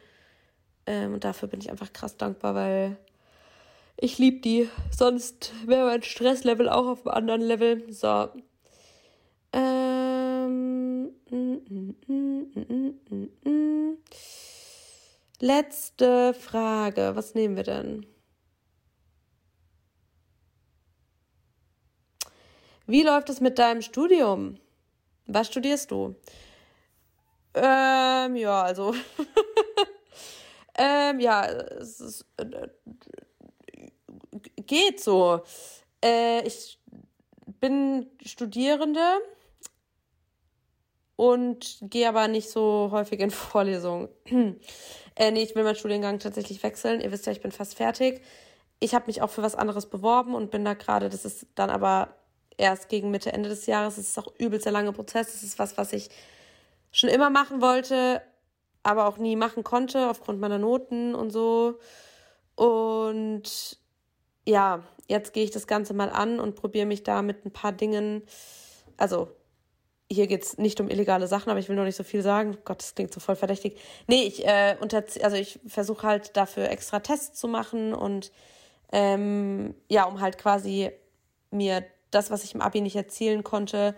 Ähm, 0.86 1.16
und 1.16 1.24
dafür 1.24 1.50
bin 1.50 1.60
ich 1.60 1.72
einfach 1.72 1.92
krass 1.92 2.18
dankbar, 2.18 2.54
weil 2.54 2.98
ich 4.00 4.20
liebe 4.20 4.42
die. 4.42 4.70
Sonst 4.96 5.54
wäre 5.66 5.86
mein 5.88 6.04
Stresslevel 6.04 6.70
auch 6.70 6.86
auf 6.86 7.08
einem 7.08 7.16
anderen 7.16 7.42
Level. 7.42 7.92
So, 7.92 8.30
Letzte 15.40 16.34
Frage. 16.34 17.12
Was 17.16 17.34
nehmen 17.34 17.56
wir 17.56 17.64
denn? 17.64 18.06
Wie 22.86 23.04
läuft 23.04 23.30
es 23.30 23.42
mit 23.42 23.60
deinem 23.60 23.82
Studium? 23.82 24.60
Was 25.26 25.48
studierst 25.48 25.92
du? 25.92 26.16
Ähm, 27.54 28.36
ja, 28.36 28.64
also. 28.64 28.94
ähm, 30.78 31.20
ja, 31.20 31.46
es 31.46 32.00
ist, 32.00 32.26
äh, 32.38 32.44
äh 32.44 32.70
geht 34.66 35.02
so. 35.02 35.42
Äh, 36.04 36.46
ich 36.48 36.80
bin 37.60 38.10
Studierende 38.24 39.20
und 41.18 41.80
gehe 41.82 42.08
aber 42.08 42.30
nicht 42.30 42.50
so 42.50 42.90
häufig 42.94 43.20
in 43.20 43.32
Vorlesungen. 43.32 44.08
äh, 45.16 45.32
nee, 45.32 45.44
ich 45.44 45.56
will 45.56 45.64
meinen 45.66 45.76
Studiengang 45.76 46.20
tatsächlich 46.20 46.64
wechseln. 46.64 47.02
Ihr 47.02 47.12
wisst 47.12 47.26
ja, 47.26 47.34
ich 47.34 47.42
bin 47.42 47.52
fast 47.52 47.76
fertig. 47.76 48.22
Ich 48.80 48.96
habe 48.96 49.08
mich 49.08 49.22
auch 49.22 49.32
für 49.32 49.42
was 49.42 49.56
anderes 49.56 49.88
beworben 49.88 50.36
und 50.36 50.52
bin 50.52 50.64
da 50.64 50.76
gerade, 50.76 51.10
das 51.10 51.26
ist 51.26 51.48
dann 51.56 51.72
aber 51.72 52.16
erst 52.58 52.88
gegen 52.88 53.10
Mitte, 53.10 53.34
Ende 53.34 53.50
des 53.50 53.66
Jahres. 53.66 53.96
Das 53.96 54.08
ist 54.08 54.20
auch 54.20 54.32
übelst 54.38 54.66
der 54.66 54.72
lange 54.72 54.94
Prozess. 54.94 55.34
Das 55.34 55.44
ist 55.44 55.60
was, 55.60 55.78
was 55.78 55.92
ich 55.92 56.10
schon 56.92 57.10
immer 57.10 57.32
machen 57.32 57.62
wollte, 57.62 58.22
aber 58.84 59.08
auch 59.08 59.18
nie 59.18 59.36
machen 59.36 59.64
konnte 59.64 60.10
aufgrund 60.10 60.40
meiner 60.40 60.60
Noten 60.60 61.16
und 61.16 61.32
so. 61.32 61.80
Und 62.56 63.80
ja, 64.46 64.84
jetzt 65.08 65.34
gehe 65.34 65.44
ich 65.44 65.52
das 65.52 65.66
Ganze 65.66 65.96
mal 65.96 66.12
an 66.12 66.40
und 66.40 66.56
probiere 66.56 66.86
mich 66.86 67.04
da 67.04 67.24
mit 67.24 67.44
ein 67.44 67.52
paar 67.52 67.72
Dingen. 67.72 68.22
Also, 68.98 69.30
hier 70.12 70.28
geht 70.28 70.44
es 70.44 70.58
nicht 70.58 70.80
um 70.80 70.90
illegale 70.90 71.28
Sachen, 71.28 71.50
aber 71.50 71.60
ich 71.60 71.68
will 71.68 71.76
noch 71.76 71.84
nicht 71.84 71.98
so 71.98 72.04
viel 72.04 72.22
sagen. 72.22 72.58
Gott, 72.64 72.80
das 72.80 72.96
klingt 72.96 73.14
so 73.14 73.20
voll 73.20 73.36
verdächtig. 73.36 73.78
Nee, 74.08 74.24
ich, 74.24 74.46
äh, 74.46 74.78
also 75.22 75.36
ich 75.36 75.60
versuche 75.68 76.08
halt 76.08 76.38
dafür 76.38 76.70
extra 76.70 77.00
Tests 77.00 77.38
zu 77.38 77.48
machen 77.48 77.94
und 77.94 78.32
ähm, 78.92 79.76
ja, 79.90 80.06
um 80.06 80.22
halt 80.22 80.38
quasi 80.38 80.92
mir 81.52 81.84
das, 82.12 82.32
was 82.32 82.44
ich 82.44 82.56
im 82.56 82.62
Abi 82.62 82.82
nicht 82.82 82.96
erzielen 82.96 83.44
konnte, 83.44 83.96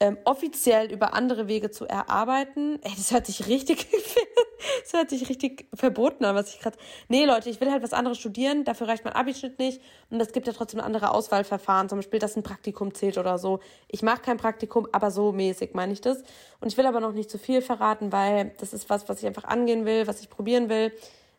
ähm, 0.00 0.18
offiziell 0.24 0.92
über 0.92 1.14
andere 1.14 1.48
Wege 1.48 1.70
zu 1.70 1.86
erarbeiten. 1.86 2.80
Ey, 2.82 2.92
das 2.96 3.12
hört 3.12 3.26
sich 3.26 3.46
richtig, 3.46 3.86
das 4.82 4.92
hört 4.92 5.10
sich 5.10 5.28
richtig 5.28 5.66
verboten 5.74 6.24
an, 6.24 6.34
was 6.34 6.54
ich 6.54 6.60
gerade. 6.60 6.76
Nee, 7.08 7.24
Leute, 7.24 7.50
ich 7.50 7.60
will 7.60 7.70
halt 7.70 7.82
was 7.82 7.92
anderes 7.92 8.18
studieren, 8.18 8.64
dafür 8.64 8.88
reicht 8.88 9.04
mein 9.04 9.14
Abischnitt 9.14 9.58
nicht. 9.58 9.80
Und 10.10 10.20
es 10.20 10.32
gibt 10.32 10.46
ja 10.46 10.52
trotzdem 10.52 10.80
andere 10.80 11.10
Auswahlverfahren, 11.12 11.88
zum 11.88 11.98
Beispiel, 11.98 12.20
dass 12.20 12.36
ein 12.36 12.42
Praktikum 12.42 12.94
zählt 12.94 13.18
oder 13.18 13.38
so. 13.38 13.60
Ich 13.88 14.02
mache 14.02 14.22
kein 14.22 14.36
Praktikum, 14.36 14.88
aber 14.92 15.10
so 15.10 15.32
mäßig 15.32 15.74
meine 15.74 15.92
ich 15.92 16.00
das. 16.00 16.18
Und 16.60 16.68
ich 16.68 16.76
will 16.76 16.86
aber 16.86 17.00
noch 17.00 17.12
nicht 17.12 17.30
zu 17.30 17.38
viel 17.38 17.62
verraten, 17.62 18.12
weil 18.12 18.52
das 18.58 18.72
ist 18.72 18.90
was, 18.90 19.08
was 19.08 19.20
ich 19.20 19.26
einfach 19.26 19.44
angehen 19.44 19.84
will, 19.84 20.06
was 20.06 20.20
ich 20.20 20.30
probieren 20.30 20.68
will. 20.68 20.92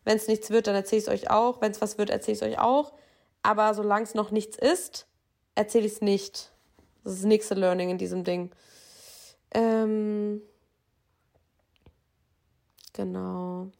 Wenn 0.04 0.16
es 0.16 0.28
nichts 0.28 0.50
wird, 0.50 0.66
dann 0.66 0.74
erzähle 0.74 1.00
ich 1.00 1.08
es 1.08 1.12
euch 1.12 1.30
auch. 1.30 1.60
Wenn 1.60 1.72
es 1.72 1.80
was 1.80 1.98
wird, 1.98 2.10
erzähle 2.10 2.36
ich 2.36 2.42
es 2.42 2.48
euch 2.48 2.58
auch. 2.58 2.92
Aber 3.42 3.74
solange 3.74 4.04
es 4.04 4.14
noch 4.14 4.30
nichts 4.30 4.56
ist, 4.56 5.06
erzähle 5.54 5.86
ich 5.86 5.92
es 5.92 6.00
nicht. 6.00 6.52
Das 7.04 7.14
ist 7.14 7.22
das 7.22 7.28
nächste 7.28 7.54
Learning 7.54 7.90
in 7.90 7.98
diesem 7.98 8.24
Ding. 8.24 8.50
Ähm, 9.52 10.42
genau. 13.04 13.70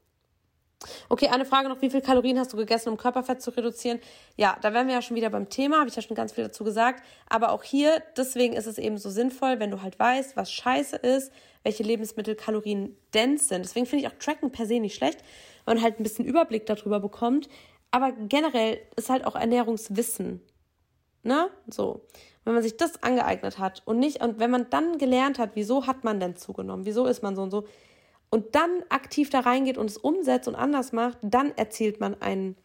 Okay, 1.10 1.28
eine 1.28 1.44
Frage 1.44 1.68
noch. 1.68 1.82
Wie 1.82 1.90
viel 1.90 2.00
Kalorien 2.00 2.38
hast 2.38 2.52
du 2.54 2.56
gegessen, 2.56 2.88
um 2.88 2.96
Körperfett 2.96 3.42
zu 3.42 3.50
reduzieren? 3.50 4.00
Ja, 4.36 4.56
da 4.62 4.72
wären 4.72 4.86
wir 4.86 4.94
ja 4.94 5.02
schon 5.02 5.16
wieder 5.16 5.28
beim 5.28 5.50
Thema, 5.50 5.80
habe 5.80 5.90
ich 5.90 5.96
ja 5.96 6.00
schon 6.00 6.16
ganz 6.16 6.32
viel 6.32 6.44
dazu 6.44 6.64
gesagt. 6.64 7.04
Aber 7.28 7.52
auch 7.52 7.62
hier, 7.62 8.02
deswegen 8.16 8.54
ist 8.54 8.66
es 8.66 8.78
eben 8.78 8.96
so 8.96 9.10
sinnvoll, 9.10 9.60
wenn 9.60 9.70
du 9.70 9.82
halt 9.82 9.98
weißt, 9.98 10.36
was 10.36 10.50
scheiße 10.50 10.96
ist, 10.96 11.32
welche 11.62 11.82
Lebensmittel 11.82 12.34
kaloriendens 12.34 13.48
sind. 13.48 13.64
Deswegen 13.64 13.84
finde 13.84 14.06
ich 14.06 14.10
auch 14.10 14.18
Tracken 14.18 14.50
per 14.52 14.64
se 14.64 14.80
nicht 14.80 14.94
schlecht, 14.94 15.22
weil 15.66 15.74
man 15.74 15.84
halt 15.84 16.00
ein 16.00 16.02
bisschen 16.02 16.24
Überblick 16.24 16.64
darüber 16.64 16.98
bekommt. 16.98 17.50
Aber 17.90 18.12
generell 18.12 18.80
ist 18.96 19.10
halt 19.10 19.26
auch 19.26 19.36
Ernährungswissen. 19.36 20.40
Ne? 21.22 21.50
So 21.68 22.06
wenn 22.44 22.54
man 22.54 22.62
sich 22.62 22.76
das 22.76 23.02
angeeignet 23.02 23.58
hat 23.58 23.82
und 23.84 23.98
nicht, 23.98 24.22
und 24.22 24.38
wenn 24.38 24.50
man 24.50 24.70
dann 24.70 24.98
gelernt 24.98 25.38
hat, 25.38 25.50
wieso 25.54 25.86
hat 25.86 26.04
man 26.04 26.20
denn 26.20 26.36
zugenommen, 26.36 26.86
wieso 26.86 27.06
ist 27.06 27.22
man 27.22 27.36
so 27.36 27.42
und 27.42 27.50
so, 27.50 27.64
und 28.30 28.54
dann 28.54 28.84
aktiv 28.88 29.28
da 29.30 29.40
reingeht 29.40 29.76
und 29.76 29.90
es 29.90 29.98
umsetzt 29.98 30.48
und 30.48 30.54
anders 30.54 30.92
macht, 30.92 31.18
dann 31.22 31.56
erzielt 31.56 32.00
man 32.00 32.20
ein, 32.20 32.56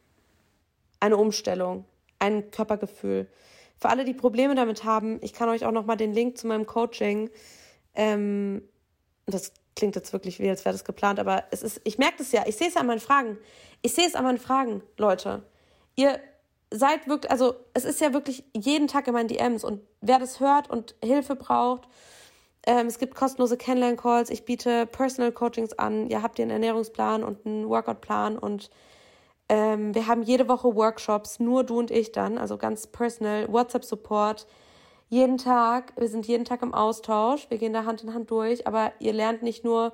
eine 1.00 1.18
Umstellung, 1.18 1.86
ein 2.20 2.52
Körpergefühl. 2.52 3.28
Für 3.78 3.90
alle, 3.90 4.06
die 4.06 4.14
Probleme 4.14 4.56
damit 4.56 4.84
haben, 4.84 5.20
ich 5.22 5.34
kann 5.34 5.50
euch 5.50 5.66
auch 5.66 5.72
nochmal 5.72 5.98
den 5.98 6.14
Link 6.14 6.38
zu 6.38 6.48
meinem 6.48 6.66
Coaching, 6.66 7.30
ähm, 7.96 8.62
das 9.26 9.54
klingt 9.76 9.96
jetzt 9.96 10.14
wirklich 10.14 10.40
wie, 10.40 10.50
als 10.50 10.64
wäre 10.64 10.74
das 10.74 10.86
geplant, 10.86 11.20
aber 11.20 11.44
es 11.52 11.64
ist, 11.64 11.82
ich 11.84 11.98
merke 11.98 12.18
das 12.20 12.32
ja, 12.32 12.44
ich 12.48 12.56
sehe 12.56 12.68
es 12.68 12.78
an 12.78 12.88
meinen 12.88 13.00
Fragen. 13.00 13.38
Ich 13.82 13.94
sehe 13.94 14.08
es 14.08 14.16
an 14.16 14.24
meinen 14.24 14.38
Fragen, 14.38 14.82
Leute. 14.98 15.44
Ihr 15.96 16.20
seid 16.72 17.08
wirklich, 17.08 17.32
also 17.32 17.56
es 17.74 17.86
ist 17.86 18.02
ja 18.02 18.14
wirklich 18.14 18.44
jeden 18.56 18.88
Tag 18.88 19.08
in 19.08 19.14
meinen 19.14 19.28
DMs 19.28 19.64
und 19.64 19.82
wer 20.02 20.20
das 20.20 20.40
hört 20.40 20.70
und 20.70 20.96
Hilfe 21.04 21.36
braucht, 21.36 21.88
ähm, 22.66 22.88
es 22.88 23.00
gibt 23.00 23.16
kostenlose 23.16 23.58
Kennenlern-Calls, 23.58 24.30
ich 24.30 24.46
biete 24.46 24.86
Personal 24.86 25.32
Coachings 25.32 25.74
an, 25.74 26.10
ihr 26.10 26.22
habt 26.22 26.40
einen 26.40 26.52
Ernährungsplan 26.52 27.24
und 27.24 27.46
einen 27.46 27.70
Workout-Plan 27.70 28.38
und 28.38 28.70
ähm, 29.48 29.94
wir 29.94 30.08
haben 30.08 30.24
jede 30.24 30.48
Woche 30.48 30.76
Workshops, 30.76 31.40
nur 31.40 31.64
du 31.64 31.80
und 31.80 31.92
ich 31.92 32.12
dann, 32.12 32.38
also 32.38 32.58
ganz 32.58 32.88
personal, 32.88 33.52
WhatsApp-Support, 33.52 34.48
jeden 35.10 35.38
Tag, 35.38 35.94
wir 35.98 36.08
sind 36.08 36.26
jeden 36.26 36.46
Tag 36.46 36.64
im 36.64 36.74
Austausch, 36.74 37.48
wir 37.50 37.60
gehen 37.60 37.74
da 37.74 37.86
Hand 37.86 38.04
in 38.04 38.14
Hand 38.14 38.32
durch, 38.32 38.66
aber 38.66 38.92
ihr 39.00 39.14
lernt 39.14 39.44
nicht 39.44 39.64
nur, 39.64 39.94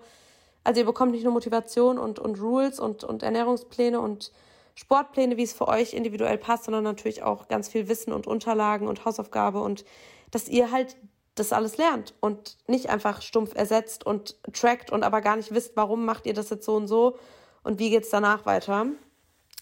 also 0.64 0.80
ihr 0.80 0.86
bekommt 0.86 1.12
nicht 1.12 1.24
nur 1.24 1.34
Motivation 1.34 1.98
und, 1.98 2.20
und 2.20 2.40
Rules 2.40 2.80
und, 2.80 3.04
und 3.04 3.22
Ernährungspläne 3.24 4.00
und 4.00 4.32
Sportpläne, 4.76 5.36
wie 5.36 5.44
es 5.44 5.52
für 5.52 5.68
euch 5.68 5.94
individuell 5.94 6.38
passt, 6.38 6.64
sondern 6.64 6.86
natürlich 6.86 7.24
auch 7.24 7.50
ganz 7.50 7.68
viel 7.68 7.90
Wissen 7.90 8.14
und 8.14 8.26
Unterlagen 8.26 8.88
und 8.88 9.04
Hausaufgabe 9.04 9.62
und 9.62 9.84
dass 10.32 10.48
ihr 10.48 10.72
halt 10.72 10.96
das 11.42 11.54
alles 11.54 11.78
lernt 11.78 12.14
und 12.20 12.58
nicht 12.68 12.90
einfach 12.90 13.22
stumpf 13.22 13.56
ersetzt 13.56 14.06
und 14.06 14.36
trackt 14.54 14.92
und 14.92 15.04
aber 15.04 15.22
gar 15.22 15.36
nicht 15.36 15.54
wisst, 15.54 15.76
warum 15.76 16.06
macht 16.06 16.26
ihr 16.26 16.34
das 16.34 16.50
jetzt 16.50 16.66
so 16.66 16.76
und 16.76 16.88
so 16.88 17.18
und 17.64 17.80
wie 17.80 17.90
geht 17.90 18.04
es 18.04 18.10
danach 18.10 18.46
weiter. 18.46 18.88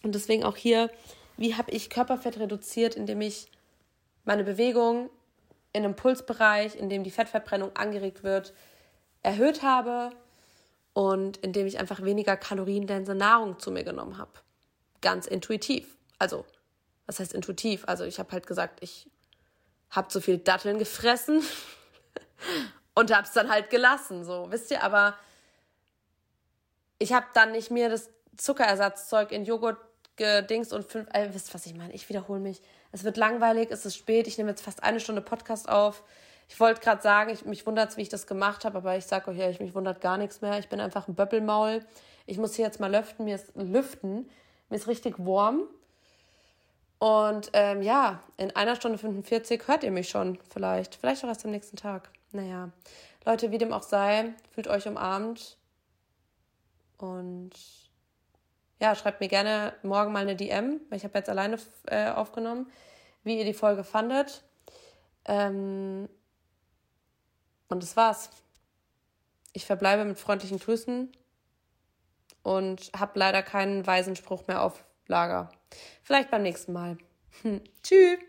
Und 0.03 0.15
deswegen 0.15 0.43
auch 0.43 0.55
hier, 0.55 0.89
wie 1.37 1.55
habe 1.55 1.71
ich 1.71 1.89
Körperfett 1.89 2.39
reduziert, 2.39 2.95
indem 2.95 3.21
ich 3.21 3.47
meine 4.25 4.43
Bewegung 4.43 5.09
in 5.73 5.83
einem 5.83 5.95
Pulsbereich, 5.95 6.75
in 6.75 6.89
dem 6.89 7.03
die 7.03 7.11
Fettverbrennung 7.11 7.75
angeregt 7.75 8.23
wird, 8.23 8.53
erhöht 9.21 9.61
habe 9.61 10.11
und 10.93 11.37
indem 11.37 11.67
ich 11.67 11.79
einfach 11.79 12.03
weniger 12.03 12.37
kaloriendense 12.37 13.15
Nahrung 13.15 13.59
zu 13.59 13.71
mir 13.71 13.83
genommen 13.83 14.17
habe 14.17 14.31
ganz 15.01 15.27
intuitiv. 15.27 15.97
Also, 16.17 16.45
was 17.05 17.19
heißt 17.19 17.33
intuitiv? 17.33 17.83
Also, 17.87 18.03
ich 18.03 18.19
habe 18.19 18.31
halt 18.31 18.47
gesagt, 18.47 18.79
ich 18.81 19.09
habe 19.91 20.07
zu 20.07 20.21
viel 20.21 20.37
Datteln 20.37 20.79
gefressen 20.79 21.43
und 22.95 23.13
habe 23.13 23.23
es 23.23 23.33
dann 23.33 23.49
halt 23.49 23.69
gelassen, 23.69 24.23
so, 24.23 24.47
wisst 24.49 24.71
ihr, 24.71 24.83
aber 24.83 25.15
ich 26.99 27.13
habe 27.13 27.25
dann 27.33 27.51
nicht 27.51 27.71
mir 27.71 27.89
das 27.89 28.09
Zuckerersatzzeug 28.37 29.31
in 29.31 29.45
Joghurt 29.45 29.77
gedingst 30.15 30.73
und 30.73 30.85
fünf, 30.85 31.07
äh, 31.13 31.33
wisst 31.33 31.53
was 31.53 31.65
ich 31.65 31.73
meine, 31.73 31.93
ich 31.93 32.07
wiederhole 32.09 32.39
mich. 32.39 32.61
Es 32.91 33.03
wird 33.03 33.17
langweilig, 33.17 33.69
es 33.71 33.85
ist 33.85 33.95
spät, 33.95 34.27
ich 34.27 34.37
nehme 34.37 34.49
jetzt 34.49 34.61
fast 34.61 34.83
eine 34.83 34.99
Stunde 34.99 35.21
Podcast 35.21 35.69
auf. 35.69 36.03
Ich 36.49 36.59
wollte 36.59 36.81
gerade 36.81 37.01
sagen, 37.01 37.29
ich, 37.29 37.45
mich 37.45 37.65
wundert 37.65 37.95
wie 37.95 38.01
ich 38.01 38.09
das 38.09 38.27
gemacht 38.27 38.65
habe, 38.65 38.79
aber 38.79 38.97
ich 38.97 39.05
sage 39.05 39.31
euch 39.31 39.37
ja, 39.37 39.49
ich 39.49 39.59
mich 39.59 39.75
wundert 39.75 40.01
gar 40.01 40.17
nichts 40.17 40.41
mehr. 40.41 40.57
Ich 40.59 40.67
bin 40.67 40.79
einfach 40.79 41.07
ein 41.07 41.15
Böppelmaul. 41.15 41.85
Ich 42.25 42.37
muss 42.37 42.55
hier 42.55 42.65
jetzt 42.65 42.79
mal 42.79 42.91
lüften, 42.91 43.25
mir 43.25 43.35
ist 43.35 43.55
lüften. 43.55 44.29
Mir 44.69 44.75
ist 44.75 44.87
richtig 44.87 45.15
warm. 45.19 45.63
Und 46.99 47.49
ähm, 47.53 47.81
ja, 47.81 48.21
in 48.35 48.53
einer 48.55 48.75
Stunde 48.75 48.97
45 48.97 49.67
hört 49.67 49.83
ihr 49.83 49.91
mich 49.91 50.09
schon 50.09 50.37
vielleicht. 50.49 50.95
Vielleicht 50.95 51.23
auch 51.23 51.29
erst 51.29 51.45
am 51.45 51.51
nächsten 51.51 51.77
Tag. 51.77 52.09
Naja, 52.31 52.69
Leute, 53.25 53.51
wie 53.51 53.57
dem 53.57 53.73
auch 53.73 53.83
sei, 53.83 54.33
fühlt 54.51 54.67
euch 54.67 54.87
umarmt. 54.87 55.57
Und 56.97 57.51
ja, 58.81 58.95
schreibt 58.95 59.21
mir 59.21 59.29
gerne 59.29 59.73
morgen 59.81 60.11
mal 60.11 60.19
eine 60.19 60.35
DM, 60.35 60.81
weil 60.89 60.97
ich 60.97 61.05
habe 61.05 61.17
jetzt 61.17 61.29
alleine 61.29 61.57
äh, 61.87 62.09
aufgenommen, 62.09 62.69
wie 63.23 63.37
ihr 63.37 63.45
die 63.45 63.53
Folge 63.53 63.85
fandet. 63.85 64.43
Ähm, 65.25 66.09
und 67.69 67.83
das 67.83 67.95
war's. 67.95 68.29
Ich 69.53 69.65
verbleibe 69.65 70.03
mit 70.03 70.19
freundlichen 70.19 70.59
Grüßen 70.59 71.11
und 72.43 72.91
habe 72.97 73.19
leider 73.19 73.41
keinen 73.41 73.87
weisen 73.87 74.15
Spruch 74.15 74.47
mehr 74.47 74.63
auf 74.63 74.83
Lager. 75.09 75.49
Vielleicht 76.03 76.31
beim 76.31 76.43
nächsten 76.43 76.71
Mal. 76.71 76.97
Tschüss. 77.83 78.19